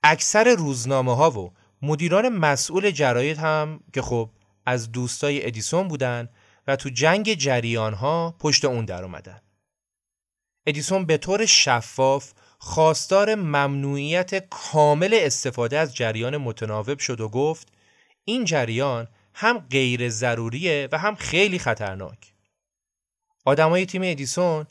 اکثر 0.03 0.55
روزنامه 0.55 1.17
ها 1.17 1.31
و 1.31 1.53
مدیران 1.83 2.29
مسئول 2.29 2.91
جراید 2.91 3.39
هم 3.39 3.81
که 3.93 4.03
خب 4.03 4.31
از 4.67 4.93
دوستای 4.93 5.47
ادیسون 5.47 5.89
بودن 5.89 6.29
و 6.67 6.77
تو 6.77 6.89
جنگ 6.89 7.35
جریان 7.35 7.95
ها 7.95 8.37
پشت 8.39 8.65
اون 8.65 8.85
در 8.85 9.03
اومدن. 9.05 9.41
ادیسون 10.67 11.05
به 11.07 11.17
طور 11.17 11.47
شفاف 11.47 12.33
خواستار 12.59 13.35
ممنوعیت 13.35 14.49
کامل 14.49 15.19
استفاده 15.21 15.79
از 15.79 15.97
جریان 15.97 16.37
متناوب 16.37 16.99
شد 16.99 17.21
و 17.21 17.29
گفت 17.29 17.69
این 18.25 18.45
جریان 18.45 19.09
هم 19.41 19.59
غیر 19.59 20.09
ضروریه 20.09 20.89
و 20.93 20.99
هم 20.99 21.15
خیلی 21.15 21.59
خطرناک 21.59 22.35
آدمای 23.45 23.87
تیم 23.87 24.03
ادیسون 24.05 24.67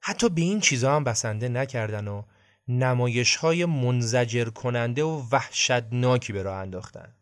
حتی 0.00 0.28
به 0.28 0.40
این 0.40 0.60
چیزها 0.60 0.96
هم 0.96 1.04
بسنده 1.04 1.48
نکردن 1.48 2.08
و 2.08 2.22
نمایش 2.68 3.36
های 3.36 3.64
منزجر 3.64 4.44
کننده 4.44 5.02
و 5.02 5.22
وحشتناکی 5.32 6.32
به 6.32 6.42
راه 6.42 6.56
انداختن 6.56 7.14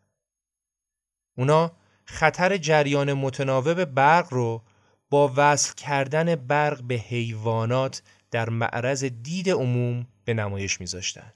اونا 1.37 1.71
خطر 2.05 2.57
جریان 2.57 3.13
متناوب 3.13 3.85
برق 3.85 4.33
رو 4.33 4.63
با 5.09 5.33
وصل 5.35 5.73
کردن 5.73 6.35
برق 6.35 6.83
به 6.83 6.95
حیوانات 6.95 8.01
در 8.31 8.49
معرض 8.49 9.03
دید 9.03 9.49
عموم 9.49 10.07
به 10.25 10.33
نمایش 10.33 10.81
میذاشتن. 10.81 11.33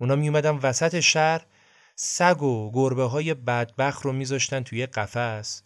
اونا 0.00 0.16
میومدن 0.16 0.58
وسط 0.62 1.00
شهر 1.00 1.46
سگ 1.96 2.42
و 2.42 2.70
گربه 2.74 3.04
های 3.04 3.34
بدبخ 3.34 4.02
رو 4.02 4.12
میذاشتن 4.12 4.62
توی 4.62 4.86
قفس. 4.86 5.62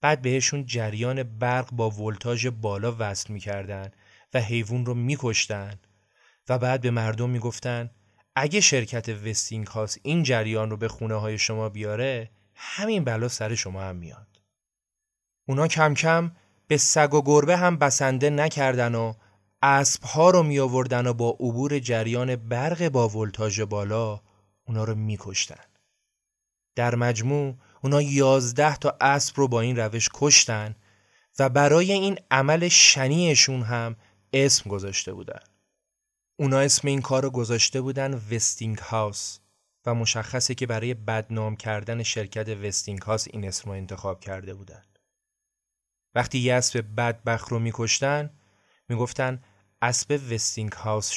بعد 0.00 0.22
بهشون 0.22 0.66
جریان 0.66 1.22
برق 1.22 1.70
با 1.72 1.90
ولتاژ 1.90 2.46
بالا 2.46 2.96
وصل 2.98 3.32
می‌کردن 3.32 3.90
و 4.34 4.40
حیوان 4.40 4.86
رو 4.86 4.94
میکشتن. 4.94 5.78
و 6.48 6.58
بعد 6.58 6.80
به 6.80 6.90
مردم 6.90 7.30
می‌گفتن 7.30 7.90
اگه 8.36 8.60
شرکت 8.60 9.08
وستینگ 9.08 9.66
هاست 9.66 10.00
این 10.02 10.22
جریان 10.22 10.70
رو 10.70 10.76
به 10.76 10.88
خونه 10.88 11.14
های 11.14 11.38
شما 11.38 11.68
بیاره 11.68 12.30
همین 12.54 13.04
بلا 13.04 13.28
سر 13.28 13.54
شما 13.54 13.82
هم 13.82 13.96
میاد. 13.96 14.26
اونا 15.48 15.68
کم 15.68 15.94
کم 15.94 16.32
به 16.68 16.76
سگ 16.76 17.14
و 17.14 17.22
گربه 17.22 17.56
هم 17.56 17.76
بسنده 17.76 18.30
نکردن 18.30 18.94
و 18.94 19.14
اسب 19.62 20.02
ها 20.02 20.30
رو 20.30 20.42
می 20.42 20.58
آوردن 20.58 21.06
و 21.06 21.12
با 21.12 21.30
عبور 21.30 21.78
جریان 21.78 22.36
برق 22.36 22.88
با 22.88 23.08
ولتاژ 23.08 23.60
بالا 23.60 24.20
اونا 24.64 24.84
رو 24.84 24.94
میکشتن. 24.94 25.64
در 26.74 26.94
مجموع 26.94 27.54
اونا 27.82 28.02
یازده 28.02 28.76
تا 28.76 28.96
اسب 29.00 29.34
رو 29.36 29.48
با 29.48 29.60
این 29.60 29.76
روش 29.76 30.08
کشتن 30.14 30.76
و 31.38 31.48
برای 31.48 31.92
این 31.92 32.18
عمل 32.30 32.68
شنیعشون 32.68 33.62
هم 33.62 33.96
اسم 34.32 34.70
گذاشته 34.70 35.12
بودن. 35.12 35.40
اونا 36.36 36.58
اسم 36.58 36.88
این 36.88 37.02
کار 37.02 37.22
رو 37.22 37.30
گذاشته 37.30 37.80
بودن 37.80 38.14
وستینگ 38.14 38.78
هاوس 38.78 39.38
و 39.86 39.94
مشخصه 39.94 40.54
که 40.54 40.66
برای 40.66 40.94
بدنام 40.94 41.56
کردن 41.56 42.02
شرکت 42.02 42.48
وستینگ 42.48 43.02
هاوس 43.02 43.24
این 43.30 43.48
اسم 43.48 43.70
رو 43.70 43.76
انتخاب 43.76 44.20
کرده 44.20 44.54
بودن. 44.54 44.82
وقتی 46.14 46.38
یه 46.38 46.54
اسب 46.54 46.84
بدبخت 46.96 47.48
رو 47.48 47.58
میکشتن 47.58 48.30
می‌گفتن 48.88 49.42
اسب 49.82 50.20
وستینگ 50.30 50.72
هاوس 50.72 51.16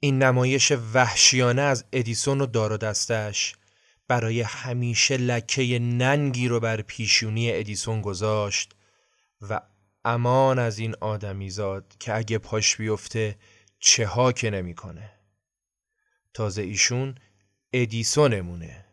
این 0.00 0.22
نمایش 0.22 0.72
وحشیانه 0.94 1.62
از 1.62 1.84
ادیسون 1.92 2.40
و 2.40 2.46
دار 2.46 2.76
دستش 2.76 3.56
برای 4.08 4.40
همیشه 4.40 5.16
لکه 5.16 5.78
ننگی 5.78 6.48
رو 6.48 6.60
بر 6.60 6.82
پیشونی 6.82 7.52
ادیسون 7.52 8.00
گذاشت 8.00 8.74
و 9.40 9.60
امان 10.04 10.58
از 10.58 10.78
این 10.78 10.94
آدمیزاد 11.00 11.94
که 11.98 12.16
اگه 12.16 12.38
پاش 12.38 12.76
بیفته 12.76 13.38
چه 13.78 14.06
ها 14.06 14.32
که 14.32 14.50
نمی‌کنه. 14.50 15.10
تازه 16.34 16.62
ایشون 16.62 17.14
ادیسونمونه. 17.72 18.84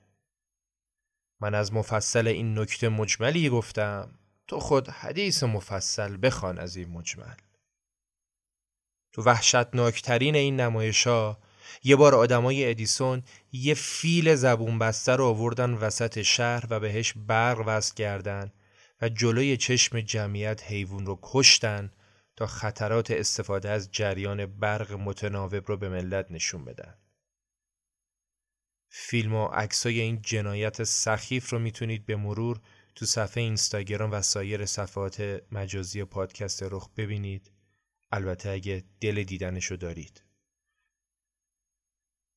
من 1.40 1.56
از 1.56 1.74
مفصل 1.74 2.28
این 2.28 2.60
نکته 2.60 2.90
مجملی 2.90 3.50
گفتم. 3.50 4.20
تو 4.48 4.60
خود 4.60 4.90
حدیث 4.90 5.44
مفصل 5.44 6.18
بخوان 6.22 6.60
از 6.60 6.76
این 6.76 6.90
مجمل. 6.90 7.36
تو 9.16 9.22
وحشتناکترین 9.24 10.36
این 10.36 10.60
نمایش 10.60 11.08
ها 11.08 11.38
یه 11.84 11.96
بار 11.96 12.16
آدمای 12.16 12.70
ادیسون 12.70 13.24
یه 13.52 13.74
فیل 13.74 14.36
زبون 14.36 14.80
بسته 14.80 15.16
رو 15.16 15.26
آوردن 15.26 15.74
وسط 15.74 16.22
شهر 16.22 16.64
و 16.70 16.80
بهش 16.80 17.14
برق 17.18 17.64
وصل 17.66 17.96
کردن 17.96 18.52
و 19.02 19.10
جلوی 19.10 19.58
چشم 19.58 20.00
جمعیت 20.00 20.64
حیوان 20.64 21.06
رو 21.06 21.20
کشتن 21.22 21.92
تا 22.36 22.48
خطرات 22.48 23.12
استفاده 23.12 23.70
از 23.70 23.92
جریان 23.92 24.46
برق 24.46 24.92
متناوب 24.92 25.64
رو 25.68 25.78
به 25.78 25.90
ملت 25.90 26.32
نشون 26.32 26.66
بدن. 26.66 26.96
فیلم 28.90 29.36
و 29.36 29.46
عکسای 29.46 30.00
این 30.00 30.22
جنایت 30.22 30.84
سخیف 30.84 31.50
رو 31.50 31.60
می‌تونید 31.60 32.06
به 32.06 32.16
مرور 32.16 32.62
تو 32.96 33.06
صفحه 33.06 33.44
اینستاگرام 33.44 34.12
و 34.12 34.22
سایر 34.22 34.66
صفحات 34.66 35.42
مجازی 35.52 36.04
پادکست 36.04 36.64
رخ 36.64 36.90
ببینید 36.98 37.55
البته 38.16 38.50
اگه 38.50 38.84
دل 39.02 39.24
دیدنشو 39.24 39.76
دارید 39.76 40.24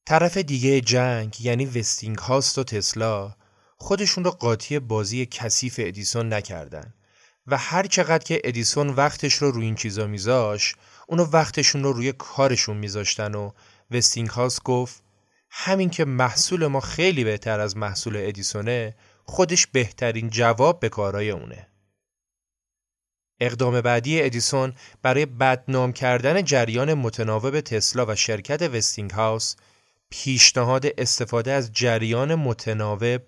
طرف 0.06 0.36
دیگه 0.36 0.80
جنگ 0.80 1.40
یعنی 1.40 1.66
وستینگ 1.66 2.18
هاست 2.18 2.58
و 2.58 2.64
تسلا 2.64 3.36
خودشون 3.76 4.24
رو 4.24 4.30
قاطی 4.30 4.78
بازی 4.78 5.26
کثیف 5.26 5.80
ادیسون 5.82 6.32
نکردن 6.32 6.94
و 7.46 7.56
هر 7.56 7.86
چقدر 7.86 8.24
که 8.24 8.40
ادیسون 8.44 8.88
وقتش 8.88 9.34
رو 9.34 9.50
روی 9.50 9.64
این 9.64 9.74
چیزا 9.74 10.06
میذاش 10.06 10.74
اونو 11.06 11.24
وقتشون 11.24 11.82
رو 11.82 11.92
روی 11.92 12.12
کارشون 12.12 12.76
میذاشتن 12.76 13.34
و 13.34 13.50
وستینگ 13.90 14.28
هاست 14.28 14.62
گفت 14.62 15.02
همین 15.50 15.90
که 15.90 16.04
محصول 16.04 16.66
ما 16.66 16.80
خیلی 16.80 17.24
بهتر 17.24 17.60
از 17.60 17.76
محصول 17.76 18.16
ادیسونه 18.16 18.96
خودش 19.24 19.66
بهترین 19.66 20.30
جواب 20.30 20.80
به 20.80 20.88
کارهای 20.88 21.30
اونه. 21.30 21.67
اقدام 23.40 23.80
بعدی 23.80 24.22
ادیسون 24.22 24.74
برای 25.02 25.26
بدنام 25.26 25.92
کردن 25.92 26.44
جریان 26.44 26.94
متناوب 26.94 27.60
تسلا 27.60 28.06
و 28.06 28.14
شرکت 28.14 28.62
وستینگ 28.62 29.10
هاوس 29.10 29.54
پیشنهاد 30.10 30.86
استفاده 30.98 31.52
از 31.52 31.72
جریان 31.72 32.34
متناوب 32.34 33.22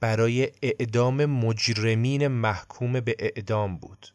برای 0.00 0.52
اعدام 0.62 1.24
مجرمین 1.24 2.28
محکوم 2.28 3.00
به 3.00 3.16
اعدام 3.18 3.76
بود. 3.76 4.14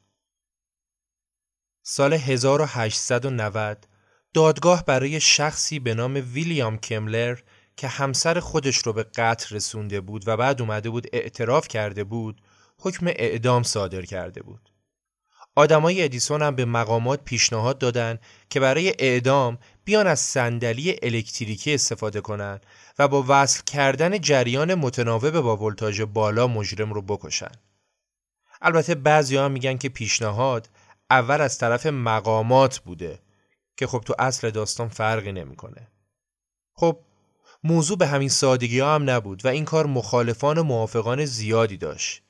سال 1.83 2.13
1890 2.13 3.87
دادگاه 4.33 4.85
برای 4.85 5.19
شخصی 5.19 5.79
به 5.79 5.93
نام 5.93 6.23
ویلیام 6.33 6.77
کملر 6.77 7.39
که 7.77 7.87
همسر 7.87 8.39
خودش 8.39 8.77
رو 8.77 8.93
به 8.93 9.03
قتل 9.03 9.55
رسونده 9.55 10.01
بود 10.01 10.27
و 10.27 10.37
بعد 10.37 10.61
اومده 10.61 10.89
بود 10.89 11.07
اعتراف 11.13 11.67
کرده 11.67 12.03
بود 12.03 12.41
حکم 12.79 13.07
اعدام 13.07 13.63
صادر 13.63 14.01
کرده 14.01 14.41
بود. 14.41 14.69
آدمای 15.57 16.03
ادیسون 16.03 16.41
هم 16.41 16.55
به 16.55 16.65
مقامات 16.65 17.23
پیشنهاد 17.23 17.77
دادن 17.77 18.19
که 18.49 18.59
برای 18.59 18.93
اعدام 18.99 19.57
بیان 19.85 20.07
از 20.07 20.19
صندلی 20.19 20.95
الکتریکی 21.01 21.73
استفاده 21.73 22.21
کنند 22.21 22.65
و 22.99 23.07
با 23.07 23.25
وصل 23.27 23.61
کردن 23.65 24.21
جریان 24.21 24.75
متناوب 24.75 25.39
با 25.39 25.57
ولتاژ 25.57 26.01
بالا 26.01 26.47
مجرم 26.47 26.93
رو 26.93 27.01
بکشن. 27.01 27.51
البته 28.61 28.95
بعضی 28.95 29.35
ها 29.35 29.49
میگن 29.49 29.77
که 29.77 29.89
پیشنهاد 29.89 30.69
اول 31.09 31.41
از 31.41 31.57
طرف 31.57 31.85
مقامات 31.85 32.79
بوده 32.79 33.19
که 33.77 33.87
خب 33.87 34.03
تو 34.05 34.15
اصل 34.19 34.49
داستان 34.49 34.87
فرقی 34.89 35.31
نمی‌کنه. 35.31 35.87
خب 36.73 36.99
موضوع 37.63 37.97
به 37.97 38.07
همین 38.07 38.29
سادگی 38.29 38.79
ها 38.79 38.95
هم 38.95 39.09
نبود 39.09 39.45
و 39.45 39.47
این 39.47 39.65
کار 39.65 39.85
مخالفان 39.85 40.57
و 40.57 40.63
موافقان 40.63 41.25
زیادی 41.25 41.77
داشت. 41.77 42.26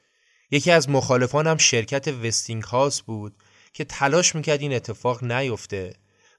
یکی 0.52 0.72
از 0.72 0.89
مخالفان 0.89 1.48
هم 1.48 1.58
شرکت 1.58 2.08
وستینگ 2.08 2.64
هاوس 2.64 3.02
بود 3.02 3.36
که 3.74 3.84
تلاش 3.84 4.36
می‌کرد 4.36 4.62
این 4.62 4.74
اتفاق 4.74 5.24
نیفته 5.24 5.93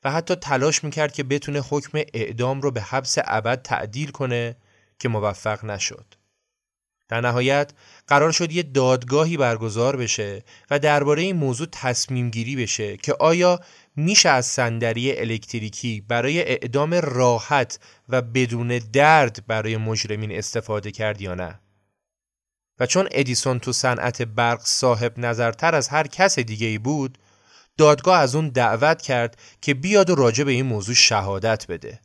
و 0.05 0.11
حتی 0.11 0.35
تلاش 0.35 0.85
می‌کرد 0.85 1.13
که 1.13 1.23
بتونه 1.23 1.61
حکم 1.71 1.99
اعدام 2.15 2.61
رو 2.61 2.71
به 2.71 2.81
حبس 2.81 3.15
ابد 3.25 3.63
تعدیل 3.63 4.11
کنه 4.11 4.57
که 4.99 5.09
موفق 5.09 5.65
نشد. 5.65 6.15
در 7.09 7.21
نهایت 7.21 7.73
قرار 8.07 8.33
شد 8.33 8.53
یه 8.53 8.63
دادگاهی 8.63 9.37
برگزار 9.37 9.97
بشه 9.97 10.45
و 10.71 10.79
درباره 10.79 11.23
این 11.23 11.37
موضوع 11.37 11.67
تصمیم 11.73 12.31
گیری 12.31 12.57
بشه 12.57 12.97
که 12.97 13.15
آیا 13.21 13.61
میشه 13.97 14.29
از 14.29 14.47
صندلی 14.47 15.19
الکتریکی 15.19 16.01
برای 16.01 16.41
اعدام 16.41 16.95
راحت 16.95 17.79
و 18.09 18.23
بدون 18.23 18.69
درد 18.79 19.47
برای 19.47 19.77
مجرمین 19.77 20.33
استفاده 20.33 20.91
کرد 20.91 21.21
یا 21.21 21.35
نه 21.35 21.61
و 22.81 22.87
چون 22.87 23.09
ادیسون 23.11 23.59
تو 23.59 23.73
صنعت 23.73 24.23
برق 24.23 24.61
صاحب 24.65 25.19
نظرتر 25.19 25.75
از 25.75 25.89
هر 25.89 26.07
کس 26.07 26.39
دیگه 26.39 26.67
ای 26.67 26.79
بود 26.79 27.19
دادگاه 27.79 28.19
از 28.19 28.35
اون 28.35 28.49
دعوت 28.49 29.03
کرد 29.03 29.39
که 29.61 29.75
بیاد 29.75 30.11
و 30.11 30.15
راجع 30.15 30.45
به 30.45 30.53
این 30.53 30.67
موضوع 30.67 30.95
شهادت 30.95 31.67
بده 31.67 32.01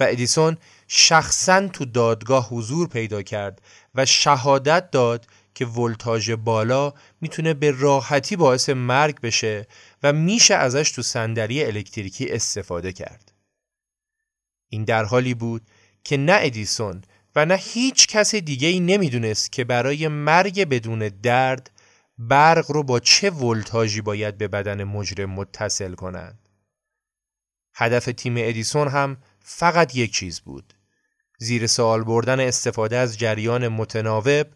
و 0.00 0.04
ادیسون 0.08 0.56
شخصا 0.88 1.68
تو 1.68 1.84
دادگاه 1.84 2.48
حضور 2.48 2.88
پیدا 2.88 3.22
کرد 3.22 3.62
و 3.94 4.06
شهادت 4.06 4.90
داد 4.90 5.26
که 5.54 5.66
ولتاژ 5.66 6.30
بالا 6.30 6.92
می‌تونه 7.20 7.54
به 7.54 7.70
راحتی 7.70 8.36
باعث 8.36 8.68
مرگ 8.68 9.20
بشه 9.20 9.66
و 10.02 10.12
میشه 10.12 10.54
ازش 10.54 10.90
تو 10.90 11.02
صندلی 11.02 11.64
الکتریکی 11.64 12.28
استفاده 12.30 12.92
کرد. 12.92 13.32
این 14.68 14.84
در 14.84 15.04
حالی 15.04 15.34
بود 15.34 15.62
که 16.04 16.16
نه 16.16 16.38
ادیسون 16.40 17.02
و 17.38 17.44
نه 17.44 17.54
هیچ 17.54 18.06
کس 18.06 18.34
دیگه 18.34 18.68
ای 18.68 18.80
نمی‌دونست 18.80 19.52
که 19.52 19.64
برای 19.64 20.08
مرگ 20.08 20.68
بدون 20.68 20.98
درد 20.98 21.70
برق 22.18 22.70
رو 22.70 22.82
با 22.82 23.00
چه 23.00 23.30
ولتاژی 23.30 24.00
باید 24.00 24.38
به 24.38 24.48
بدن 24.48 24.84
مجرم 24.84 25.30
متصل 25.30 25.94
کنند. 25.94 26.48
هدف 27.74 28.04
تیم 28.04 28.34
ادیسون 28.38 28.88
هم 28.88 29.16
فقط 29.40 29.96
یک 29.96 30.12
چیز 30.12 30.40
بود. 30.40 30.74
زیر 31.38 31.66
سوال 31.66 32.04
بردن 32.04 32.40
استفاده 32.40 32.96
از 32.96 33.18
جریان 33.18 33.68
متناوب 33.68 34.46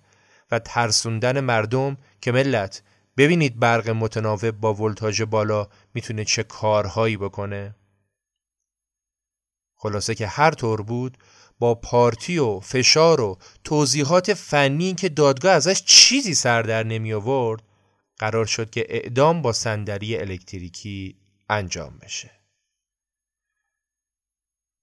و 0.51 0.59
ترسوندن 0.59 1.41
مردم 1.41 1.97
که 2.21 2.33
ملت 2.33 2.83
ببینید 3.17 3.59
برق 3.59 3.91
متناوب 3.91 4.51
با 4.51 4.75
ولتاژ 4.75 5.23
بالا 5.23 5.69
می‌تونه 5.95 6.25
چه 6.25 6.43
کارهایی 6.43 7.17
بکنه 7.17 7.75
خلاصه 9.77 10.15
که 10.15 10.27
هر 10.27 10.51
طور 10.51 10.83
بود 10.83 11.19
با 11.63 11.75
پارتی 11.75 12.39
و 12.39 12.61
فشار 12.61 13.21
و 13.21 13.39
توضیحات 13.65 14.35
فنی 14.35 14.95
که 14.95 15.09
دادگاه 15.09 15.53
ازش 15.53 15.83
چیزی 15.85 16.35
سر 16.35 16.63
در 16.63 16.83
نمی 16.83 17.13
آورد 17.13 17.63
قرار 18.19 18.47
شد 18.47 18.71
که 18.71 18.87
اعدام 18.89 19.43
با 19.43 19.53
صندلی 19.53 20.17
الکتریکی 20.17 21.17
انجام 21.51 21.99
بشه. 21.99 22.31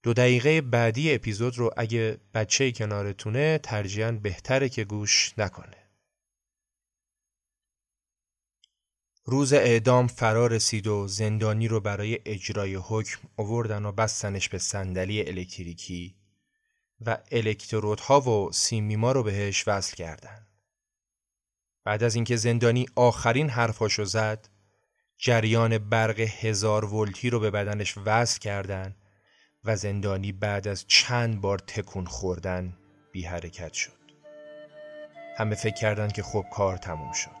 دو 0.02 0.12
دقیقه 0.12 0.60
بعدی 0.60 1.14
اپیزود 1.14 1.58
رو 1.58 1.70
اگه 1.76 2.18
بچه 2.34 2.72
کنارتونه 2.72 3.58
ترجیحاً 3.58 4.12
بهتره 4.12 4.68
که 4.68 4.84
گوش 4.84 5.34
نکنه. 5.38 5.90
روز 9.24 9.52
اعدام 9.52 10.06
فرا 10.06 10.46
رسید 10.46 10.86
و 10.86 11.08
زندانی 11.08 11.68
رو 11.68 11.80
برای 11.80 12.18
اجرای 12.24 12.74
حکم 12.74 13.20
آوردن 13.36 13.84
و 13.84 13.92
بستنش 13.92 14.48
به 14.48 14.58
صندلی 14.58 15.28
الکتریکی 15.28 16.19
و 17.06 17.18
الکترودها 17.32 18.20
و 18.20 18.52
سیمیما 18.52 19.12
رو 19.12 19.22
بهش 19.22 19.68
وصل 19.68 19.96
کردن. 19.96 20.46
بعد 21.84 22.02
از 22.02 22.14
اینکه 22.14 22.36
زندانی 22.36 22.86
آخرین 22.96 23.48
حرفاشو 23.48 24.04
زد، 24.04 24.48
جریان 25.18 25.78
برق 25.78 26.20
هزار 26.20 26.84
ولتی 26.84 27.30
رو 27.30 27.40
به 27.40 27.50
بدنش 27.50 27.98
وصل 28.06 28.38
کردن 28.38 28.96
و 29.64 29.76
زندانی 29.76 30.32
بعد 30.32 30.68
از 30.68 30.84
چند 30.86 31.40
بار 31.40 31.58
تکون 31.58 32.04
خوردن 32.04 32.76
بی 33.12 33.22
حرکت 33.22 33.72
شد. 33.72 34.00
همه 35.38 35.54
فکر 35.54 35.74
کردند 35.74 36.12
که 36.12 36.22
خب 36.22 36.44
کار 36.52 36.76
تموم 36.76 37.12
شد. 37.12 37.40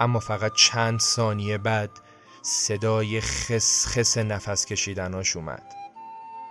اما 0.00 0.20
فقط 0.20 0.52
چند 0.54 1.00
ثانیه 1.00 1.58
بعد 1.58 1.90
صدای 2.42 3.20
خس 3.20 3.86
خس 3.86 4.18
نفس 4.18 4.66
کشیدناش 4.66 5.36
اومد. 5.36 5.83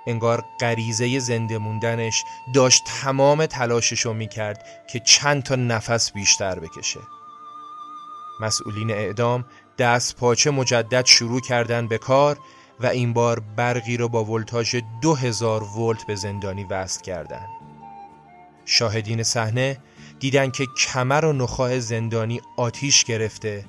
انگار 0.07 0.45
غریزه 0.59 1.19
زنده 1.19 1.57
موندنش 1.57 2.23
داشت 2.53 2.83
تمام 3.01 3.45
تلاششو 3.45 4.13
می‌کرد 4.13 4.65
که 4.87 4.99
چند 4.99 5.43
تا 5.43 5.55
نفس 5.55 6.11
بیشتر 6.11 6.59
بکشه 6.59 6.99
مسئولین 8.39 8.91
اعدام 8.91 9.45
دست 9.77 10.15
پاچه 10.15 10.51
مجدد 10.51 11.05
شروع 11.05 11.41
کردن 11.41 11.87
به 11.87 11.97
کار 11.97 12.39
و 12.79 12.85
این 12.85 13.13
بار 13.13 13.39
برقی 13.39 13.97
رو 13.97 14.09
با 14.09 14.25
ولتاژ 14.25 14.75
2000 15.01 15.63
ولت 15.63 16.05
به 16.07 16.15
زندانی 16.15 16.63
وصل 16.63 17.01
کردند. 17.01 17.49
شاهدین 18.65 19.23
صحنه 19.23 19.77
دیدن 20.19 20.51
که 20.51 20.65
کمر 20.77 21.25
و 21.25 21.33
نخاه 21.33 21.79
زندانی 21.79 22.41
آتیش 22.57 23.03
گرفته 23.03 23.65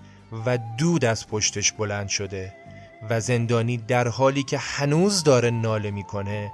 و 0.47 0.59
دود 0.79 1.05
از 1.05 1.29
پشتش 1.29 1.73
بلند 1.73 2.09
شده 2.09 2.64
و 3.11 3.21
زندانی 3.21 3.77
در 3.77 4.09
حالی 4.09 4.43
که 4.43 4.59
هنوز 4.59 5.25
داره 5.25 5.51
ناله 5.51 5.91
می‌کنه 5.91 6.53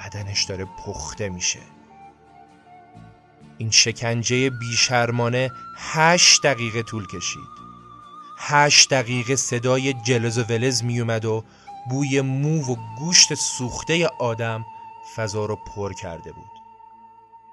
بدنش 0.00 0.44
داره 0.44 0.64
پخته 0.64 1.28
میشه. 1.28 1.60
این 3.58 3.70
شکنجه 3.70 4.50
بیشرمانه 4.50 5.50
هشت 5.76 6.42
دقیقه 6.42 6.82
طول 6.82 7.06
کشید. 7.06 7.48
هشت 8.38 8.90
دقیقه 8.90 9.36
صدای 9.36 9.92
جلز 9.92 10.38
و 10.38 10.42
ولز 10.42 10.84
میومد 10.84 11.24
و 11.24 11.44
بوی 11.90 12.20
مو 12.20 12.72
و 12.72 12.76
گوشت 12.98 13.34
سوخته 13.34 14.06
آدم 14.06 14.64
فضا 15.16 15.46
رو 15.46 15.56
پر 15.56 15.92
کرده 15.92 16.32
بود. 16.32 16.50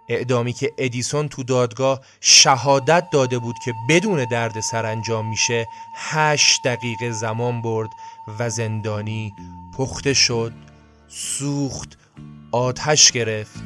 اعدامی 0.10 0.54
که 0.54 0.74
ادیسون 0.78 1.28
تو 1.28 1.44
دادگاه 1.44 2.00
شهادت 2.22 3.10
داده 3.10 3.40
بود 3.40 3.56
که 3.66 3.74
بدون 3.90 4.26
درد 4.26 4.60
سر 4.60 4.86
انجام 4.86 5.30
میشه 5.30 5.68
هشت 5.96 6.64
دقیقه 6.64 7.12
زمان 7.12 7.62
برد 7.62 7.90
و 8.40 8.50
زندانی 8.50 9.34
پخته 9.78 10.14
شد 10.14 10.54
سوخت 11.08 11.98
آتش 12.52 13.12
گرفت 13.12 13.64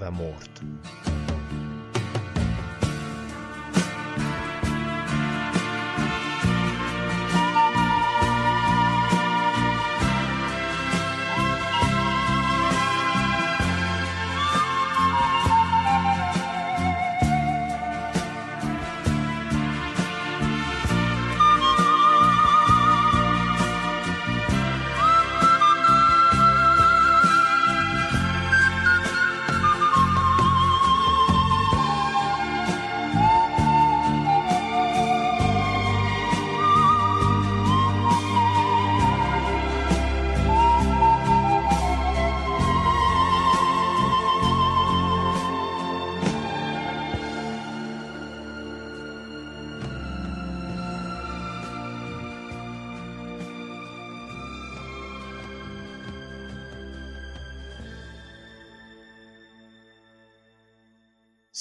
و 0.00 0.10
مرد. 0.10 0.60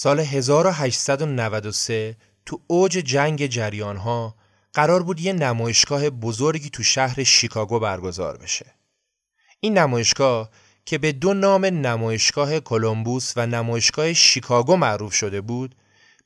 سال 0.01 0.19
1893 0.19 2.17
تو 2.45 2.61
اوج 2.67 2.91
جنگ 2.91 3.47
جریان 3.47 3.97
ها 3.97 4.35
قرار 4.73 5.03
بود 5.03 5.19
یه 5.19 5.33
نمایشگاه 5.33 6.09
بزرگی 6.09 6.69
تو 6.69 6.83
شهر 6.83 7.23
شیکاگو 7.23 7.79
برگزار 7.79 8.37
بشه. 8.37 8.65
این 9.59 9.77
نمایشگاه 9.77 10.49
که 10.85 10.97
به 10.97 11.11
دو 11.11 11.33
نام 11.33 11.65
نمایشگاه 11.65 12.59
کلمبوس 12.59 13.33
و 13.35 13.47
نمایشگاه 13.47 14.13
شیکاگو 14.13 14.75
معروف 14.75 15.13
شده 15.13 15.41
بود 15.41 15.75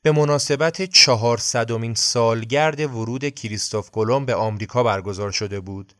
به 0.02 0.12
مناسبت 0.12 0.82
چهارصدمین 0.82 1.94
سالگرد 1.94 2.80
ورود 2.80 3.28
کریستوف 3.28 3.90
کلمب 3.90 4.26
به 4.26 4.34
آمریکا 4.34 4.82
برگزار 4.82 5.30
شده 5.30 5.60
بود 5.60 5.92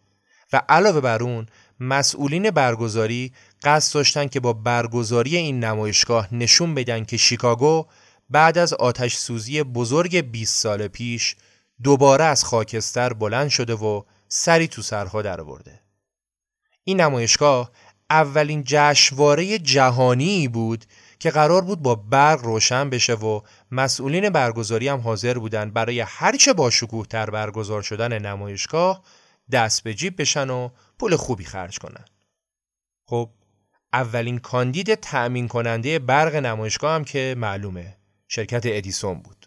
و 0.53 0.63
علاوه 0.69 1.01
بر 1.01 1.23
اون 1.23 1.47
مسئولین 1.81 2.51
برگزاری 2.51 3.33
قصد 3.63 3.95
داشتن 3.95 4.29
که 4.29 4.41
با 4.41 4.53
برگزاری 4.53 5.37
این 5.37 5.65
نمایشگاه 5.65 6.35
نشون 6.35 6.75
بدن 6.75 7.05
که 7.05 7.17
شیکاگو 7.17 7.87
بعد 8.31 8.59
از 8.59 8.75
آتش 8.75 9.17
سوزی 9.17 9.63
بزرگ 9.63 10.31
20 10.31 10.63
سال 10.63 10.89
پیش 10.89 11.37
دوباره 11.83 12.25
از 12.25 12.45
خاکستر 12.45 13.13
بلند 13.13 13.49
شده 13.49 13.75
و 13.75 14.03
سری 14.29 14.69
تو 14.69 14.83
سرها 14.83 15.23
درآورده. 15.23 15.81
این 16.85 17.01
نمایشگاه 17.01 17.71
اولین 18.11 18.63
جشنواره 18.67 19.59
جهانی 19.59 20.49
بود 20.49 20.85
که 21.19 21.31
قرار 21.31 21.63
بود 21.63 21.83
با 21.83 21.95
برق 21.95 22.41
روشن 22.45 22.91
بشه 22.91 23.15
و 23.15 23.41
مسئولین 23.71 24.31
برگزاری 24.31 24.89
هم 24.89 25.01
حاضر 25.01 25.39
بودن 25.39 25.71
برای 25.71 26.01
هرچه 26.01 26.53
با 26.53 26.71
شکوه 26.71 27.07
تر 27.07 27.31
برگزار 27.31 27.83
شدن 27.83 28.19
نمایشگاه 28.19 29.03
دست 29.53 29.83
به 29.83 29.95
جیب 29.95 30.21
بشن 30.21 30.51
و 30.51 30.69
پول 31.05 31.17
خوبی 31.17 31.45
خرج 31.45 31.79
کنن. 31.79 32.05
خب 33.07 33.31
اولین 33.93 34.39
کاندید 34.39 34.95
تأمین 34.95 35.49
کننده 35.49 35.99
برق 35.99 36.37
نمایشگاه 36.37 36.95
هم 36.95 37.05
که 37.05 37.35
معلومه 37.39 37.97
شرکت 38.29 38.63
ادیسون 38.65 39.15
بود. 39.15 39.47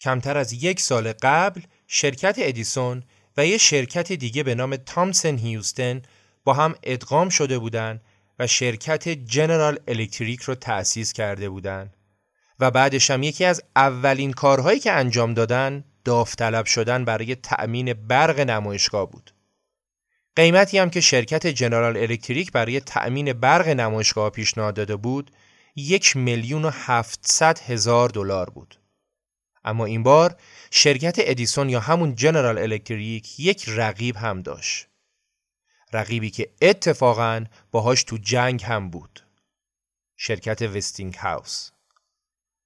کمتر 0.00 0.36
از 0.38 0.52
یک 0.52 0.80
سال 0.80 1.12
قبل 1.12 1.60
شرکت 1.86 2.36
ادیسون 2.38 3.02
و 3.36 3.46
یه 3.46 3.58
شرکت 3.58 4.12
دیگه 4.12 4.42
به 4.42 4.54
نام 4.54 4.76
تامسن 4.76 5.38
هیوستن 5.38 6.02
با 6.44 6.54
هم 6.54 6.74
ادغام 6.82 7.28
شده 7.28 7.58
بودند 7.58 8.00
و 8.38 8.46
شرکت 8.46 9.08
جنرال 9.08 9.78
الکتریک 9.88 10.42
رو 10.42 10.54
تأسیس 10.54 11.12
کرده 11.12 11.48
بودند 11.48 11.96
و 12.60 12.70
بعدش 12.70 13.10
هم 13.10 13.22
یکی 13.22 13.44
از 13.44 13.62
اولین 13.76 14.32
کارهایی 14.32 14.80
که 14.80 14.92
انجام 14.92 15.34
دادن 15.34 15.84
داوطلب 16.04 16.66
شدن 16.66 17.04
برای 17.04 17.34
تأمین 17.34 17.92
برق 17.92 18.40
نمایشگاه 18.40 19.10
بود. 19.10 19.35
قیمتی 20.36 20.78
هم 20.78 20.90
که 20.90 21.00
شرکت 21.00 21.46
جنرال 21.46 21.96
الکتریک 21.96 22.52
برای 22.52 22.80
تأمین 22.80 23.32
برق 23.32 23.68
نمایشگاه 23.68 24.30
پیشنهاد 24.30 24.74
داده 24.74 24.96
بود 24.96 25.30
یک 25.76 26.16
میلیون 26.16 26.64
و 26.64 26.70
هفتصد 26.72 27.58
هزار 27.58 28.08
دلار 28.08 28.50
بود. 28.50 28.80
اما 29.64 29.84
این 29.84 30.02
بار 30.02 30.36
شرکت 30.70 31.16
ادیسون 31.18 31.68
یا 31.68 31.80
همون 31.80 32.14
جنرال 32.14 32.58
الکتریک 32.58 33.40
یک 33.40 33.64
رقیب 33.68 34.16
هم 34.16 34.42
داشت. 34.42 34.86
رقیبی 35.92 36.30
که 36.30 36.50
اتفاقا 36.62 37.44
باهاش 37.70 38.04
تو 38.04 38.16
جنگ 38.16 38.64
هم 38.64 38.90
بود. 38.90 39.20
شرکت 40.16 40.62
وستینگ 40.62 41.14
هاوس. 41.14 41.70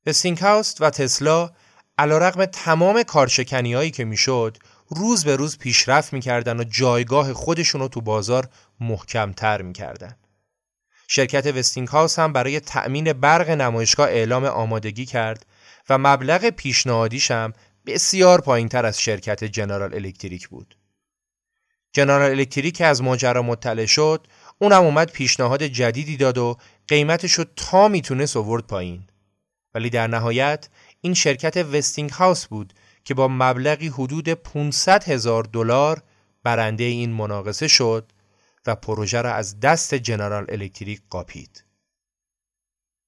وستینگ 0.07 0.39
هاوس 0.39 0.75
و 0.81 0.91
تسلا 0.91 1.51
علی‌رغم 1.99 2.45
تمام 2.45 3.03
کارشکنی 3.03 3.75
هایی 3.75 3.91
که 3.91 4.05
می‌شد 4.05 4.57
روز 4.91 5.25
به 5.25 5.37
روز 5.37 5.59
پیشرفت 5.59 6.13
می‌کردن 6.13 6.61
و 6.61 6.65
جایگاه 6.65 7.33
خودشون 7.33 7.81
رو 7.81 7.89
تو 7.89 8.01
بازار 8.01 8.49
محکمتر 8.81 9.63
می‌کردن. 9.63 10.17
شرکت 11.09 11.47
وستینگ 11.47 11.89
هاوس 11.89 12.19
هم 12.19 12.33
برای 12.33 12.61
تأمین 12.61 13.13
برق 13.13 13.51
نمایشگاه 13.51 14.09
اعلام 14.09 14.45
آمادگی 14.45 15.07
کرد 15.07 15.47
و 15.89 15.99
مبلغ 15.99 16.51
پیشنهادیش 16.51 17.31
هم 17.31 17.53
بسیار 17.87 18.41
پایین 18.41 18.69
تر 18.69 18.87
از 18.87 19.01
شرکت 19.01 19.45
جنرال 19.45 19.95
الکتریک 19.95 20.49
بود. 20.49 20.77
جنرال 21.93 22.31
الکتریک 22.31 22.77
که 22.77 22.87
از 22.87 23.03
ماجرا 23.03 23.43
مطلع 23.43 23.87
شد 23.87 24.27
اونم 24.59 24.83
اومد 24.83 25.11
پیشنهاد 25.11 25.63
جدیدی 25.63 26.17
داد 26.17 26.39
و 26.39 26.57
قیمتش 26.89 27.33
رو 27.33 27.45
تا 27.57 27.89
می‌تونست 27.89 28.37
آورد 28.37 28.67
پایین. 28.67 29.03
ولی 29.75 29.91
در 29.91 30.07
نهایت 30.07 30.69
این 31.01 31.15
شرکت 31.15 31.57
وستینگ 31.57 32.11
هاوس 32.11 32.47
بود 32.47 32.73
که 33.05 33.15
با 33.15 33.29
مبلغی 33.29 33.89
حدود 33.89 34.29
500 34.29 35.05
هزار 35.05 35.45
دلار 35.45 36.03
برنده 36.43 36.85
این 36.85 37.13
مناقصه 37.13 37.69
شد 37.69 38.13
و 38.67 38.75
پروژه 38.75 39.23
را 39.23 39.35
از 39.35 39.61
دست 39.61 39.95
جنرال 39.95 40.47
الکتریک 40.49 41.01
قاپید. 41.11 41.65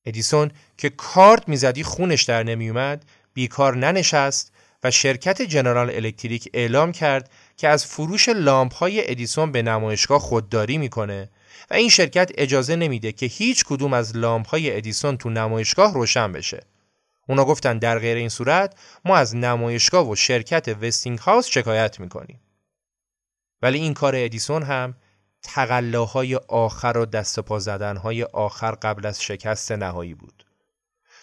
ادیسون 0.04 0.50
که 0.76 0.90
کارد 0.90 1.48
می‌زدی 1.48 1.82
خونش 1.82 2.22
در 2.22 2.42
نمیومد 2.42 3.04
بیکار 3.34 3.76
ننشست 3.76 4.52
و 4.84 4.90
شرکت 4.90 5.42
جنرال 5.42 5.90
الکتریک 5.90 6.50
اعلام 6.54 6.92
کرد 6.92 7.30
که 7.56 7.68
از 7.68 7.86
فروش 7.86 8.28
لامپ 8.28 8.74
های 8.74 9.10
ادیسون 9.10 9.52
به 9.52 9.62
نمایشگاه 9.62 10.20
خودداری 10.20 10.78
می‌کنه 10.78 11.30
و 11.70 11.74
این 11.74 11.88
شرکت 11.88 12.30
اجازه 12.38 12.76
نمیده 12.76 13.12
که 13.12 13.26
هیچ 13.26 13.64
کدوم 13.64 13.92
از 13.92 14.16
لامپ 14.16 14.48
های 14.48 14.76
ادیسون 14.76 15.16
تو 15.16 15.30
نمایشگاه 15.30 15.94
روشن 15.94 16.32
بشه. 16.32 16.60
اونا 17.32 17.44
گفتن 17.44 17.78
در 17.78 17.98
غیر 17.98 18.16
این 18.16 18.28
صورت 18.28 18.74
ما 19.04 19.16
از 19.16 19.36
نمایشگاه 19.36 20.10
و 20.10 20.16
شرکت 20.16 20.68
وستینگ 20.82 21.18
هاوس 21.18 21.46
شکایت 21.46 22.00
می‌کنیم. 22.00 22.40
ولی 23.62 23.78
این 23.78 23.94
کار 23.94 24.14
ادیسون 24.16 24.62
هم 24.62 24.94
تقلاهای 25.42 26.36
آخر 26.48 26.96
و 26.96 27.06
دست 27.06 27.40
پا 27.40 27.58
زدنهای 27.58 28.22
آخر 28.22 28.72
قبل 28.72 29.06
از 29.06 29.22
شکست 29.22 29.72
نهایی 29.72 30.14
بود. 30.14 30.46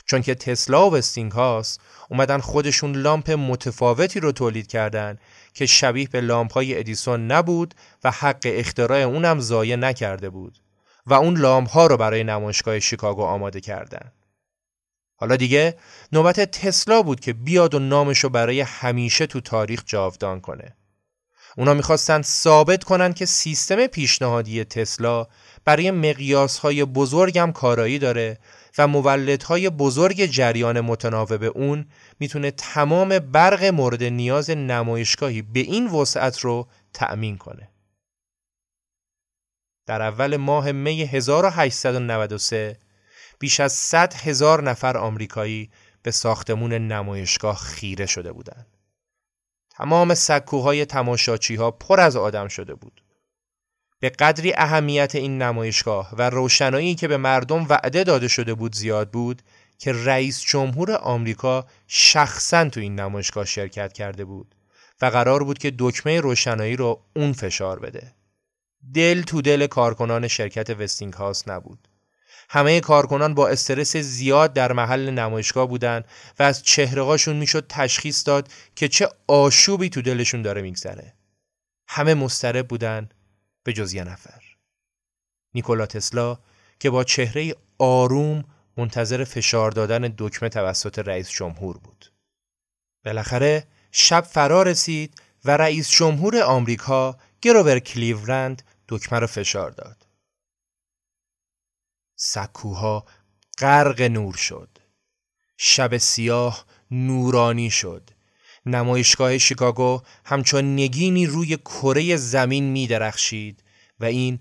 چون 0.06 0.22
که 0.22 0.36
تسلا 0.36 0.90
و 0.90 0.94
وستینگ 0.94 1.32
هاوس 1.32 1.78
اومدن 2.10 2.40
خودشون 2.40 2.96
لامپ 2.96 3.32
متفاوتی 3.32 4.20
رو 4.20 4.32
تولید 4.32 4.68
کردن 4.68 5.18
که 5.54 5.66
شبیه 5.66 6.08
به 6.08 6.22
لامپ 6.22 6.54
های 6.54 6.80
ادیسون 6.80 7.32
نبود 7.32 7.74
و 8.04 8.12
حق 8.12 8.42
اختراع 8.46 9.00
اونم 9.00 9.40
ضایع 9.40 9.76
نکرده 9.76 10.30
بود 10.30 10.60
و 11.06 11.14
اون 11.14 11.38
لامپ 11.38 11.70
ها 11.70 11.88
رو 11.88 11.98
برای 11.98 12.24
نمایشگاه 12.24 12.80
شیکاگو 12.80 13.24
آماده 13.24 13.62
کردن. 13.62 14.12
حالا 15.20 15.36
دیگه 15.36 15.76
نوبت 16.12 16.40
تسلا 16.40 17.02
بود 17.02 17.20
که 17.20 17.34
بیاد 17.34 17.76
و 17.76 17.80
نامش 17.80 18.20
رو 18.20 18.30
برای 18.30 18.62
همیشه 18.62 19.28
تو 19.28 19.42
تاریخ 19.42 19.84
جاودان 19.86 20.42
کنه. 20.42 20.76
اونا 21.58 21.74
می‌خواستن 21.74 22.22
ثابت 22.22 22.84
کنن 22.84 23.14
که 23.14 23.26
سیستم 23.26 23.88
پیشنهادی 23.88 24.64
تسلا 24.64 25.28
برای 25.66 25.92
مقیاس 25.92 26.58
های 26.58 26.86
بزرگم 26.86 27.52
کارایی 27.52 28.00
داره 28.00 28.40
و 28.78 28.88
مولدهای 28.88 29.70
بزرگ 29.70 30.26
جریان 30.26 30.82
متناوب 30.82 31.44
اون 31.44 31.86
می‌تونه 32.20 32.52
تمام 32.52 33.20
برق 33.20 33.64
مورد 33.64 34.04
نیاز 34.04 34.50
نمایشگاهی 34.50 35.42
به 35.42 35.60
این 35.60 35.88
وسعت 35.88 36.40
رو 36.40 36.68
تأمین 36.94 37.38
کنه. 37.38 37.70
در 39.86 40.02
اول 40.02 40.38
ماه 40.38 40.72
می 40.72 41.02
1893 41.02 42.80
بیش 43.40 43.60
از 43.60 43.74
100 43.74 44.14
هزار 44.14 44.64
نفر 44.64 44.98
آمریکایی 44.98 45.70
به 46.04 46.12
ساختمون 46.12 46.74
نمایشگاه 46.74 47.58
خیره 47.58 48.06
شده 48.06 48.32
بودند. 48.32 48.78
تمام 49.70 50.14
سکوهای 50.14 50.86
تماشاچی 50.86 51.56
ها 51.56 51.72
پر 51.72 52.00
از 52.00 52.16
آدم 52.16 52.48
شده 52.48 52.76
بود. 52.76 53.04
به 54.00 54.10
قدری 54.10 54.54
اهمیت 54.54 55.16
این 55.16 55.42
نمایشگاه 55.42 56.16
و 56.18 56.30
روشنایی 56.30 56.96
که 56.96 57.08
به 57.08 57.18
مردم 57.18 57.66
وعده 57.70 58.04
داده 58.04 58.28
شده 58.28 58.54
بود 58.54 58.76
زیاد 58.76 59.12
بود 59.12 59.42
که 59.78 59.94
رئیس 59.94 60.42
جمهور 60.42 60.92
آمریکا 60.92 61.66
شخصا 61.88 62.70
تو 62.70 62.80
این 62.80 63.00
نمایشگاه 63.00 63.46
شرکت 63.46 63.94
کرده 63.94 64.26
بود 64.26 64.56
و 65.02 65.06
قرار 65.06 65.44
بود 65.44 65.58
که 65.58 65.74
دکمه 65.80 66.22
روشنایی 66.22 66.76
رو 66.76 67.02
اون 67.16 67.34
فشار 67.34 67.80
بده. 67.80 68.14
دل 68.94 69.22
تو 69.22 69.42
دل 69.42 69.68
کارکنان 69.68 70.28
شرکت 70.28 70.70
وستینگ 70.70 71.14
هاوس 71.14 71.48
نبود. 71.48 71.89
همه 72.50 72.80
کارکنان 72.80 73.34
با 73.34 73.48
استرس 73.48 73.98
زیاد 73.98 74.54
در 74.54 74.72
محل 74.72 75.10
نمایشگاه 75.10 75.68
بودند 75.68 76.06
و 76.40 76.44
از 76.44 76.64
چهرهاشون 76.64 77.36
می‌شد 77.36 77.66
تشخیص 77.70 78.28
داد 78.28 78.52
که 78.76 78.88
چه 78.88 79.10
آشوبی 79.28 79.90
تو 79.90 80.02
دلشون 80.02 80.42
داره 80.42 80.62
میگذره. 80.62 81.14
همه 81.88 82.14
مسترب 82.14 82.68
بودن 82.68 83.10
به 83.64 83.74
جز 83.74 83.94
یه 83.94 84.04
نفر. 84.04 84.44
نیکولا 85.54 85.86
تسلا 85.86 86.38
که 86.80 86.90
با 86.90 87.04
چهره 87.04 87.56
آروم 87.78 88.44
منتظر 88.78 89.24
فشار 89.24 89.72
دادن 89.72 90.14
دکمه 90.18 90.50
توسط 90.50 91.00
رئیس 91.00 91.30
جمهور 91.30 91.78
بود. 91.78 92.12
بالاخره 93.06 93.68
شب 93.92 94.22
فرا 94.22 94.64
رسید 94.64 95.22
و 95.46 95.58
رئیس 95.58 95.90
جمهور 95.90 96.42
آمریکا 96.42 97.18
گروور 97.42 97.80
کلیورند 97.80 98.62
دکمه 98.88 99.20
را 99.20 99.28
فشار 99.28 99.72
داد. 99.72 99.99
سکوها 102.22 103.06
غرق 103.58 104.02
نور 104.02 104.34
شد. 104.34 104.70
شب 105.58 105.98
سیاه 105.98 106.66
نورانی 106.92 107.72
شد. 107.72 108.10
نمایشگاه 108.66 109.38
شیکاگو 109.38 110.02
همچون 110.26 110.76
نگینی 110.76 111.26
روی 111.26 111.58
کره 111.58 112.16
زمین 112.16 112.64
می 112.64 112.88
درخشید 112.88 113.64
و 114.00 114.06
این 114.06 114.40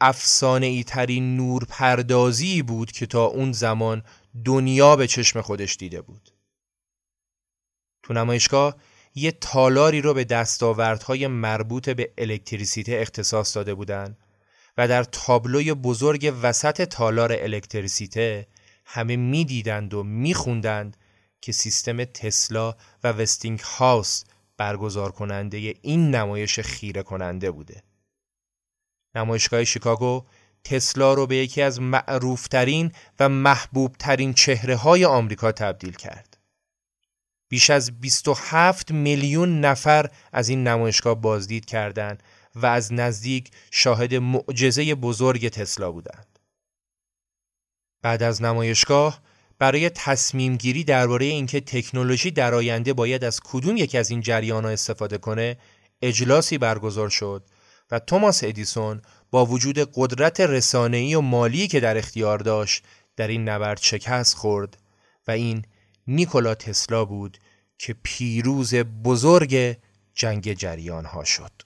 افسانه 0.00 0.66
ای 0.66 0.84
ترین 0.84 1.36
نور 1.36 1.64
پردازی 1.68 2.62
بود 2.62 2.92
که 2.92 3.06
تا 3.06 3.24
اون 3.24 3.52
زمان 3.52 4.02
دنیا 4.44 4.96
به 4.96 5.06
چشم 5.06 5.40
خودش 5.40 5.76
دیده 5.76 6.02
بود. 6.02 6.30
تو 8.02 8.14
نمایشگاه 8.14 8.76
یه 9.14 9.32
تالاری 9.32 10.00
رو 10.00 10.14
به 10.14 10.24
دستاوردهای 10.24 11.26
مربوط 11.26 11.88
به 11.88 12.12
الکتریسیته 12.18 12.92
اختصاص 12.92 13.56
داده 13.56 13.74
بودند 13.74 14.18
و 14.78 14.88
در 14.88 15.04
تابلوی 15.04 15.74
بزرگ 15.74 16.34
وسط 16.42 16.82
تالار 16.82 17.32
الکتریسیته 17.32 18.46
همه 18.84 19.16
می‌دیدند 19.16 19.94
و 19.94 20.02
میخوندند 20.02 20.96
که 21.40 21.52
سیستم 21.52 22.04
تسلا 22.04 22.74
و 23.04 23.12
وستینگ 23.12 23.60
هاوس 23.60 24.24
برگزار 24.56 25.12
کننده 25.12 25.74
این 25.82 26.14
نمایش 26.14 26.60
خیره 26.60 27.02
کننده 27.02 27.50
بوده. 27.50 27.82
نمایشگاه 29.14 29.64
شیکاگو 29.64 30.24
تسلا 30.64 31.14
رو 31.14 31.26
به 31.26 31.36
یکی 31.36 31.62
از 31.62 31.80
معروفترین 31.80 32.92
و 33.20 33.28
محبوبترین 33.28 34.34
چهره 34.34 34.76
های 34.76 35.04
آمریکا 35.04 35.52
تبدیل 35.52 35.92
کرد. 35.92 36.36
بیش 37.48 37.70
از 37.70 38.00
27 38.00 38.90
میلیون 38.90 39.60
نفر 39.60 40.10
از 40.32 40.48
این 40.48 40.66
نمایشگاه 40.66 41.14
بازدید 41.14 41.64
کردند 41.64 42.22
و 42.56 42.66
از 42.66 42.92
نزدیک 42.92 43.50
شاهد 43.70 44.14
معجزه 44.14 44.94
بزرگ 44.94 45.48
تسلا 45.48 45.92
بودند. 45.92 46.38
بعد 48.02 48.22
از 48.22 48.42
نمایشگاه 48.42 49.20
برای 49.58 49.90
تصمیم 49.90 50.56
گیری 50.56 50.84
درباره 50.84 51.26
اینکه 51.26 51.60
تکنولوژی 51.60 52.30
در 52.30 52.54
آینده 52.54 52.92
باید 52.92 53.24
از 53.24 53.40
کدوم 53.40 53.76
یکی 53.76 53.98
از 53.98 54.10
این 54.10 54.20
جریان 54.20 54.64
ها 54.64 54.70
استفاده 54.70 55.18
کنه 55.18 55.56
اجلاسی 56.02 56.58
برگزار 56.58 57.08
شد 57.08 57.44
و 57.90 57.98
توماس 57.98 58.44
ادیسون 58.44 59.02
با 59.30 59.46
وجود 59.46 59.90
قدرت 59.94 60.40
رسانه‌ای 60.40 61.14
و 61.14 61.20
مالی 61.20 61.68
که 61.68 61.80
در 61.80 61.98
اختیار 61.98 62.38
داشت 62.38 62.84
در 63.16 63.28
این 63.28 63.48
نبرد 63.48 63.80
شکست 63.82 64.34
خورد 64.34 64.78
و 65.28 65.30
این 65.30 65.64
نیکولا 66.06 66.54
تسلا 66.54 67.04
بود 67.04 67.38
که 67.78 67.94
پیروز 68.02 68.74
بزرگ 68.74 69.76
جنگ 70.14 70.52
جریان 70.52 71.04
ها 71.04 71.24
شد. 71.24 71.65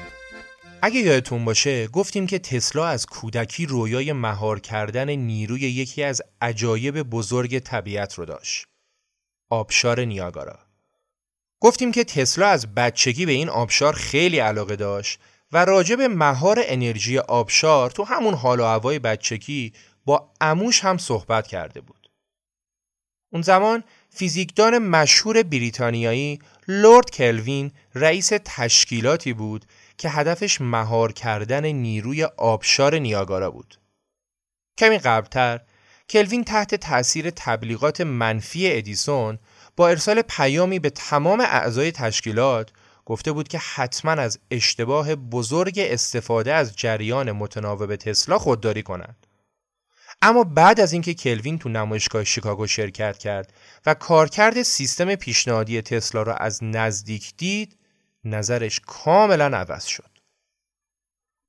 اگه 0.83 0.99
یادتون 0.99 1.45
باشه 1.45 1.87
گفتیم 1.87 2.27
که 2.27 2.39
تسلا 2.39 2.85
از 2.85 3.05
کودکی 3.05 3.65
رویای 3.65 4.13
مهار 4.13 4.59
کردن 4.59 5.09
نیروی 5.09 5.61
یکی 5.61 6.03
از 6.03 6.21
عجایب 6.41 7.03
بزرگ 7.03 7.59
طبیعت 7.59 8.13
رو 8.13 8.25
داشت. 8.25 8.65
آبشار 9.49 10.01
نیاگارا. 10.01 10.59
گفتیم 11.59 11.91
که 11.91 12.03
تسلا 12.03 12.47
از 12.47 12.75
بچگی 12.75 13.25
به 13.25 13.31
این 13.31 13.49
آبشار 13.49 13.93
خیلی 13.93 14.39
علاقه 14.39 14.75
داشت 14.75 15.19
و 15.51 15.65
راجع 15.65 15.95
به 15.95 16.07
مهار 16.07 16.59
انرژی 16.63 17.17
آبشار 17.17 17.91
تو 17.91 18.03
همون 18.03 18.33
حال 18.33 18.59
و 18.59 18.63
هوای 18.63 18.99
بچگی 18.99 19.73
با 20.05 20.31
اموش 20.41 20.83
هم 20.83 20.97
صحبت 20.97 21.47
کرده 21.47 21.81
بود. 21.81 22.09
اون 23.33 23.41
زمان 23.41 23.83
فیزیکدان 24.09 24.77
مشهور 24.77 25.43
بریتانیایی 25.43 26.39
لورد 26.67 27.11
کلوین 27.11 27.71
رئیس 27.95 28.31
تشکیلاتی 28.45 29.33
بود 29.33 29.65
که 30.01 30.09
هدفش 30.09 30.61
مهار 30.61 31.11
کردن 31.11 31.65
نیروی 31.65 32.23
آبشار 32.23 32.95
نیاگارا 32.95 33.51
بود. 33.51 33.79
کمی 34.77 34.97
قبلتر 34.97 35.59
کلوین 36.09 36.43
تحت 36.43 36.75
تأثیر 36.75 37.29
تبلیغات 37.29 38.01
منفی 38.01 38.71
ادیسون 38.71 39.39
با 39.75 39.89
ارسال 39.89 40.21
پیامی 40.21 40.79
به 40.79 40.89
تمام 40.89 41.39
اعضای 41.39 41.91
تشکیلات 41.91 42.71
گفته 43.05 43.31
بود 43.31 43.47
که 43.47 43.57
حتما 43.57 44.11
از 44.11 44.39
اشتباه 44.51 45.15
بزرگ 45.15 45.79
استفاده 45.79 46.53
از 46.53 46.75
جریان 46.75 47.31
متناوب 47.31 47.95
تسلا 47.95 48.37
خودداری 48.37 48.83
کنند. 48.83 49.27
اما 50.21 50.43
بعد 50.43 50.79
از 50.79 50.93
اینکه 50.93 51.13
کلوین 51.13 51.59
تو 51.59 51.69
نمایشگاه 51.69 52.23
شیکاگو 52.23 52.67
شرکت 52.67 53.17
کرد 53.17 53.53
و 53.85 53.93
کارکرد 53.93 54.61
سیستم 54.61 55.15
پیشنهادی 55.15 55.81
تسلا 55.81 56.23
را 56.23 56.35
از 56.35 56.63
نزدیک 56.63 57.33
دید، 57.37 57.77
نظرش 58.23 58.79
کاملا 58.79 59.57
عوض 59.57 59.85
شد. 59.85 60.11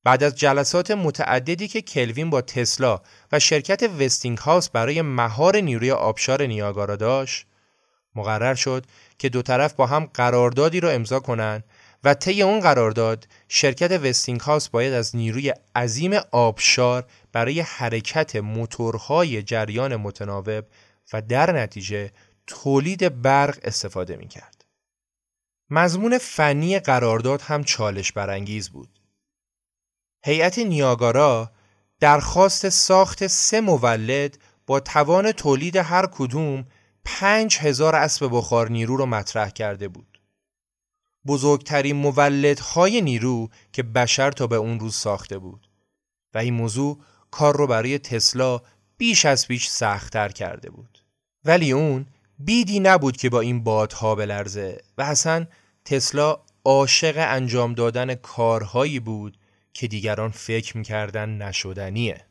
بعد 0.05 0.23
از 0.23 0.35
جلسات 0.35 0.91
متعددی 0.91 1.68
که 1.68 1.83
کلوین 1.83 2.31
با 2.31 2.41
تسلا 2.41 3.01
و 3.33 3.39
شرکت 3.39 3.83
وستینگ 3.83 4.39
هاوس 4.39 4.68
برای 4.68 5.03
مهار 5.03 5.57
نیروی 5.57 5.91
آبشار 5.91 6.43
نیاگارا 6.43 6.97
داشت، 6.97 7.47
مقرر 8.14 8.55
شد 8.55 8.87
که 9.18 9.29
دو 9.29 9.43
طرف 9.43 9.73
با 9.73 9.87
هم 9.87 10.11
قراردادی 10.14 10.81
را 10.81 10.91
امضا 10.91 11.20
کنند 11.20 11.64
و 12.05 12.14
طی 12.14 12.43
اون 12.43 12.61
قرارداد 12.61 13.29
شرکت 13.49 13.91
وستینگ 13.91 14.41
هاوس 14.41 14.68
باید 14.68 14.93
از 14.93 15.16
نیروی 15.16 15.55
عظیم 15.77 16.12
آبشار 16.31 17.05
برای 17.33 17.61
حرکت 17.61 18.37
موتورهای 18.37 19.43
جریان 19.43 19.97
متناوب 19.97 20.64
و 21.12 21.23
در 21.23 21.53
نتیجه 21.53 22.11
تولید 22.47 23.23
برق 23.23 23.59
استفاده 23.62 24.16
می 24.16 24.29
کرد. 24.29 24.52
مضمون 25.75 26.18
فنی 26.18 26.79
قرارداد 26.79 27.43
هم 27.43 27.64
چالش 27.64 28.12
برانگیز 28.12 28.70
بود. 28.70 29.01
هیئت 30.25 30.59
نیاگارا 30.59 31.51
درخواست 32.01 32.68
ساخت 32.68 33.27
سه 33.27 33.61
مولد 33.61 34.39
با 34.66 34.81
توان 34.81 35.33
تولید 35.33 35.77
هر 35.77 36.07
کدوم 36.07 36.64
پنج 37.05 37.59
هزار 37.59 37.97
اسب 37.97 38.29
بخار 38.33 38.70
نیرو 38.70 38.97
رو 38.97 39.07
مطرح 39.07 39.51
کرده 39.51 39.89
بود. 39.89 40.20
بزرگترین 41.27 41.97
مولدهای 41.97 43.01
نیرو 43.01 43.49
که 43.73 43.83
بشر 43.83 44.31
تا 44.31 44.47
به 44.47 44.57
اون 44.57 44.81
روز 44.81 44.97
ساخته 44.97 45.39
بود 45.39 45.68
و 46.35 46.39
این 46.39 46.55
موضوع 46.55 46.99
کار 47.31 47.57
رو 47.57 47.66
برای 47.66 47.99
تسلا 47.99 48.61
بیش 48.97 49.25
از 49.25 49.49
پیش 49.49 49.68
سختتر 49.68 50.29
کرده 50.29 50.70
بود. 50.70 50.99
ولی 51.45 51.73
اون 51.73 52.07
بیدی 52.39 52.81
نبود 52.81 53.16
که 53.16 53.31
با 53.31 53.41
این 53.41 53.64
بادها 53.64 54.14
بلرزه 54.14 54.81
و 54.99 55.03
اصلا 55.03 55.47
تسلا 55.85 56.39
عاشق 56.64 57.14
انجام 57.16 57.74
دادن 57.74 58.14
کارهایی 58.14 59.01
بود 59.01 59.39
که 59.72 59.89
دیگران 59.89 60.30
فکر 60.30 60.76
می‌کردن 60.76 61.28
نشدنیه. 61.28 62.26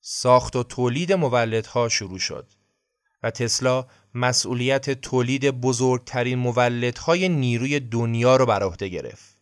ساخت 0.00 0.56
و 0.56 0.62
تولید 0.62 1.12
مولدها 1.12 1.88
شروع 1.88 2.18
شد 2.18 2.52
و 3.22 3.30
تسلا 3.30 3.86
مسئولیت 4.14 4.90
تولید 4.90 5.50
بزرگترین 5.50 6.38
مولدهای 6.38 7.28
نیروی 7.28 7.80
دنیا 7.80 8.36
رو 8.36 8.46
بر 8.46 8.62
عهده 8.62 8.88
گرفت. 8.88 9.38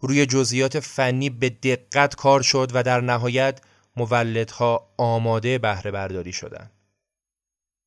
روی 0.00 0.26
جزئیات 0.26 0.80
فنی 0.80 1.30
به 1.30 1.50
دقت 1.50 2.14
کار 2.14 2.42
شد 2.42 2.70
و 2.74 2.82
در 2.82 3.00
نهایت 3.00 3.60
مولدها 3.96 4.94
آماده 4.98 5.58
بهره 5.58 5.90
برداری 5.90 6.32
شدند. 6.32 6.72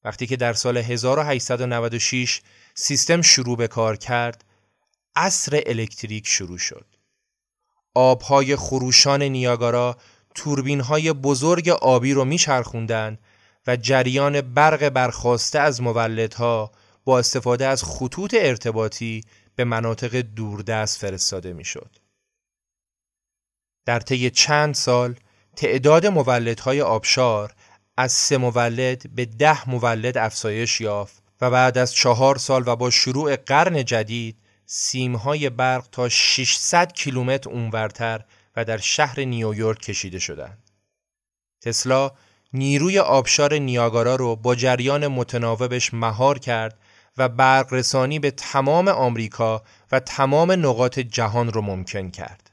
وقتی 0.03 0.27
که 0.27 0.35
در 0.35 0.53
سال 0.53 0.77
1896 0.77 2.41
سیستم 2.81 3.21
شروع 3.21 3.57
به 3.57 3.67
کار 3.67 3.95
کرد، 3.95 4.45
عصر 5.15 5.63
الکتریک 5.65 6.27
شروع 6.27 6.57
شد. 6.57 6.85
آبهای 7.93 8.55
خروشان 8.55 9.23
نیاگارا 9.23 9.97
توربین 10.35 10.81
های 10.81 11.13
بزرگ 11.13 11.69
آبی 11.69 12.13
رو 12.13 12.25
میچرخوندن 12.25 13.17
و 13.67 13.75
جریان 13.75 14.41
برق 14.41 14.89
برخواسته 14.89 15.59
از 15.59 15.81
مولدها 15.81 16.71
با 17.05 17.19
استفاده 17.19 17.67
از 17.67 17.83
خطوط 17.83 18.35
ارتباطی 18.39 19.23
به 19.55 19.63
مناطق 19.63 20.15
دوردست 20.15 20.97
فرستاده 20.97 21.53
می‌شد. 21.53 21.95
در 23.85 23.99
طی 23.99 24.29
چند 24.29 24.75
سال 24.75 25.15
تعداد 25.55 26.05
مولدهای 26.05 26.81
آبشار 26.81 27.53
از 27.97 28.11
سه 28.11 28.37
مولد 28.37 29.15
به 29.15 29.25
ده 29.25 29.69
مولد 29.69 30.17
افزایش 30.17 30.81
یافت 30.81 31.18
و 31.41 31.49
بعد 31.49 31.77
از 31.77 31.93
چهار 31.93 32.37
سال 32.37 32.63
و 32.65 32.75
با 32.75 32.89
شروع 32.89 33.35
قرن 33.35 33.85
جدید 33.85 34.37
سیمهای 34.65 35.49
برق 35.49 35.87
تا 35.91 36.09
600 36.09 36.93
کیلومتر 36.93 37.49
اونورتر 37.49 38.23
و 38.55 38.65
در 38.65 38.77
شهر 38.77 39.19
نیویورک 39.19 39.81
کشیده 39.81 40.19
شدند. 40.19 40.71
تسلا 41.61 42.11
نیروی 42.53 42.99
آبشار 42.99 43.53
نیاگارا 43.53 44.15
رو 44.15 44.35
با 44.35 44.55
جریان 44.55 45.07
متناوبش 45.07 45.93
مهار 45.93 46.39
کرد 46.39 46.79
و 47.17 47.29
برق 47.29 47.73
رسانی 47.73 48.19
به 48.19 48.31
تمام 48.31 48.87
آمریکا 48.87 49.63
و 49.91 49.99
تمام 49.99 50.51
نقاط 50.51 50.99
جهان 50.99 51.53
رو 51.53 51.61
ممکن 51.61 52.11
کرد. 52.11 52.51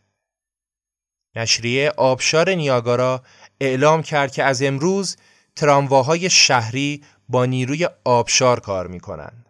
نشریه 1.37 1.91
آبشار 1.91 2.51
نیاگارا 2.51 3.23
اعلام 3.61 4.03
کرد 4.03 4.33
که 4.33 4.45
از 4.45 4.63
امروز 4.63 5.17
ترامواهای 5.57 6.31
شهری 6.31 7.05
با 7.29 7.45
نیروی 7.45 7.89
آبشار 8.05 8.61
کار 8.61 8.87
می 8.87 9.01
کنند. 9.01 9.47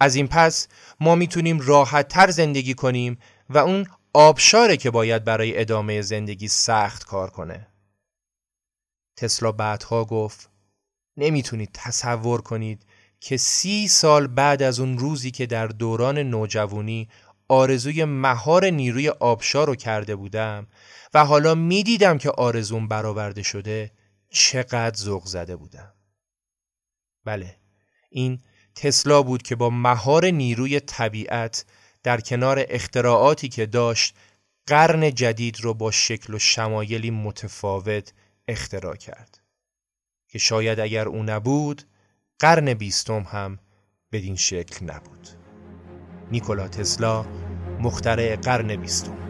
از 0.00 0.14
این 0.14 0.28
پس 0.28 0.68
ما 1.00 1.14
می‌تونیم 1.14 1.60
راحت 1.60 2.08
تر 2.08 2.30
زندگی 2.30 2.74
کنیم 2.74 3.18
و 3.50 3.58
اون 3.58 3.86
آبشاره 4.14 4.76
که 4.76 4.90
باید 4.90 5.24
برای 5.24 5.60
ادامه 5.60 6.02
زندگی 6.02 6.48
سخت 6.48 7.04
کار 7.04 7.30
کنه. 7.30 7.68
تسلا 9.16 9.52
بعدها 9.52 10.04
گفت 10.04 10.50
نمی‌تونید 11.16 11.70
تصور 11.74 12.40
کنید 12.40 12.86
که 13.20 13.36
سی 13.36 13.88
سال 13.88 14.26
بعد 14.26 14.62
از 14.62 14.80
اون 14.80 14.98
روزی 14.98 15.30
که 15.30 15.46
در 15.46 15.66
دوران 15.66 16.18
نوجوانی 16.18 17.08
آرزوی 17.48 18.04
مهار 18.04 18.66
نیروی 18.66 19.08
آبشار 19.08 19.66
رو 19.66 19.74
کرده 19.74 20.16
بودم 20.16 20.66
و 21.14 21.24
حالا 21.24 21.54
می‌دیدم 21.54 22.18
که 22.18 22.30
آرزوم 22.30 22.88
برآورده 22.88 23.42
شده 23.42 23.90
چقدر 24.30 24.96
ذوق 24.96 25.26
زده 25.26 25.56
بودم. 25.56 25.95
بله. 27.26 27.56
این 28.10 28.42
تسلا 28.74 29.22
بود 29.22 29.42
که 29.42 29.56
با 29.56 29.70
مهار 29.70 30.26
نیروی 30.26 30.80
طبیعت 30.80 31.64
در 32.02 32.20
کنار 32.20 32.64
اختراعاتی 32.68 33.48
که 33.48 33.66
داشت 33.66 34.16
قرن 34.66 35.14
جدید 35.14 35.60
رو 35.60 35.74
با 35.74 35.90
شکل 35.90 36.34
و 36.34 36.38
شمایلی 36.38 37.10
متفاوت 37.10 38.12
اختراع 38.48 38.96
کرد. 38.96 39.40
که 40.28 40.38
شاید 40.38 40.80
اگر 40.80 41.08
او 41.08 41.22
نبود 41.22 41.82
قرن 42.38 42.74
بیستم 42.74 43.20
هم 43.22 43.58
بدین 44.12 44.36
شکل 44.36 44.86
نبود. 44.86 45.28
نیکولا 46.30 46.68
تسلا 46.68 47.22
مخترع 47.80 48.36
قرن 48.36 48.76
بیستم. 48.76 49.25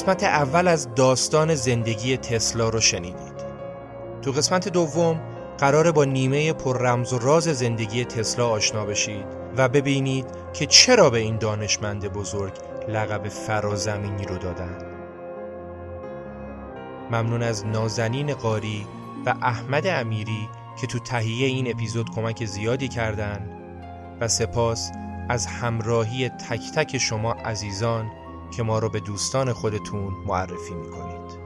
قسمت 0.00 0.24
اول 0.24 0.68
از 0.68 0.94
داستان 0.94 1.54
زندگی 1.54 2.16
تسلا 2.16 2.68
رو 2.68 2.80
شنیدید. 2.80 3.44
تو 4.22 4.32
قسمت 4.32 4.68
دوم 4.68 5.20
قرار 5.58 5.92
با 5.92 6.04
نیمه 6.04 6.52
پر 6.52 6.78
رمز 6.78 7.12
و 7.12 7.18
راز 7.18 7.44
زندگی 7.44 8.04
تسلا 8.04 8.48
آشنا 8.48 8.84
بشید 8.84 9.24
و 9.56 9.68
ببینید 9.68 10.26
که 10.52 10.66
چرا 10.66 11.10
به 11.10 11.18
این 11.18 11.38
دانشمند 11.38 12.12
بزرگ 12.12 12.52
لقب 12.88 13.28
فرازمینی 13.28 14.24
رو 14.24 14.38
دادن. 14.38 14.78
ممنون 17.10 17.42
از 17.42 17.66
نازنین 17.66 18.34
قاری 18.34 18.86
و 19.26 19.34
احمد 19.42 19.86
امیری 19.86 20.48
که 20.80 20.86
تو 20.86 20.98
تهیه 20.98 21.46
این 21.46 21.70
اپیزود 21.70 22.10
کمک 22.14 22.44
زیادی 22.44 22.88
کردن 22.88 23.50
و 24.20 24.28
سپاس 24.28 24.90
از 25.28 25.46
همراهی 25.46 26.28
تک 26.28 26.72
تک 26.74 26.98
شما 26.98 27.32
عزیزان 27.32 28.10
که 28.50 28.62
ما 28.62 28.78
رو 28.78 28.88
به 28.88 29.00
دوستان 29.00 29.52
خودتون 29.52 30.14
معرفی 30.26 30.74
می‌کنید. 30.74 31.40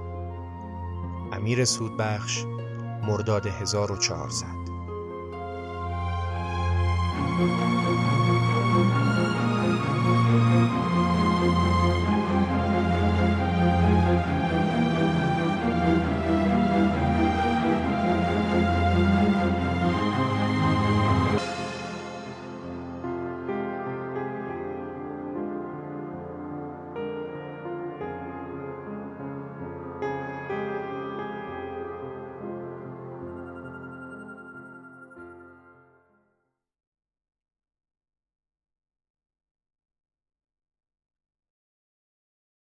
امیر 1.33 1.65
سودبخش 1.65 2.45
مرداد 3.07 3.47
1400 3.47 4.65